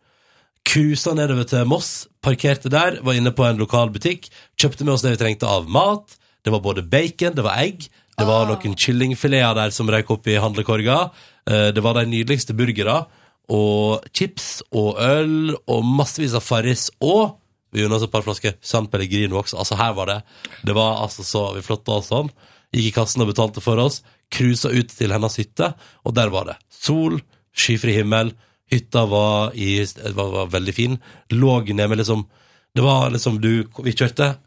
[0.69, 4.29] Cruisa nedover til Moss, parkerte der, var inne på en lokal butikk,
[4.61, 6.15] kjøpte med oss det vi trengte av mat.
[6.47, 10.29] Det var både bacon, det var egg, det var noen kyllingfileter der som røyk opp
[10.31, 11.11] i handlekorga.
[11.51, 13.07] Eh, Det var de nydeligste burgere,
[13.51, 17.39] og chips og øl, og massevis av Farris, og
[17.73, 19.59] vi unna oss et par flasker San Pellegrino også.
[19.59, 20.19] Altså, her var det.
[20.65, 22.31] Det var altså så Vi flotta oss sånn.
[22.73, 24.01] Gikk i kassen og betalte for oss.
[24.33, 25.73] Cruisa ut til hennes hytte,
[26.09, 27.19] og der var det sol,
[27.53, 28.33] skyfri himmel.
[28.73, 29.83] Hytta var, i,
[30.17, 30.97] var, var veldig fin.
[31.33, 32.25] Lå ned med liksom
[32.73, 34.39] Det var liksom du Vi kjørte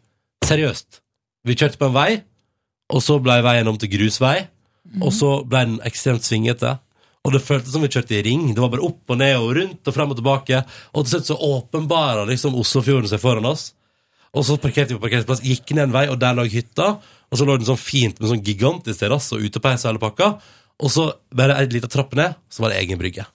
[0.45, 1.01] seriøst.
[1.45, 2.23] Vi kjørte på en vei,
[2.89, 4.47] og så ble veien om til grusvei.
[5.01, 6.77] Og så ble den ekstremt svingete.
[7.25, 8.51] Og det føltes som vi kjørte i ring.
[8.53, 10.61] Det var bare opp og ned og rundt og frem og tilbake.
[10.93, 13.71] Og til slutt så åpenbara liksom Oslofjorden seg foran oss.
[14.35, 16.95] Og så parkerte vi på parkeringsplass, gikk ned en vei, og der lå hytta.
[17.31, 20.29] Og så lå den sånn fint med sånn gigantisk terrasse og utepeis og hele pakka.
[20.83, 23.25] Og så bare ei lita trapp ned, så var det egen brygge.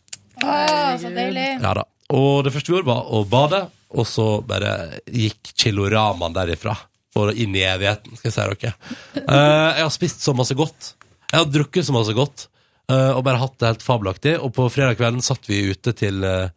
[0.40, 0.54] Å,
[1.00, 1.48] så deilig.
[1.60, 1.86] Ja da.
[2.16, 3.64] Og det første vi gjorde, var å bade,
[3.94, 6.76] og så bare gikk chiloramaen derifra.
[7.10, 8.72] For inn i evigheten, skal jeg si dere.
[9.18, 10.92] Eh, jeg har spist så masse godt.
[11.30, 12.46] Jeg har drukket så masse godt,
[12.90, 14.36] eh, og bare hatt det helt fabelaktig.
[14.38, 16.52] Og på fredag kvelden satt vi ute til uh,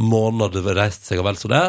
[0.00, 1.64] månen hadde reist seg og vel så det.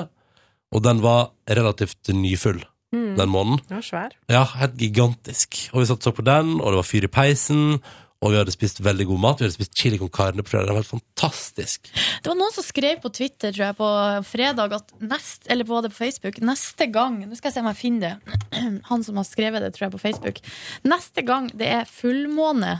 [0.75, 2.59] Og den var relativt nyfull,
[2.95, 3.11] Mm.
[3.19, 3.59] den månen.
[3.67, 4.15] Den var svær.
[4.31, 5.59] Ja, helt gigantisk.
[5.73, 7.77] Og vi satt og så på den, og det var fyr i peisen.
[8.23, 9.41] Og vi hadde spist veldig god mat.
[9.41, 10.55] Vi hadde spist chili con carne på.
[10.55, 11.91] Det var helt fantastisk.
[12.23, 13.89] Det var noen som skrev på Twitter tror jeg, på
[14.25, 17.81] fredag, at nest, eller både på Facebook, neste gang Nå skal jeg se om jeg
[17.83, 18.39] finner det.
[18.89, 20.41] Han som har skrevet det, tror jeg, på Facebook.
[20.87, 22.79] Neste gang det er fullmåne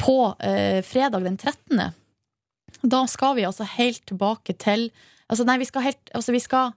[0.00, 1.98] på eh, fredag den 13.,
[2.82, 4.88] da skal vi altså helt tilbake til
[5.30, 6.72] Altså, nei, vi skal helt Altså, vi skal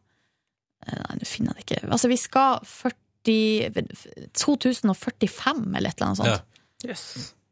[0.85, 1.91] Nei, nå finner jeg det ikke.
[1.91, 3.35] Altså, vi skal 40
[4.37, 6.41] 2045, eller et eller annet sånt.
[6.85, 7.05] Jøss.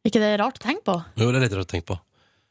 [0.05, 0.97] ikke det rart å tenke på?
[1.17, 1.99] Jo, det er litt rart å tenke på.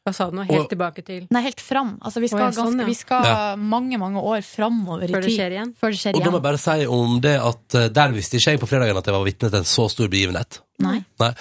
[0.03, 0.43] Hva sa du nå?
[0.43, 1.93] Helt Og- tilbake til Nei, helt fram.
[2.03, 2.85] Altså, vi skal, ganske, sånn, ja.
[2.85, 3.55] vi skal Ja.
[3.55, 5.15] mange, mange år framover i tid.
[5.15, 5.73] Før det skjer igjen?
[5.79, 6.19] Før det skjer igjen.
[6.19, 8.67] Og da må jeg bare si om det at eh, der visste ikke jeg på
[8.67, 10.59] fredagen at jeg var vitne til en så stor begivenhet.
[10.83, 11.33] Nei, Nei.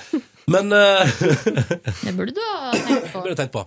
[0.46, 1.04] Men uh,
[2.04, 3.18] det burde du ha tenkt det på.
[3.22, 3.66] burde jeg tenkt på.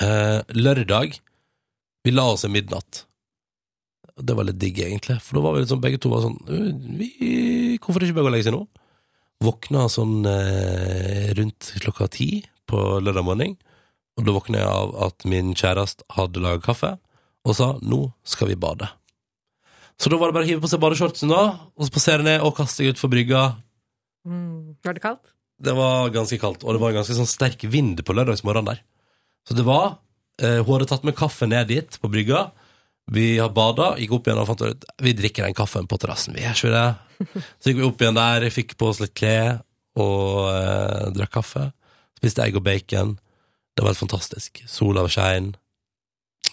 [0.00, 1.18] Uh, lørdag
[2.04, 3.04] Vi la oss i midnatt.
[4.18, 5.18] Det var litt digg, egentlig.
[5.22, 7.08] For da var vi liksom begge to var sånn «Øh, vi,
[7.78, 8.64] Hvorfor ikke bare gå og legge seg nå?
[9.46, 12.28] Våkna sånn eh, rundt klokka ti
[12.68, 13.54] på lørdag morgen.
[14.18, 16.96] Og da våkna jeg av at min kjæreste hadde laga kaffe
[17.46, 18.90] og sa 'nå skal vi bade'.
[19.98, 22.54] Så da var det bare å hive på seg badeshortsen da, og spasere ned og
[22.58, 23.56] kaste seg utfor brygga.
[24.26, 24.76] Mm.
[24.84, 25.32] Var det kaldt?
[25.58, 28.82] Det var ganske kaldt, og det var en ganske sånn sterk vind på lørdagsmorgenen der.
[29.48, 29.98] Så det var
[30.38, 32.52] eh, Hun hadde tatt med kaffe ned dit på brygga.
[33.12, 36.36] Vi har bada, gikk opp igjen og fant ut vi drikker den kaffen på terrassen.
[36.36, 36.88] Vi er ikke det.
[37.60, 39.62] Så gikk vi opp igjen der, fikk på oss litt klær
[39.98, 41.70] og eh, drakk kaffe.
[42.18, 43.16] Spiste egg og bacon.
[43.74, 44.62] Det var helt fantastisk.
[44.68, 45.54] Sola skein.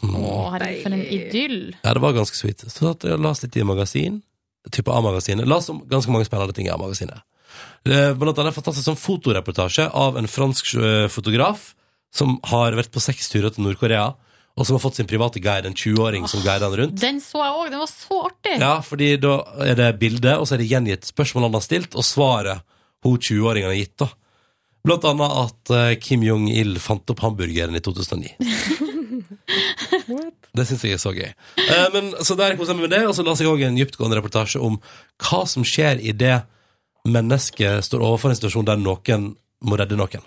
[0.02, 0.16] Mm.
[0.16, 1.60] Å, herregud, for en idyll.
[1.82, 2.66] Ja, det var ganske sweet.
[2.70, 4.22] Så satt jeg og las litt i magasin.
[4.72, 5.48] Type A-magasinet.
[5.50, 7.26] Las om ganske mange spennende ting i A-magasinet.
[7.86, 11.74] Det Blant annet en fantastisk sånn fotoreportasje av en fransk eh, fotograf
[12.16, 14.14] som har vært på seks turer til Nord-Korea,
[14.56, 17.00] og som har fått sin private guide, en 20-åring som guider han rundt.
[17.02, 18.54] Den så jeg òg, den var så artig!
[18.62, 19.34] Ja, fordi da
[19.66, 22.64] er det bilde, og så er det gjengitt spørsmål han har stilt, og svaret
[23.04, 23.98] hun 20-åringen har gitt.
[24.00, 24.08] da.
[24.86, 28.36] Blant annet at eh, Kim Jong-il fant opp hamburgeren i 2009.
[30.56, 31.32] Det syns jeg er så gøy.
[31.60, 33.76] Eh, men, så der koser jeg meg med det, og så las jeg òg en
[33.76, 34.78] dyptgående reportasje om
[35.20, 36.38] hva som skjer i det
[37.06, 39.34] mennesket står overfor en situasjon der noen
[39.64, 40.22] må redde noen.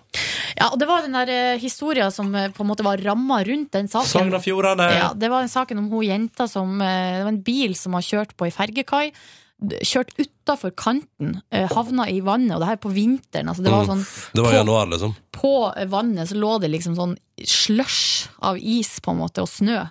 [0.56, 3.42] Ja, og det var den der eh, historien som eh, på en måte var ramma
[3.44, 4.08] rundt den saken.
[4.08, 4.88] Sogn og Fjordane.
[4.96, 7.92] Ja, det var den saken om hun jenta som eh, Det var en bil som
[7.92, 9.12] har kjørt på ei fergekai.
[9.60, 13.48] d- Kjørt utafor kanten, eh, havna i vannet, og det her på vinteren.
[13.50, 13.88] Altså det var Mm.
[14.02, 15.14] sånn Det var i januar, liksom.
[15.32, 15.52] På
[15.88, 19.88] vannet så lå det liksom sånn slush av is på en måte, og snø.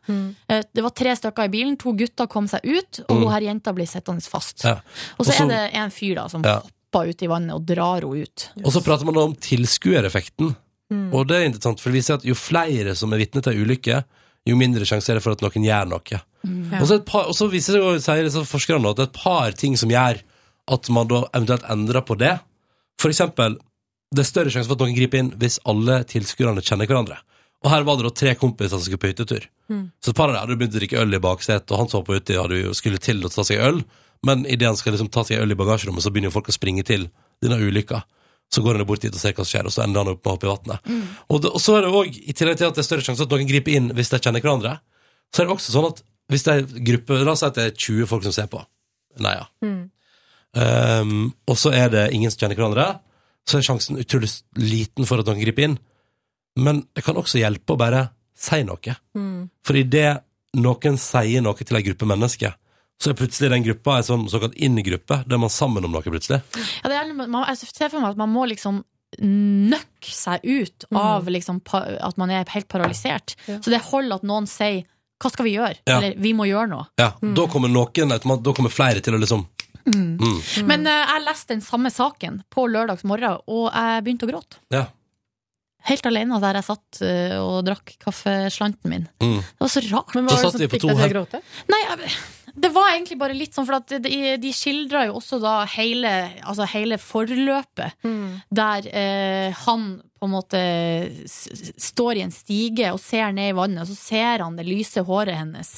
[0.50, 3.24] Eh, Det var tre stykker i bilen, to gutter kom seg ut, og Mm.
[3.24, 4.64] hun her jenta ble sittende fast.
[4.64, 4.80] Ja.
[5.20, 6.62] Og så Og så- er det en fyr da som Ja.
[6.88, 8.48] Hopper ut i vannet og drar henne ut.
[8.64, 10.56] Og så prater man om tilskuereffekten.
[10.94, 11.12] Mm.
[11.14, 13.68] Og det er interessant, for det viser at jo flere som er vitne til en
[13.68, 14.02] ulykke,
[14.48, 16.20] jo mindre sjanse er det for at noen gjør noe.
[16.48, 16.80] Mm.
[16.80, 19.58] Og, så par, og så viser det jo, sier forskerne at det er et par
[19.60, 20.22] ting som gjør
[20.72, 22.38] at man da eventuelt endrer på det.
[23.02, 23.58] For eksempel,
[24.16, 27.20] det er større sjanse for at noen griper inn hvis alle tilskuerne kjenner hverandre.
[27.66, 29.48] Og her var det da tre kompiser som skulle på hyttetur.
[29.68, 29.90] Mm.
[30.00, 32.04] Så et par av dem hadde begynt å drikke øl i baksetet, og han så
[32.06, 33.82] på uti hadde jo skulle til å ta seg øl,
[34.26, 36.56] men idet han skal liksom ta seg øl i bagasjerommet, så begynner jo folk å
[36.56, 37.10] springe til
[37.44, 38.02] denne ulykka.
[38.54, 40.22] Så går han bort dit og ser hva som skjer, og så ender han opp
[40.22, 40.92] med å hoppe i vannet.
[41.28, 43.34] Og, og så er det òg, i tillegg til at det er større sjanse at
[43.34, 44.78] noen griper inn hvis de kjenner hverandre,
[45.36, 47.66] så er det også sånn at hvis det er gruppe La oss si at det
[47.70, 48.62] er 20 folk som ser på.
[49.24, 49.46] Nei, ja.
[50.58, 52.88] Um, og så er det ingen som kjenner hverandre,
[53.48, 54.30] så er sjansen utrolig
[54.60, 55.78] liten for at noen griper inn.
[56.60, 58.08] Men det kan også hjelpe å bare
[58.38, 58.96] si noe.
[59.18, 59.48] Mm.
[59.66, 60.24] For idet
[60.58, 62.56] noen sier noe til en gruppe mennesker,
[62.98, 66.42] så er plutselig den gruppa en sånn såkalt inn-gruppe, der man sammen om noe plutselig.
[66.84, 68.84] Ja, det er, man, jeg ser for meg at man må liksom
[69.22, 70.98] nøkke seg ut Mm.
[71.00, 73.36] av liksom, pa, at man er helt paralysert.
[73.48, 74.84] Så det holder at noen sier
[75.20, 75.98] 'hva skal vi gjøre?' Ja.
[75.98, 76.88] eller 'vi må gjøre noe'.
[77.00, 78.10] Ja, Da kommer noen,
[78.44, 79.48] da kommer flere til å liksom
[79.88, 80.18] Mm.
[80.20, 80.68] Mm.
[80.68, 84.58] Men uh, jeg leste den samme saken på lørdags morgen, og jeg begynte å gråte.
[84.70, 84.88] Ja.
[85.88, 89.08] Helt alene der jeg satt uh, og drakk kaffeslanten min.
[89.22, 89.38] Mm.
[89.40, 90.14] Det var så rart.
[90.16, 91.42] Men hva var det som fikk deg til å gråte?
[91.72, 92.12] Nei, jeg,
[92.58, 96.10] det var egentlig bare litt sånn, for at de, de skildra jo også da hele,
[96.42, 97.94] altså hele forløpet.
[98.50, 100.60] Der eh, han på en måte
[101.30, 105.04] står i en stige og ser ned i vannet, og så ser han det lyse
[105.06, 105.74] håret hennes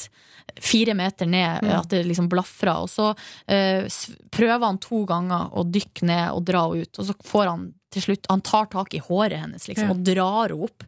[0.59, 1.73] fire meter ned, Mm.
[1.79, 2.79] at det liksom blafrer.
[2.83, 3.09] Og så
[3.47, 3.85] eh,
[4.33, 7.67] prøver han to ganger å dykke ned og dra henne ut, og så får han
[7.89, 9.93] til slutt Han tar tak i håret hennes liksom, Ja.
[9.95, 10.83] og drar henne opp.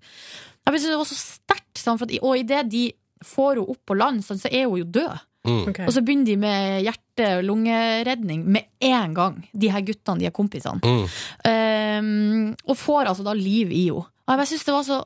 [0.65, 2.84] Jeg synes det var så sterkt, sånn, og idet de
[3.26, 5.19] får henne opp på land, sånn, så er hun jo død.
[5.47, 5.61] Mm.
[5.72, 5.80] Ok.
[5.88, 10.27] Og så begynner de med hjerte- og lungeredning med en gang, de her guttene, de
[10.30, 10.81] her kompisene.
[10.85, 11.07] Mm.
[11.49, 14.05] Um, og får altså da liv i henne.
[14.30, 14.99] Og jeg syns det var så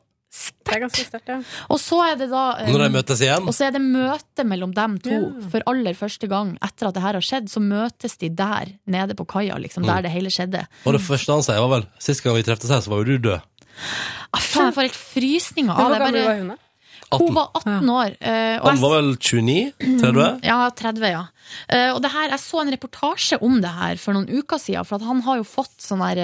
[0.67, 1.37] er sterkt, ja.
[1.71, 3.45] Og så er det da um, Når de møtes igjen?
[3.47, 5.13] Og så er det møte mellom dem to.
[5.13, 5.45] Yeah.
[5.53, 9.15] For aller første gang etter at det her har skjedd, så møtes de der nede
[9.15, 9.93] på kaia, liksom, Mm.
[9.93, 10.65] der det hele skjedde.
[10.83, 13.15] Og det første han sier, var vel Sist gang vi treftes her, så var jo
[13.15, 13.39] du død.
[14.35, 15.99] Ah, faen, jeg får helt frysninger av hvor det.
[16.03, 16.57] gammel Bare- var hun da?
[17.11, 18.15] Hun var 18 år.
[18.19, 19.73] eh, og Han var vel 29?
[20.01, 20.39] 30?
[20.43, 21.25] Ja, 30, ja.
[21.69, 24.85] Eh, og det her, jeg så en reportasje om det her for noen uker siden,
[24.85, 26.23] for at han har jo fått sånn her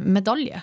[0.00, 0.62] medalje medalje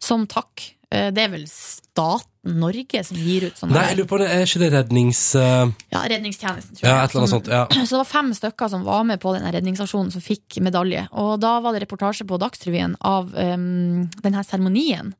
[0.00, 0.70] som takk.
[0.94, 4.28] Eh, det er vel staten Norge som gir ut sånn Nei, jeg lurer på det.
[4.30, 5.20] Er ikke det rednings...
[5.34, 5.72] Uh...
[5.92, 7.62] Ja, redningstjenesten, tror Ja, et eller annet Som- sånt, ja.
[7.72, 11.06] Så det var fem stykker som var med på denne redningsaksjonen, som fikk medalje.
[11.12, 15.14] Og da var det reportasje på Dagsrevyen av um, denne seremonien.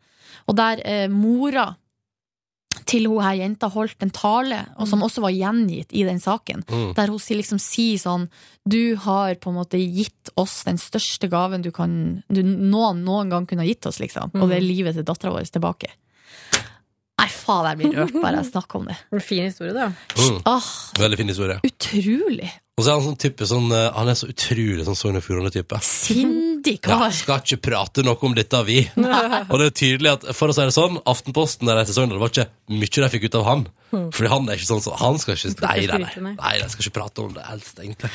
[0.44, 1.70] Og der eh, mora
[2.88, 6.64] til hun her jenta holdt en tale, og som også var gjengitt i den saken.
[6.68, 6.92] Mm.
[6.96, 8.28] Der hun liksom sier sånn
[8.64, 13.30] Du har på en måte gitt oss den største gaven du kan du noen noen
[13.32, 14.32] gang kunne ha gitt oss, liksom.
[14.34, 15.90] Og det er livet til dattera vår tilbake.
[17.14, 18.96] Nei, faen, jeg blir rørt bare jeg snakker om det.
[19.14, 19.86] En fin historie, da.
[20.18, 20.40] Mm.
[20.50, 21.60] Åh, Veldig fin historie.
[21.64, 22.50] utrolig.
[22.74, 25.22] Og så er han sånn type sånn eh, Han er så utrolig sånn Sogn og
[25.22, 25.78] Fjordane-type.
[26.10, 27.12] ryddig Ja, kar.
[27.14, 28.80] skal ikke prate noe om dette, vi.
[29.52, 32.24] Og det er tydelig at, for å si det sånn, Aftenposten der etter Sogndal, det
[32.24, 33.62] var ikke mye de fikk ut av han.
[33.94, 36.32] Fordi han er ikke sånn så, Han skal ikke Nei, nei, skryte, nei.
[36.32, 36.34] nei.
[36.40, 38.10] nei, de skal ikke prate om det helst, egentlig.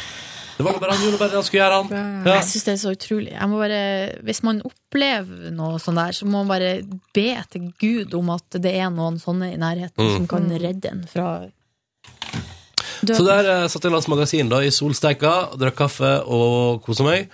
[0.59, 2.25] Det var bare han gjorde bare det han skulle gjøre, han.
[2.27, 2.33] Ja.
[2.35, 3.31] Jeg syns det er så utrolig.
[3.31, 3.79] Jeg må bare,
[4.27, 6.73] hvis man opplever noe sånn der, så må man bare
[7.15, 10.17] be til Gud om at det er noen sånne i nærheten Mm.
[10.17, 11.29] som kan redde en fra.
[13.05, 17.05] Så der eh, satt jeg i leste magasin da, i solsteika, drakk kaffe og kosa
[17.07, 17.29] meg.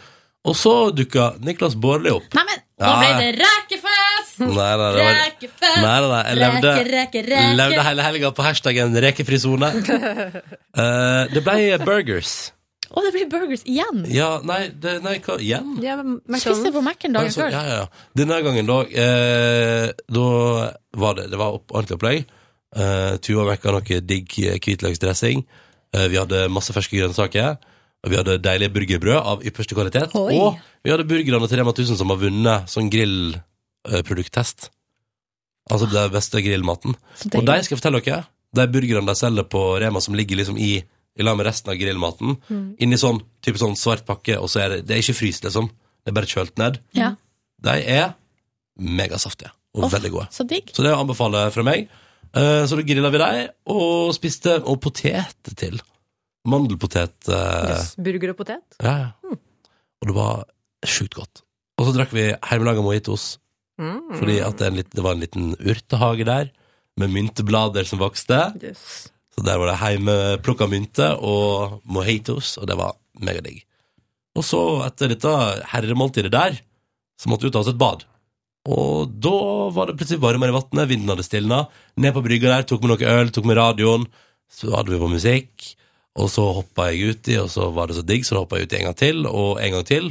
[0.45, 2.27] Og så dukka Niklas Baarli opp.
[2.37, 2.95] Nei, men nå Ja.
[2.99, 4.39] ble det rekefest!
[4.43, 5.77] Nei, nei, det var, Rekefest!
[5.81, 7.55] nei, nei, nei, jeg levde, Reke, reke, reke.
[7.55, 9.69] levde hele helga på hashtaggen rekefri sone.
[10.75, 12.33] Eh, det ble burgers.
[12.91, 14.03] Å, det blir burgers igjen!
[14.13, 15.71] Ja, nei, det, nei hva, igjen?
[15.83, 16.75] Ja, men Spiste McDonald's.
[16.75, 17.55] på Mac-en dagen Altså, før.
[17.55, 18.09] ja, ja, ja.
[18.19, 19.87] Denne gangen, da, eh,
[20.19, 20.25] da
[21.01, 22.27] var det, det var opp, ordentlig opplegg.
[22.75, 25.45] Uh, Tuva mekka noe digg eh, hvitløksdressing.
[25.95, 27.55] Uh, vi hadde masse ferske grønnsaker.
[28.05, 30.13] Og vi hadde deilige burgerbrød av ypperste kvalitet.
[30.19, 30.35] Oi.
[30.37, 34.69] Og vi hadde burgerne til Rema 1000 som har vunnet sånn grillprodukttest.
[35.71, 36.93] altså den beste grillmaten.
[37.33, 40.59] Og de skal jeg fortelle dere, de burgerne de selger på Rema som ligger liksom
[40.61, 40.83] i
[41.15, 42.75] i lag med resten av grillmaten, Mm.
[42.77, 45.69] inni sånn, type sånn svart pakke, og så er det, det er ikke fryst, liksom.
[46.03, 46.79] Det er bare kjølt ned.
[46.93, 47.15] Ja.
[47.63, 48.15] De er
[48.77, 50.27] megasaftige og oh, veldig gode.
[50.31, 50.43] Så.
[50.73, 51.87] Så det anbefaler fra meg.
[52.35, 55.79] Eh, Så da grilla vi dem, og spiste og potet til.
[56.47, 57.15] Mandelpotet.
[57.29, 57.95] eh, Yes.
[57.97, 58.61] Burger og potet.
[58.83, 59.11] ja, ja.
[60.01, 60.43] Og det var
[60.85, 61.41] sjukt godt.
[61.79, 63.37] Og så drakk vi hjemmelaga mojitos,
[63.79, 64.15] Mm.
[64.19, 66.51] fordi at det, litt, det var en liten urtehage der,
[66.97, 68.53] med mynteblader som vokste.
[68.63, 69.09] Yes.
[69.35, 73.63] Så der var det hjemmeplukka mynte og mojitos, og det var megadigg.
[74.35, 75.27] Og så, etter dette
[75.73, 76.59] herremåltidet der,
[77.19, 78.05] så måtte vi ta oss et bad.
[78.65, 79.37] Og da
[79.75, 81.65] var det plutselig varmere i vannet, vinden hadde stilna.
[82.01, 84.07] Ned på brygga der, tok med noe øl, tok med radioen.
[84.51, 85.67] Så hadde vi på musikk,
[86.17, 88.69] og så hoppa jeg uti, og så var det så digg, så da hoppa jeg
[88.69, 90.09] uti en gang til, og en gang til,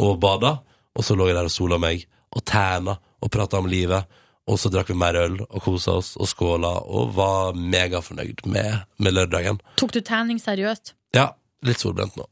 [0.00, 0.56] og bada.
[0.96, 4.18] Og så lå jeg der og sola meg, og tæna, og prata om livet.
[4.50, 8.86] Og så drakk vi mer øl, og kosa oss, og skåla, og var megafornøyd med,
[8.98, 9.60] med lørdagen.
[9.80, 10.94] Tok du tanning seriøst?
[11.16, 11.32] Ja,
[11.66, 12.26] litt solbrent nå.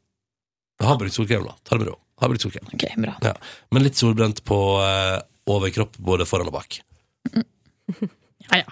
[0.78, 1.56] Jeg har brukt solkrem, da.
[1.66, 1.98] Ta det med ro.
[2.22, 2.70] Har brukt solkrem.
[2.74, 3.16] Okay, bra.
[3.22, 3.34] Ja.
[3.74, 5.18] Men litt solbrent på eh,
[5.48, 6.80] overkropp, både foran og bak.
[8.48, 8.66] Ja, ja.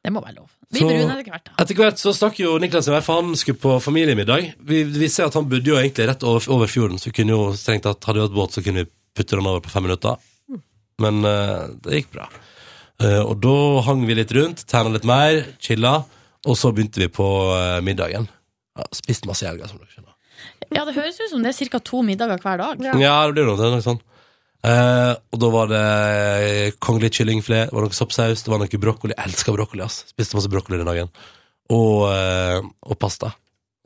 [0.00, 0.48] Det må være lov.
[0.72, 1.52] Vi Så- etter hvert, da.
[1.58, 4.54] Etter hvert så stakk jo Niklas i vei, for han skulle på familiemiddag.
[4.62, 7.52] Vi, vi ser at han bodde jo egentlig rett over, over fjorden, så kunne jo
[7.58, 10.16] strengt tatt, hadde vi hatt båt, så kunne vi putte den over på fem minutter.
[11.00, 12.28] Men uh, det gikk bra.
[13.02, 13.56] Uh, og da
[13.88, 16.04] hang vi litt rundt, tegna litt mer, chilla,
[16.46, 18.28] og så begynte vi på uh, middagen.
[18.78, 20.14] Ja, spist masse i helga, som dere skjønner.
[20.70, 21.80] Ja, det høres ut som det er ca.
[21.82, 22.84] to middager hver dag.
[23.00, 24.00] Ja, det blir noe, det er noe sånn.
[24.60, 25.84] Eh, og da var det
[26.84, 29.14] kongelig kyllingfilet, var noe soppsaus, det var noe brokkoli.
[29.16, 30.02] Jeg elsker brokkoli, ass.
[30.12, 31.08] Spiste masse brokkoli den dagen.
[31.72, 33.32] Og, eh, og pasta.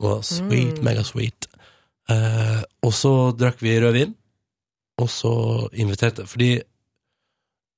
[0.03, 0.83] Og sweet, Mm.
[0.83, 1.47] mega sweet.
[2.09, 4.13] Eh, og så drakk vi rødvin,
[4.99, 6.61] og så inviterte Fordi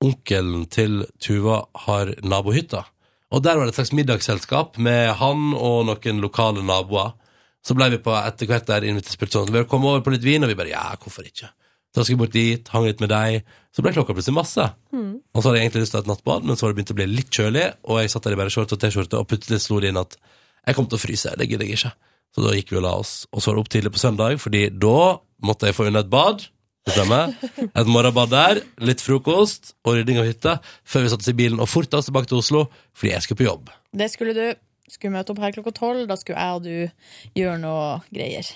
[0.03, 2.83] onkelen til Tuva har nabohytta.
[3.31, 7.13] Og der var det et slags middagsselskap med han og noen lokale naboer.
[7.65, 10.13] Så ble vi på etter hvert der invitert spurt sånn Vil dere komme over på
[10.13, 10.43] litt vin?
[10.43, 11.49] Og vi bare ja, hvorfor ikke?
[11.97, 13.47] Så skulle bort dit, hang litt med deg.
[13.73, 14.67] Så ble klokka plutselig masse.
[14.93, 15.15] Mm.
[15.33, 16.77] Og så hadde jeg egentlig lyst til å ha et nattbad, men så var det
[16.77, 19.29] begynt å bli litt kjølig, og jeg satt der i bare shorts og T-skjorte, og
[19.31, 21.33] plutselig slo det inn at jeg kom til å fryse.
[21.39, 21.91] Det gidder jeg ikke.
[22.37, 23.15] Så da gikk vi og la oss.
[23.33, 24.99] Og så var det opp tidlig på søndag, fordi da
[25.47, 26.45] måtte jeg få unna et bad.
[26.87, 27.33] Stemmer.
[27.81, 30.53] Et morgenbad der, litt frokost og rydding av hytta
[30.87, 32.61] før vi satte oss i bilen og forta oss tilbake til Oslo
[32.95, 33.73] fordi jeg skulle på jobb.
[33.91, 34.45] Det skulle du.
[34.87, 36.05] Skulle møte opp her klokka tolv.
[36.07, 38.47] Da skulle jeg og du gjøre noe greier.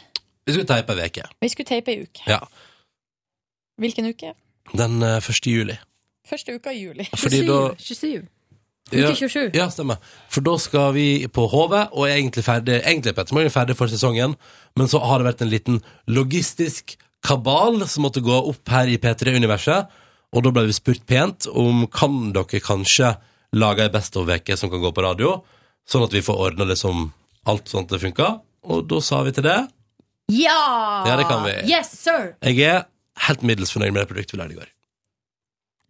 [0.48, 1.26] Vi skulle teipe ei uke.
[1.44, 2.24] Vi skulle teipe ei uke.
[2.32, 2.40] Ja.
[3.82, 4.36] Hvilken uke?
[4.78, 5.48] Den eh, 1.
[5.50, 5.78] juli.
[6.30, 7.08] Første uka i juli.
[7.18, 8.28] Fordi da 27.
[8.92, 9.52] Uke 27.
[9.56, 10.02] Ja, stemmer.
[10.32, 13.78] For da skal vi på HV, og er egentlig ferdig Egentlig Petter Morgen er ferdig
[13.80, 14.36] for sesongen,
[14.78, 15.80] men så har det vært en liten
[16.12, 19.90] logistisk kabal som måtte gå opp her i P3-universet,
[20.32, 23.14] og da ble vi spurt pent om kan dere kanskje
[23.56, 25.38] lage ei Best of-uke som kan gå på radio,
[25.88, 27.10] sånn at vi får ordna liksom
[27.52, 28.40] alt sånn at det funker.
[28.72, 29.60] Og da sa vi til det.
[30.32, 31.04] Ja!
[31.08, 31.56] Ja, det kan vi.
[31.72, 32.34] Yes, sir!
[32.46, 32.86] Jeg er
[33.28, 34.72] helt middels fornøyd med det produktet vi lagde i går.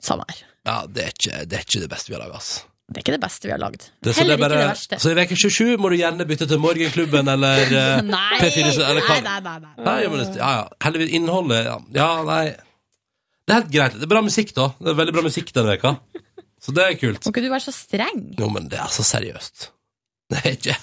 [0.02, 0.44] Samme her.
[0.68, 2.68] Ja, det er ikke det, er ikke det beste vi har laga, altså.
[2.91, 3.86] Det er ikke det beste vi har lagd.
[4.03, 4.98] Heller er bare, ikke det verste.
[4.99, 8.99] Så i veke 27 må du gjerne bytte til Morgenklubben eller eh, Nei, P4, eller
[9.08, 9.72] nei, nei, nei, nei.
[9.86, 10.66] Nei, men, ja, ja.
[10.84, 11.78] Heldigvis innholdet ja.
[11.95, 13.95] ja, nei Det er helt greit.
[13.95, 14.68] Det er bra musikk, da.
[14.82, 15.94] Det er veldig bra musikk denne veka
[16.62, 17.24] Så det er kult.
[17.24, 18.22] Må ikke du være så streng?
[18.41, 19.70] Jo, men det er så seriøst.
[20.32, 20.76] Det er ikke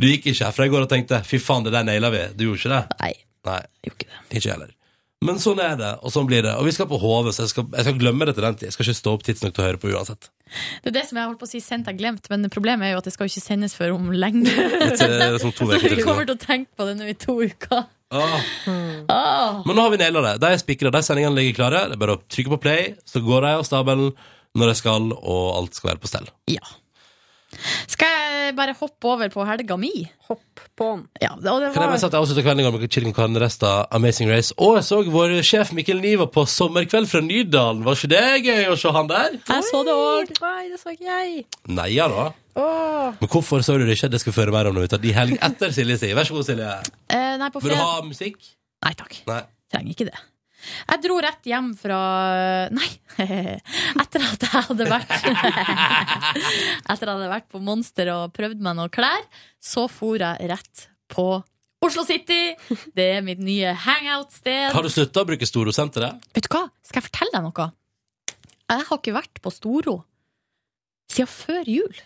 [0.00, 2.28] Du gikk ikke herfra i går og tenkte 'fy faen, det der naila vi'.
[2.38, 2.84] Du gjorde ikke det?
[3.02, 3.14] Nei.
[3.50, 4.22] Nei, Gjorde ikke det.
[4.38, 4.76] ikke heller.
[5.20, 6.54] Men sånn er det, og sånn blir det.
[6.56, 8.70] Og vi skal på HV, så jeg skal, jeg skal glemme det til den tid.
[8.70, 10.30] Jeg skal ikke stå opp tidsnok til å høre på uansett.
[10.80, 12.94] Det er det som jeg holdt på å si sendt er glemt, men problemet er
[12.94, 14.48] jo at det skal jo ikke sendes før om lenge.
[14.80, 17.36] Det er sånn to Så vi kommer til å tenke på det nå i to
[17.36, 17.84] uker.
[18.16, 18.36] Åh.
[19.12, 19.60] Ah.
[19.66, 20.34] Men nå har vi naila det.
[20.42, 21.84] De er spikra, de sendingene ligger klare.
[21.90, 24.14] Det er bare å trykke på play, så går de av stabelen
[24.56, 26.32] når de skal, og alt skal være på stell.
[26.50, 26.64] Ja.
[27.90, 29.90] Skal jeg bare hoppe over på helga mi?
[30.28, 31.02] Hopp på den.
[31.22, 31.88] Ja, og det Kan jeg var...
[31.90, 34.54] bare si at jeg avslutter kvelden i gang med Chilling Con Resta Amazing Race.
[34.58, 37.82] Og jeg så vår sjef Mikkel Niva på Sommerkveld fra Nydalen.
[37.86, 39.36] Var ikke det gøy å se han der?
[39.50, 40.32] Jeg så det òg.
[40.46, 41.44] Nei, det så ikke jeg.
[41.74, 42.30] Nei ja da.
[42.60, 43.18] Åh.
[43.20, 44.10] Men hvorfor så du det ikke?
[44.14, 46.16] Det skal vi høre mer om når vi tar de helg etter Silje sier.
[46.18, 46.72] Vær så god, Silje.
[47.10, 48.38] Eh, nei, på Vil du ha musikk?
[48.86, 49.20] Nei takk.
[49.30, 49.42] Nei.
[49.70, 50.18] Trenger ikke det.
[50.90, 51.98] Jeg dro rett hjem fra
[52.74, 52.88] Nei!
[54.02, 58.76] Etter at jeg hadde vært Etter at jeg hadde vært på Monster og prøvd meg
[58.78, 59.24] noen klær,
[59.60, 61.26] så for jeg rett på
[61.80, 62.52] Oslo City.
[62.92, 64.68] Det er mitt nye hangout-sted.
[64.74, 66.20] Har du slutta å bruke Storo-senteret?
[66.36, 66.66] Vet du hva?
[66.84, 67.68] Skal jeg fortelle deg noe?
[68.70, 69.96] Jeg har ikke vært på Storo
[71.10, 71.96] siden før jul.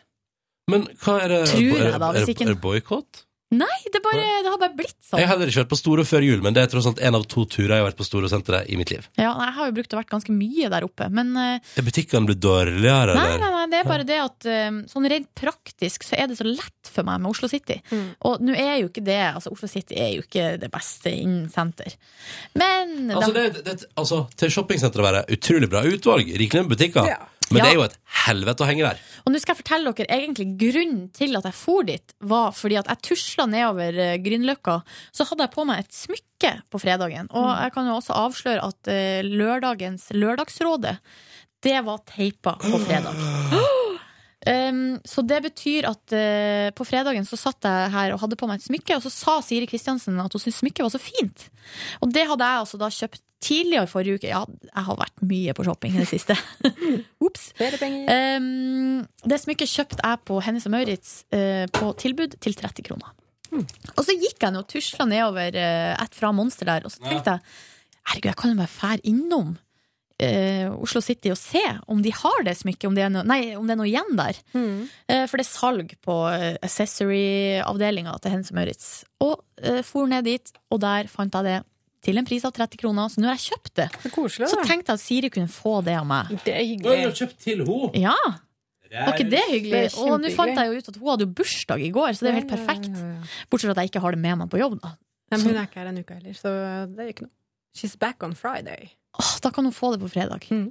[0.71, 1.41] Men hva er det?
[1.51, 3.25] Tror jeg da, hvis ikke- er det boikott?
[3.55, 5.21] Nei, det, bare, det har bare blitt sånn.
[5.21, 7.19] Jeg har heller ikke vært på Storo før jul, men det er tross alt en
[7.19, 9.07] av to turer jeg har vært på Storosenteret i mitt liv.
[9.21, 12.27] Ja, jeg har jo brukt å vært ganske mye der oppe, men eh, Er butikkene
[12.31, 13.43] blitt dårligere, Nei, eller?
[13.45, 16.47] nei, nei, det er bare det at eh, sånn rent praktisk så er det så
[16.49, 17.79] lett for meg med Oslo City.
[17.91, 18.07] Mm.
[18.29, 21.47] Og nå er jo ikke det altså Oslo City er jo ikke det beste innen
[21.53, 21.95] senter.
[22.59, 27.09] Men Altså, da- det, det, altså, til shoppingsenteret være utrolig bra utvalg, rikelig med butikker.
[27.09, 27.21] Ja.
[27.55, 29.03] Men det er jo et helvete å henge der.
[29.25, 32.81] Og nå skal jeg fortelle dere egentlig grunnen til at jeg for dit, var fordi
[32.81, 34.81] at jeg tusla nedover eh, Grünerløkka.
[35.15, 37.31] Så hadde jeg på meg et smykke på fredagen.
[37.33, 40.99] Og jeg kan jo også avsløre at eh, lørdagens Lørdagsrådet,
[41.65, 43.17] det var teipa på fredag.
[44.45, 48.49] Um, så det betyr at uh, på fredagen så satt jeg her og hadde på
[48.49, 51.47] meg et smykke, og så sa Siri Kristiansen at hun syntes smykket var så fint.
[52.05, 54.31] Og det hadde jeg altså da kjøpt tidligere forrige uke.
[54.31, 56.37] Ja, jeg har vært mye på shopping i det siste.
[57.25, 57.51] Ops.
[57.61, 63.13] Um, det smykket kjøpte jeg på Hennes og Maurits uh, på tilbud til 30 kroner.
[63.55, 67.05] Og så gikk jeg nå og tusla nedover uh, ett fra Monster der, og så
[67.05, 67.45] tenkte jeg
[68.11, 69.55] herregud, jeg kan jo bare fære innom
[70.23, 73.67] eh, Oslo City og se om de har det smykket, om de er nei, om
[73.67, 74.39] det er noe igjen der.
[74.55, 74.87] Mm.
[75.09, 78.89] Eh, for det er salg på eh, accessory-avdelinga til Hennes og Maurits.
[79.25, 81.59] Og eh, for ned dit, og der fant jeg det
[82.05, 83.11] til en pris av 30 kroner.
[83.13, 83.91] Så nå har jeg kjøpt det.
[84.03, 86.35] Så koselig, Så tenkte jeg at Siri kunne få det av meg.
[86.45, 87.07] Det er hyggelig.
[87.15, 88.03] du kjøpt til henne.
[88.05, 88.19] Ja,
[88.95, 89.79] var ikke det hyggelig?
[89.89, 92.23] Det og nå fant jeg jo ut at hun hadde jo bursdag i går, så
[92.23, 93.01] det er jo helt perfekt.
[93.51, 94.93] Bortsett fra at jeg ikke har det med meg på jobb, da.
[95.33, 96.53] Men hun er ikke her en uke heller, så
[96.93, 97.35] det gjør ikke noe.
[97.75, 98.93] She's back on Friday.
[99.19, 100.47] Åh, da kan hun få det på fredag.
[100.51, 100.69] Mm.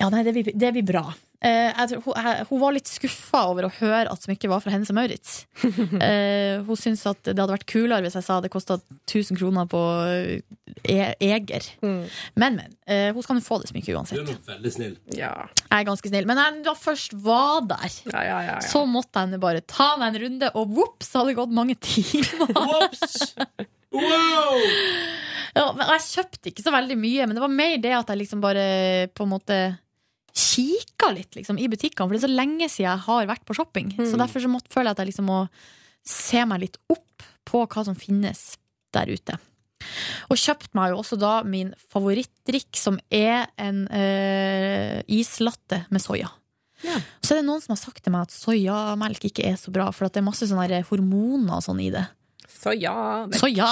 [0.00, 1.06] Ja, nei, det blir, det blir bra.
[1.38, 4.62] Eh, jeg tror, hun, jeg, hun var litt skuffa over å høre at smykket var
[4.64, 5.36] fra Hennes og Maurits.
[6.08, 9.68] Eh, hun syntes at det hadde vært kulere hvis jeg sa det kosta 1000 kroner
[9.70, 9.78] på
[10.88, 11.68] e Eger.
[11.84, 12.00] Mm.
[12.40, 12.74] Men, men.
[12.90, 14.96] eh, hun skal nå få det smykket Du er nok veldig snill.
[15.14, 15.32] Ja.
[15.60, 16.26] Jeg er ganske snill.
[16.30, 18.60] Men jeg da først var der, Ja, ja, ja, ja.
[18.64, 22.48] så måtte jeg bare ta meg en runde, og vops, hadde det gått mange timer.
[23.94, 24.58] Wow!
[25.58, 28.20] Ja, men jeg kjøpte ikke så veldig mye, men det var mer det at jeg
[28.20, 28.64] liksom bare
[29.16, 29.56] på en måte
[30.38, 33.56] kikka litt liksom, i butikkene, for det er så lenge siden jeg har vært på
[33.58, 33.90] shopping.
[33.96, 34.20] Så Mm.
[34.22, 35.48] derfor så måtte, føler jeg at jeg liksom må
[36.06, 38.56] se meg litt opp på hva som finnes
[38.94, 39.38] der ute.
[40.30, 46.28] Og kjøpte meg jo også da min favorittdrikk, som er en øh, islatte med soya.
[46.84, 47.00] Ja.
[47.24, 49.88] Så er det noen som har sagt til meg at soyamelk ikke er så bra,
[49.90, 52.06] for det er masse sånne hormoner og sånn i det.
[52.58, 53.26] Så ja.
[53.26, 53.38] Men.
[53.38, 53.70] Så ja!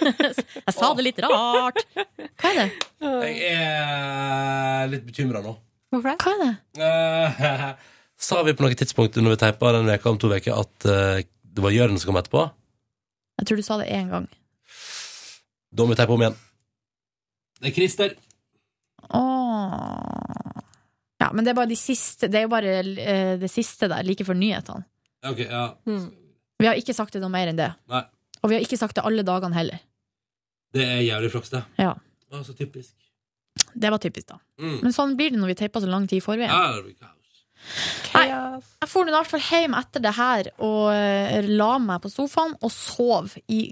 [0.66, 1.80] Jeg sa det litt rart.
[1.96, 2.68] Hva er det?
[3.00, 5.54] Jeg er litt bekymra nå.
[5.90, 6.16] Hvorfor det?
[6.20, 6.52] Hva er det?
[6.84, 7.64] Eh,
[8.28, 11.22] sa vi på noe tidspunkt når vi teipa den veka om to uker at eh,
[11.50, 12.44] det var Jørn som kom etterpå?
[13.40, 14.28] Jeg tror du sa det én gang.
[15.72, 16.36] Da må vi teipe om igjen.
[17.60, 18.14] Det er Christer.
[19.16, 20.60] Åh.
[21.20, 24.04] Ja, men det er bare de siste Det er jo bare uh, det siste der,
[24.06, 24.86] like før nyhetene.
[25.26, 25.64] Ok, ja.
[25.88, 26.06] Mm.
[26.60, 27.70] Vi har ikke sagt det noe mer enn det.
[27.90, 28.04] Nei.
[28.40, 29.80] Og vi har ikke sagt det alle dagene heller.
[30.74, 31.62] Det er jævlig flaks, det.
[31.80, 31.94] Ja.
[32.30, 32.94] Å, så typisk.
[33.74, 34.38] Det var typisk, da.
[34.62, 34.76] Mm.
[34.84, 36.52] Men sånn blir det når vi teiper så lang tid i forveien.
[36.52, 37.16] Ja, det blir kaos.
[38.10, 38.68] Chaos.
[38.80, 42.54] Jeg for i hvert fall hjem etter det her og eh, la meg på sofaen
[42.56, 43.62] og sov i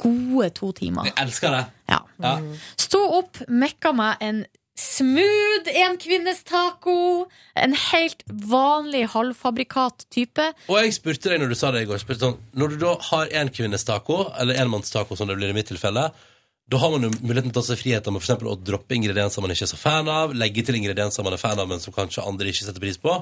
[0.00, 1.08] gode to timer.
[1.10, 1.64] Jeg elsker det.
[1.90, 2.00] Ja.
[2.22, 2.36] Ja.
[2.80, 4.44] Sto opp, mekka meg en
[4.78, 7.28] smooth enkvinnestaco.
[7.54, 10.48] En helt vanlig halvfabrikat-type.
[10.68, 13.32] Og jeg spurte deg når du sa det i går sånn, Når du da har
[13.40, 16.10] en kvinnes taco, eller enmannstaco som det blir i mitt tilfelle,
[16.72, 19.44] da har man jo muligheten til å ta seg friheten med for å droppe ingredienser
[19.44, 21.92] man ikke er så fan av, legge til ingredienser man er fan av, men som
[21.92, 23.18] kanskje andre ikke setter pris på.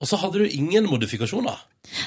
[0.00, 1.58] Og så hadde du ingen modifikasjoner.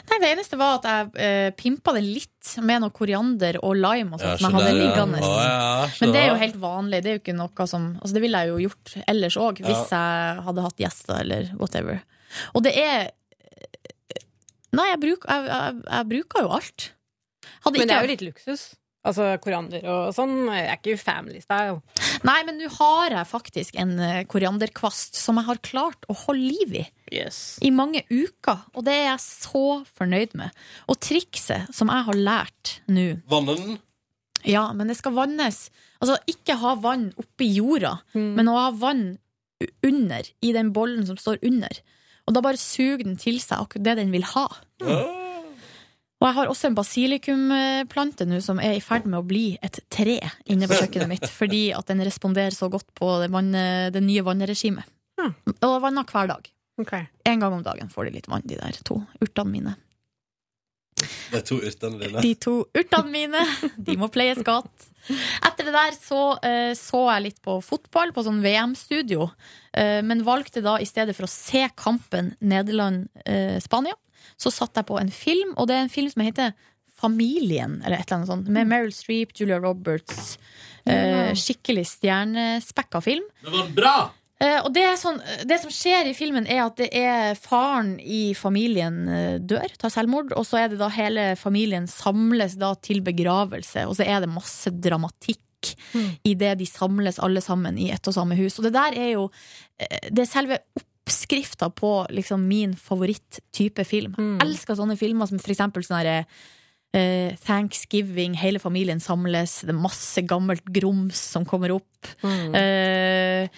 [0.09, 4.17] Nei, Det eneste var at jeg eh, pimpa det litt med noe koriander og lime
[4.17, 5.03] og Ja, sånt som men hadde ja.
[5.13, 7.01] Å, ja, Men det er jo helt vanlig.
[7.03, 9.93] Det er jo ikke noe som Altså, det ville jeg jo gjort ellers òg, hvis
[9.93, 12.01] jeg hadde hatt gjester eller whatever.
[12.57, 13.11] Og det er
[14.73, 16.85] Nei, jeg, bruk, jeg, jeg, jeg bruker jo alt.
[17.61, 18.63] Hadde Men det er jo litt luksus.
[19.03, 20.45] Altså koriander og sånn.
[20.47, 21.81] Jeg er ikke family style.
[22.23, 26.53] Nei, men nå har jeg faktisk en eh, korianderkvast som jeg har klart å holde
[26.53, 26.83] liv i.
[27.61, 29.65] I mange uker, og det er jeg så
[29.97, 30.55] fornøyd med.
[30.87, 33.75] Og trikset som jeg har lært nå Vanne den?
[34.47, 35.65] Ja, men det skal vannes.
[36.03, 39.05] Altså, ikke ha vann oppi jorda, men å ha vann
[39.87, 41.77] under, i den bollen som står under.
[42.27, 44.47] Og da bare suger den til seg akkurat det den vil ha.
[46.23, 49.81] Og jeg har også en basilikumplante nå som er i ferd med å bli et
[49.91, 53.51] tre inne på kjøkkenet mitt, fordi at den responderer så godt på det, vann,
[53.91, 54.87] det nye vannregimet.
[55.19, 56.47] Og vanner hver dag.
[57.27, 59.75] En gang om dagen får de litt vann, de der to urtene mine.
[61.33, 62.21] De to urtene dine.
[62.23, 63.43] De to urtene mine,
[63.75, 64.89] de må pleies godt.
[65.43, 69.27] Etter det der så eh, så jeg litt på fotball, på sånn VM-studio,
[69.75, 73.97] eh, men valgte da i stedet for å se kampen Nederland-Spania,
[74.37, 76.55] så satt jeg på en film, og det er en film som heter
[77.03, 80.37] Familien, eller et eller annet sånt, med Meryl Streep, Julia Roberts.
[80.85, 83.25] Eh, skikkelig stjernespekka film.
[83.43, 83.95] Det var bra!
[84.43, 87.95] Eh, og det, er sånn, det som skjer i filmen, er at det er faren
[87.99, 92.73] i familien eh, dør, tar selvmord, og så er det da hele familien samles da
[92.83, 95.39] til begravelse, og så er det masse dramatikk
[96.27, 98.57] i det de samles alle sammen i ett og samme hus.
[98.59, 99.29] Og det der er jo
[99.79, 100.59] eh, Det er selve
[101.03, 104.13] oppskrifta på liksom min favoritttype film.
[104.39, 106.17] Jeg elsker sånne filmer som for eksempel sånn herre
[106.95, 112.07] eh, Thanksgiving, hele familien samles, det er masse gammelt grums som kommer opp.
[112.23, 113.49] Eh,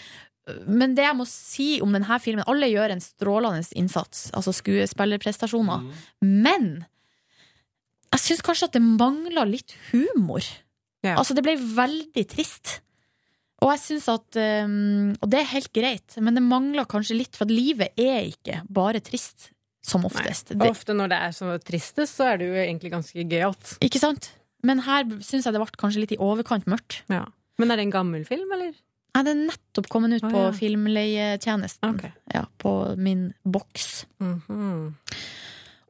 [0.70, 5.86] men det jeg må si om denne filmen Alle gjør en strålende innsats, altså skuespillerprestasjoner.
[6.22, 6.86] Men
[8.14, 10.46] jeg syns kanskje at det mangla litt humor.
[11.18, 12.80] Altså, det ble veldig trist.
[13.66, 17.34] Og jeg synes at um, Og det er helt greit, men det mangler kanskje litt,
[17.34, 19.50] for at livet er ikke bare trist,
[19.86, 20.54] som oftest.
[20.54, 23.76] Og ofte når det er så tristest, så er det jo egentlig ganske gøyalt.
[23.86, 24.32] ikke sant?
[24.66, 27.02] Men her syns jeg det ble kanskje litt i overkant mørkt.
[27.10, 28.74] Men er det en gammel film, eller?
[29.16, 30.54] Nei, det er nettopp kommet ut Å, på ja.
[30.58, 32.00] filmleietjenesten.
[32.34, 34.06] Ja, på min boks.
[34.20, 34.96] Mhm.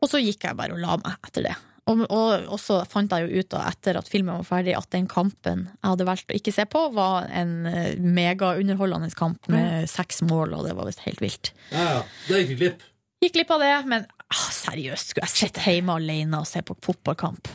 [0.04, 1.56] Og så gikk jeg bare og la meg etter det.
[1.86, 4.88] Og, og, og så fant jeg jo ut da, etter at filmen var ferdig, at
[4.96, 9.86] den kampen jeg hadde valgt å ikke se på, var en eh, megaunderholdende kamp med
[9.92, 11.52] seks mål, og det var visst helt vilt.
[11.70, 12.02] Ja, ja.
[12.26, 12.88] Det gikk vi glipp.
[13.22, 16.74] Gikk glipp av det, men ah, seriøst, skulle jeg sitte hjemme alene og se på
[16.86, 17.54] fotballkamp?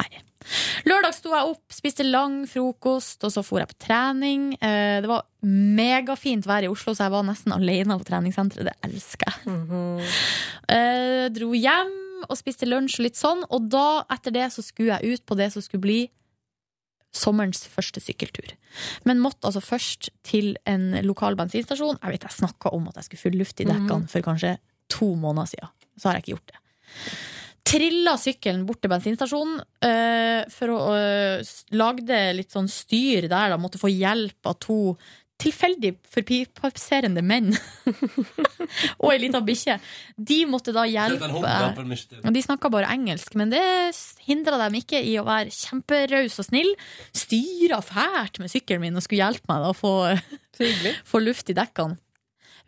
[0.00, 0.08] Nei.
[0.88, 4.48] Lørdag sto jeg opp, spiste lang frokost, og så for jeg på trening.
[4.58, 8.72] Eh, Det var megafint vær i Oslo, så jeg var nesten alene på treningssenteret.
[8.72, 10.08] Det elsker jeg.
[10.72, 11.92] Eh, Dro hjem
[12.28, 15.38] og spiste lunsj og litt sånn, og da, etter det, så skulle jeg ut på
[15.38, 16.00] det som skulle bli
[17.12, 18.54] sommerens første sykkeltur.
[19.08, 22.00] Men måtte altså først til en lokal bensinstasjon.
[22.00, 24.56] Jeg vet jeg snakka om at jeg skulle fylle luft i dekkene for kanskje
[24.92, 25.74] to måneder siden.
[26.00, 26.62] Så har jeg ikke gjort det.
[27.72, 33.58] Trilla sykkelen bort til bensinstasjonen Øh, for å øh, lagde litt sånn styr der, da.
[33.60, 34.78] Måtte få hjelp av to
[35.42, 37.50] tilfeldig forbipasserende menn.
[39.02, 39.78] og ei lita bikkje.
[40.16, 43.62] De måtte da hjelpe og De snakka bare engelsk, men det
[44.26, 46.72] hindra dem ikke i å være kjemperaus og snill.
[47.16, 49.94] Styra fælt med sykkelen min og skulle hjelpe meg da å få,
[51.10, 51.98] få luft i dekkene.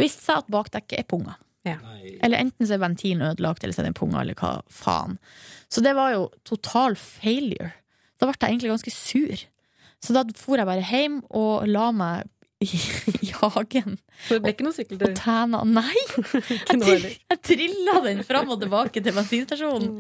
[0.01, 1.39] Viste seg at bakdekket er punga.
[1.65, 5.17] Eller enten så er ventilen ødelagt, eller så er den punga, eller hva faen.
[5.73, 7.73] Så det var jo total failure.
[8.21, 9.45] Da ble jeg egentlig ganske sur.
[10.05, 12.29] Så da for jeg bare hjem og la meg
[12.65, 13.97] i, hagen.
[14.27, 15.11] Så det ble ikke noe sykkeltur?
[15.11, 15.63] Og tæna.
[15.69, 16.05] Nei!
[16.85, 19.91] Jeg, jeg trilla den fram og tilbake til bensinstasjonen.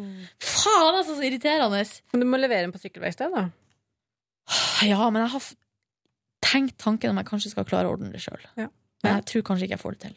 [0.40, 1.82] Faen, altså, så irriterende!
[2.14, 3.48] Men du må levere den på sykkelverksted, da.
[4.90, 5.50] Ja, men jeg har
[6.44, 8.42] tenkt tanken om jeg kanskje skal klare å ordne det sjøl.
[8.60, 8.68] Ja.
[9.04, 10.16] Men jeg tror kanskje ikke jeg får det til.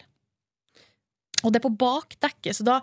[1.46, 2.76] Og det er på bakdekket, så da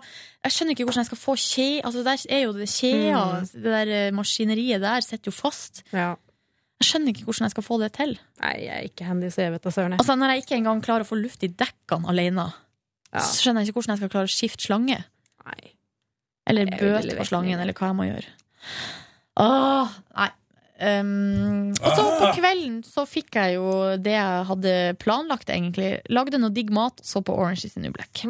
[0.45, 1.65] Jeg skjønner ikke hvordan jeg skal få kje...
[1.85, 3.49] Altså, der er jo det kjea, Mm.
[3.51, 5.83] det der eh, maskineriet der sitter jo fast.
[6.81, 8.13] Jeg skjønner ikke hvordan jeg skal få det til.
[8.43, 9.95] Nei, jeg er ikke handy, så jeg vet da søren.
[9.95, 12.49] Altså, når jeg ikke engang klarer å få luft i dekkene alene,
[13.15, 14.97] så skjønner jeg ikke hvordan jeg skal klare å skifte slange.
[15.45, 15.61] Nei.
[16.51, 18.33] Eller er bøte på slangen, eller hva jeg må gjøre.
[19.45, 20.31] Åh, nei.
[20.75, 25.93] Um, og så på kvelden så fikk jeg jo det jeg hadde planlagt, egentlig.
[26.11, 28.25] Lagde noe digg mat, så på Orange is the New Black.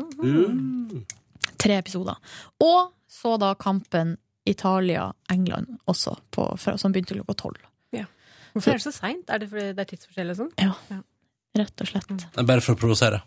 [1.58, 2.22] Tre episoder.
[2.62, 7.64] Og så da kampen Italia-England også, på, som begynte klokka tolv.
[8.56, 9.30] Hvorfor er det så seint?
[9.30, 10.52] Er det fordi det er tidsforskjell og sånn?
[10.64, 11.02] Ja.
[11.60, 12.10] Rett og slett.
[12.23, 13.22] Det er bare for å provosere.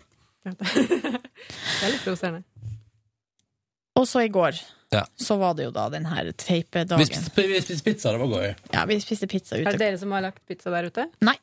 [0.48, 2.42] Det er litt provoserende.
[3.98, 4.56] Og så i går
[4.94, 5.02] Ja.
[5.20, 6.32] så var det jo da den her Vi
[7.05, 8.55] spiste, vi spiste pizza, det var gøy.
[8.72, 11.09] Ja, vi spiste pizza Er det dere som har lagt pizza der ute?
[11.20, 11.36] Nei.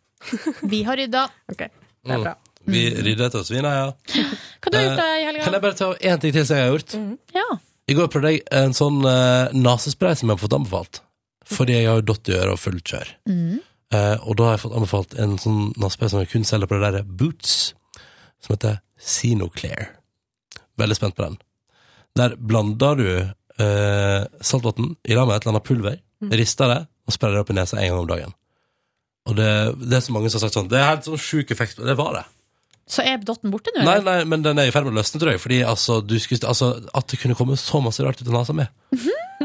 [0.64, 1.28] Vi har rydda.
[1.52, 1.70] Ok,
[2.06, 2.74] Mm.
[2.74, 3.86] Vi rydda etter oss vina, ja.
[4.62, 5.44] Hva du gjort da i helga?
[5.46, 6.94] Kan jeg bare ta én ting til som jeg har gjort?
[7.36, 7.44] Ja.
[7.90, 11.02] I går prøvde jeg en sånn uh, nesespray som jeg har fått anbefalt.
[11.46, 13.12] fordi jeg har jo datt i øret og fullt kjør.
[13.30, 13.60] Mm.
[13.94, 16.80] Eh, og da har jeg fått anbefalt en sånn nattspray som jeg kun selger på
[16.80, 17.76] det der Boots,
[18.42, 19.92] som heter Sinoclear.
[20.80, 21.38] Veldig spent på den.
[22.16, 26.00] Der blander du eh, saltvann i lag med et eller annet pulver,
[26.32, 28.34] rister det og sprayer det opp i nesa en gang om dagen.
[29.30, 29.50] Og det,
[29.82, 31.80] det er så mange som har sagt sånn Det er helt sånn sjuk effekt.
[31.82, 32.26] Det var det.
[32.88, 33.82] Så er dotten borte nå?
[33.88, 35.42] Nei, nei, men den er i ferd med å løsne, tror jeg.
[35.42, 38.54] Fordi altså, du skulle, altså, at det kunne komme så masse rart ut av nesa
[38.54, 38.68] mi.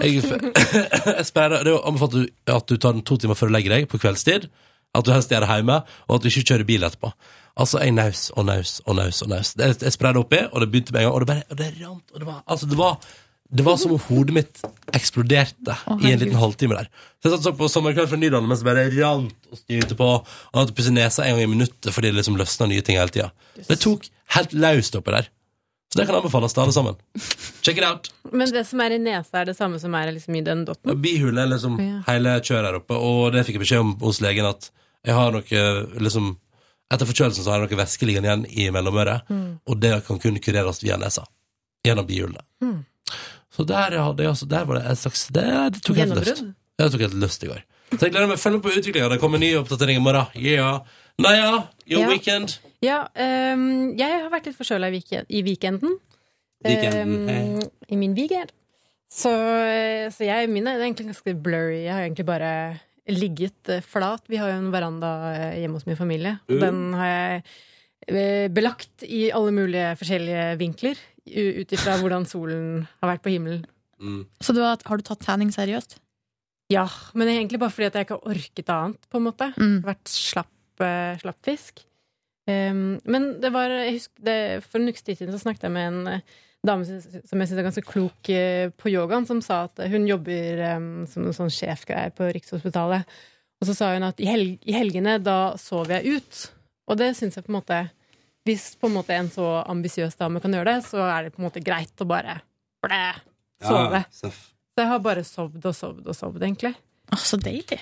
[0.01, 3.39] Jeg, jeg sprer, det er jo anbefalt at du- at du tar den to timer
[3.39, 4.51] før du legger deg på kveldstid.
[4.95, 7.13] At du helst gjør det hjemme, og at du ikke kjører bil etterpå.
[7.61, 9.55] Altså, jeg naus og naus og naus og naus.
[9.55, 11.57] Det- Jeg sprer det oppi, og det begynte med en gang, og det bare og
[11.63, 12.05] det rant.
[12.13, 12.97] Og det var, altså, det var,
[13.51, 14.61] det var som om hodet mitt
[14.95, 15.75] eksploderte
[16.05, 16.89] i en liten halvtime der.
[17.23, 20.57] Så jeg satt på Sommerkveld fra Nydalen mens det bare rant og styrte på, og
[20.61, 23.31] hadde pusset nesa en gang i minuttet fordi det liksom løsna nye ting hele tida.
[23.67, 24.07] Det tok
[24.37, 25.29] helt løst oppi der.
[25.91, 26.95] Så det kan anbefales til alle sammen.
[27.67, 28.13] Check it out!
[28.31, 30.93] Men det som er i nesa, er det samme som er liksom i den dotten?
[30.93, 31.97] Ja, bihulen er liksom Ja.
[32.07, 34.71] hele kjøret her oppe, og det fikk jeg beskjed om hos legen at
[35.05, 35.65] jeg har noe
[35.99, 36.37] liksom
[36.91, 39.61] Etter forkjølelsen så har jeg noe væske liggende igjen i mellomøret, Mm.
[39.67, 41.23] og det kan kun kureres via nesa.
[41.87, 42.43] Gjennom bihulene.
[42.61, 42.81] Mm.
[43.61, 46.41] Så der, hadde jeg, altså, der var det en slags Det, det tok helt løst.
[46.81, 47.61] Det tok helt løst i går.
[47.91, 48.39] Så jeg gleder meg.
[48.41, 49.09] Følg med på utviklinga.
[49.13, 50.31] Det kommer ny oppdatering i morgen.
[50.39, 50.81] Yeah.
[51.21, 52.09] Naja, your Ja.
[52.09, 52.55] weekend.
[52.81, 53.01] Ja,
[53.53, 55.99] um, jeg har vært litt forkjøla i, weekend, i weekenden.
[56.65, 57.61] Weekenden, Ehm,
[57.91, 58.55] I min weekend.
[59.11, 61.83] Så, eh, så jeg, min er egentlig ganske blurry.
[61.85, 62.53] Jeg har egentlig bare
[63.11, 64.23] ligget eh, flat.
[64.31, 66.39] Vi har jo en veranda eh, hjemme hos min familie.
[66.49, 66.61] Mm.
[66.63, 67.43] Den har jeg
[68.55, 70.97] belagt i alle mulige forskjellige vinkler.
[71.27, 73.67] Ut ifra hvordan solen har vært på himmelen.
[74.01, 74.23] Mm.
[74.41, 75.99] Så du har, har du tatt tanning seriøst?
[76.71, 79.27] Ja, men det er egentlig bare fordi at jeg ikke har orket annet, på en
[79.27, 79.49] måte.
[79.59, 79.81] Mm.
[79.87, 80.53] Vært slapp,
[80.83, 81.83] uh, slapp fisk.
[82.49, 85.75] Um, men det var jeg husker, det, For en ukes tid siden så snakket jeg
[85.75, 89.43] med en uh, dame som som jeg syns er ganske klok uh, på yogaen, som
[89.45, 93.19] sa at hun jobber um, som en sånn sjefgreier på Rikshospitalet.
[93.61, 96.45] Og så sa hun at i, helg, i helgene, da sover jeg ut.
[96.91, 97.83] Og det syns jeg på en måte
[98.49, 101.43] Hvis på en måte en så ambisiøs dame kan gjøre det, så er det på
[101.43, 102.39] en måte greit å bare
[102.81, 103.03] blæ,
[103.61, 104.01] sove.
[104.01, 104.31] Ja.
[104.31, 104.31] Så
[104.81, 106.73] jeg har bare sovd og sovd og sovd, egentlig.
[107.13, 107.81] Å, så deilig.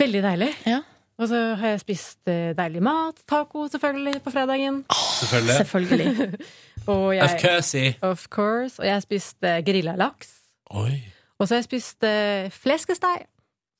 [0.00, 0.50] Veldig deilig.
[0.66, 0.80] Ja.
[1.20, 3.20] Og så har jeg spist eh, deilig mat.
[3.28, 4.82] Taco, selvfølgelig, på fredagen.
[5.20, 5.56] Selvfølgelig.
[5.60, 6.38] Selvfølgelig.
[6.90, 7.82] og jeg, Of course.
[8.08, 8.80] Of course.
[8.80, 10.32] Og jeg har spist uh, grillalaks.
[10.72, 10.96] Oi.
[11.38, 13.28] Og så har jeg spist uh, fleskesteg,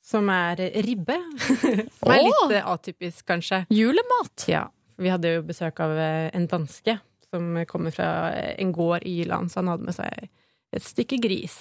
[0.03, 1.17] som er eh, ribbe.
[1.99, 3.63] som er litt eh, atypisk, kanskje.
[3.73, 4.47] Julemat.
[4.51, 4.67] Ja.
[5.01, 6.99] Vi hadde jo besøk av eh, en danske
[7.33, 8.09] som kommer fra
[8.61, 10.29] en gård i Jylland, så han hadde med seg
[10.73, 11.57] et stykke gris.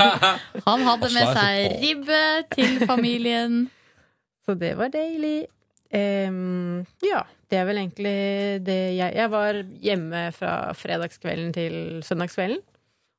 [0.68, 2.20] Han hadde med seg ribbe
[2.54, 3.66] til familien.
[4.46, 5.44] Så det var deilig.
[5.92, 8.14] Um, ja, det er vel egentlig
[8.62, 11.74] det jeg Jeg var hjemme fra fredagskvelden til
[12.06, 12.62] søndagskvelden.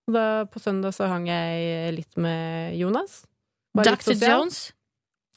[0.10, 3.22] Og da på søndag så hang jeg litt med Jonas.
[3.78, 4.16] Dr.
[4.18, 4.72] Jones.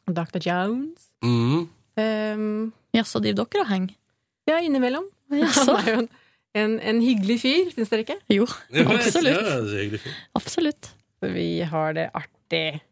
[0.09, 0.41] Dr.
[0.41, 1.11] Jones.
[1.23, 1.69] Mm.
[1.99, 3.95] Um, Jaså, driver dere og henger?
[4.49, 5.05] ja, innimellom.
[5.33, 5.77] Jaså.
[5.79, 6.09] Han er jo en,
[6.55, 8.16] en, en hyggelig fyr, syns dere ikke?
[8.35, 8.47] Jo,
[8.83, 9.71] absolutt.
[9.71, 10.01] det.
[10.37, 10.91] Absolutt.
[11.25, 12.83] Vi har det artig.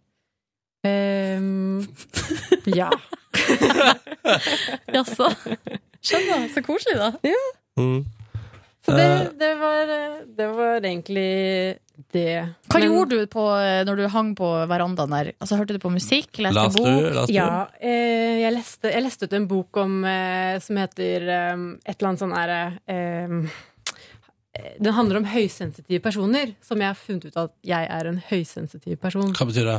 [0.87, 1.83] Um,
[2.81, 2.89] ja.
[4.97, 5.29] Jaså.
[6.03, 6.49] Skjønner.
[6.55, 7.13] Så koselig, da.
[7.79, 8.03] Mm.
[8.83, 9.93] Så det, Eh, det, var,
[10.39, 11.79] det var egentlig
[12.13, 12.55] det.
[12.69, 15.33] Hva Men- gjorde du på, eh, når du hang på verandaen der?
[15.41, 16.33] Altså, hørte du på musikk?
[16.39, 16.83] Leste last du?
[16.83, 17.27] bok?
[17.29, 17.33] Du?
[17.33, 21.57] Ja, eh, jeg, leste, jeg leste ut en bok om eh, som heter eh,
[21.87, 23.49] et eller annet sånn herre eh,
[24.81, 28.99] Den handler om høysensitive personer, som jeg har funnet ut at jeg er en høysensitiv
[29.01, 29.33] person.
[29.33, 29.79] Hva betyr det?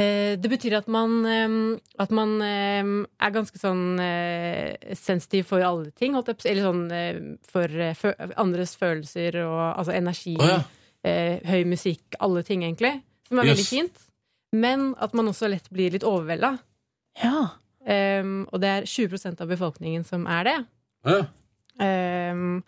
[0.00, 2.88] Eh, det betyr at man, eh, at man eh,
[3.20, 6.16] er ganske sånn eh, sensitiv for alle ting.
[6.16, 7.94] Eller sånn eh, for eh,
[8.40, 10.62] andres følelser og altså energi, Oh, ja.
[11.04, 12.96] Eh, høy musikk, alle ting, egentlig.
[13.28, 13.56] Som er Yes.
[13.56, 14.00] veldig fint.
[14.54, 16.58] Men at man også lett blir litt overvelda.
[17.22, 17.48] Ja.
[17.84, 20.56] Um, og det er 20% av befolkningen som er det.
[21.04, 21.18] Ja.
[22.32, 22.62] Um,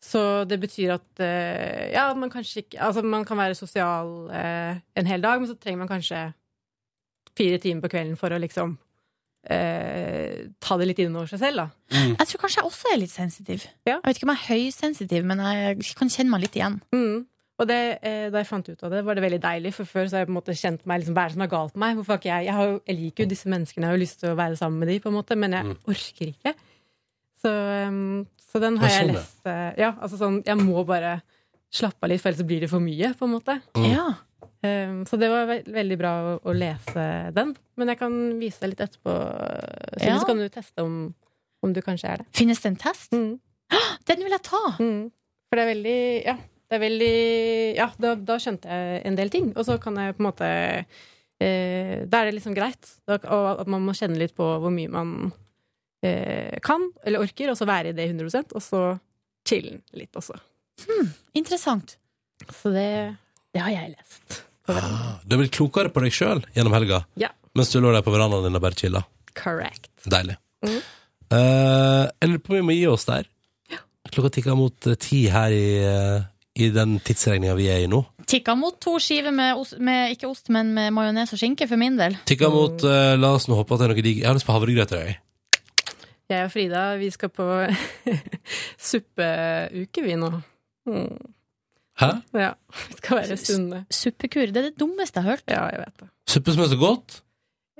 [0.00, 4.78] så det betyr at uh, ja, man kanskje ikke Altså, man kan være sosial uh,
[4.96, 6.32] en hel dag, men så trenger man kanskje
[7.36, 8.78] fire timer på kvelden for å liksom
[9.50, 11.66] eh, ta det litt inn over seg selv, da.
[11.92, 13.66] Jeg tror kanskje jeg også er litt sensitiv.
[13.84, 13.98] Ja.
[13.98, 16.78] Jeg vet ikke om jeg er høysensitiv, men jeg kan kjenne meg litt igjen.
[16.96, 17.26] Mm.
[17.58, 20.04] Og det, eh, da jeg fant ut av det, var det veldig deilig, for før
[20.10, 21.74] så har jeg på en måte kjent meg liksom, Hva er det som er galt
[21.76, 21.96] med meg?
[21.96, 24.02] Hvorfor har ikke jeg, jeg, har, jo- jeg liker jo disse menneskene, jeg har jo
[24.04, 25.76] lyst til å være sammen med dem, på en måte, men jeg Mm.
[25.88, 26.52] orker ikke.
[27.40, 27.52] Så,
[27.88, 31.22] um, så den har jeg, jeg sånn, lest Uh, Ja, altså sånn Jeg må bare
[31.72, 33.60] slappe av litt, for ellers blir det for mye, på en måte.
[33.76, 33.88] Mm.
[33.92, 34.06] Ja.
[34.66, 37.54] Um, så det var ve veldig bra å, å lese den.
[37.76, 39.12] Men jeg kan vise deg litt etterpå,
[39.96, 40.18] så, Ja.
[40.18, 41.14] så kan du teste om,
[41.62, 42.26] om du kanskje er det.
[42.36, 43.12] Finnes det en test?
[43.12, 43.38] Mm.
[44.08, 44.62] Den vil jeg ta!
[44.80, 45.10] Mm.
[45.48, 47.10] For det er veldig Ja, det er veldig
[47.78, 49.52] Ja, da, da skjønte jeg en del ting.
[49.56, 52.88] Og så kan jeg på en måte eh, Da er det liksom greit.
[53.06, 55.12] Da, og at man må kjenne litt på hvor mye man
[56.02, 58.82] eh, kan eller orker, og så være i det 100% og så
[59.46, 60.34] chillen litt også.
[61.38, 61.96] Interessant.
[62.50, 62.88] Så det,
[63.54, 64.42] det har jeg lest.
[64.68, 67.30] Ah, Du er blitt klokere på deg sjøl gjennom helga, Ja.
[67.56, 69.04] mens du lå der på verandaen din og bare chilla.
[69.38, 69.88] Correct.
[70.10, 70.34] Deilig.
[70.66, 70.80] Mm.
[71.30, 73.28] Uh, jeg lurer på om vi må gi oss der.
[74.10, 76.26] Klokka tikker mot eh, ti her i, eh,
[76.56, 78.00] i den tidsregninga vi er i nå.
[78.26, 81.78] Tikka mot to skiver med, ost, med ikke ost, men med majones og skinke, for
[81.80, 82.16] min del.
[82.26, 84.22] Tikka mot uh, La oss nå håpe at det er noe digg.
[84.22, 85.12] Jeg har lyst på havregrøt i dag.
[86.32, 87.44] Jeg og Frida, vi skal på
[88.88, 90.30] suppeuke, vi nå.
[90.90, 91.16] Mm.
[92.00, 92.08] Hæ?
[92.36, 92.50] Ja.
[92.88, 93.84] Vi skal være sunne.
[93.90, 94.50] Suppekur.
[94.52, 95.44] Det er det dummeste jeg har hørt.
[95.48, 96.08] Ja, jeg vet det.
[96.28, 97.20] Suppe som er så godt.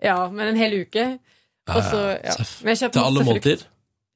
[0.03, 1.07] Ja, men en hel uke.
[1.67, 2.37] Også, ja.
[2.71, 3.65] Jeg kjøpte Til alle måltider?
[3.67, 3.67] måltid.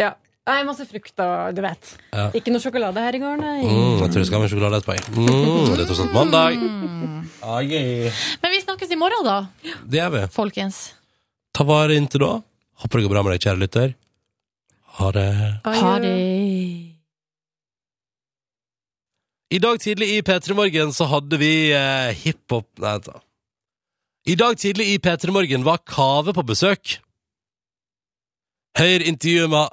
[0.00, 0.12] Ja.
[0.50, 1.90] Nei, masse frukt og du vet.
[2.10, 2.24] Ja.
[2.34, 3.58] Ikke noe sjokolade her i går, nei.
[3.62, 4.96] Mm, jeg tror det skal ha med sjokolade etterpå.
[4.96, 5.30] poeng.
[5.30, 6.64] Mm, det er tross alt mandag.
[7.46, 8.22] Ah, yeah.
[8.42, 9.36] Men vi snakkes i morgen, da,
[9.86, 10.22] Det gjør vi.
[10.34, 10.80] folkens.
[11.54, 12.32] Ta vare inntil da.
[12.82, 13.94] Håper det går bra med deg, kjære lytter.
[14.98, 15.28] Ha det.
[15.64, 16.14] Ha det.
[19.50, 23.20] I dag tidlig i P3 Morgen så hadde vi eh, hiphop Nei, vent da.
[24.30, 26.98] I dag tidlig i P3 Morgen var Kave på besøk.
[28.78, 29.72] Hør intervjuet med,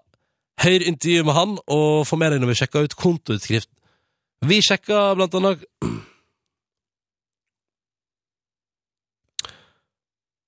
[0.64, 3.70] hør intervjuet med han, og få med deg når vi sjekker ut kontoutskrift.
[4.46, 5.66] Vi sjekka blant annet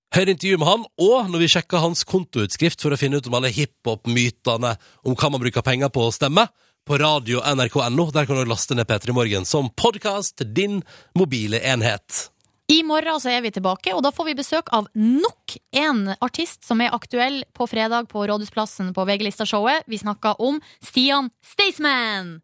[0.10, 3.36] Hør intervjuet med han, og når vi sjekka hans kontoutskrift for å finne ut om
[3.38, 4.72] alle hiphop-mytene
[5.06, 6.48] om hva man bruker penger på å stemme,
[6.90, 8.07] på radio nrk.no.
[8.10, 10.80] Der kan du laste ned P3 Morgen som podkast til din
[11.14, 12.31] mobile enhet.
[12.69, 16.67] I morgen så er vi tilbake, og da får vi besøk av nok en artist
[16.67, 19.89] som er aktuell på fredag på Rådhusplassen på VG-lista-showet.
[19.89, 22.35] Vi snakker om Stian Staysman.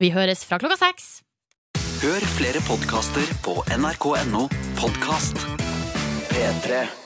[0.00, 1.20] Vi høres fra klokka seks.
[2.00, 4.48] Hør flere podkaster på nrk.no
[4.80, 5.48] podkast.
[6.32, 7.03] P3.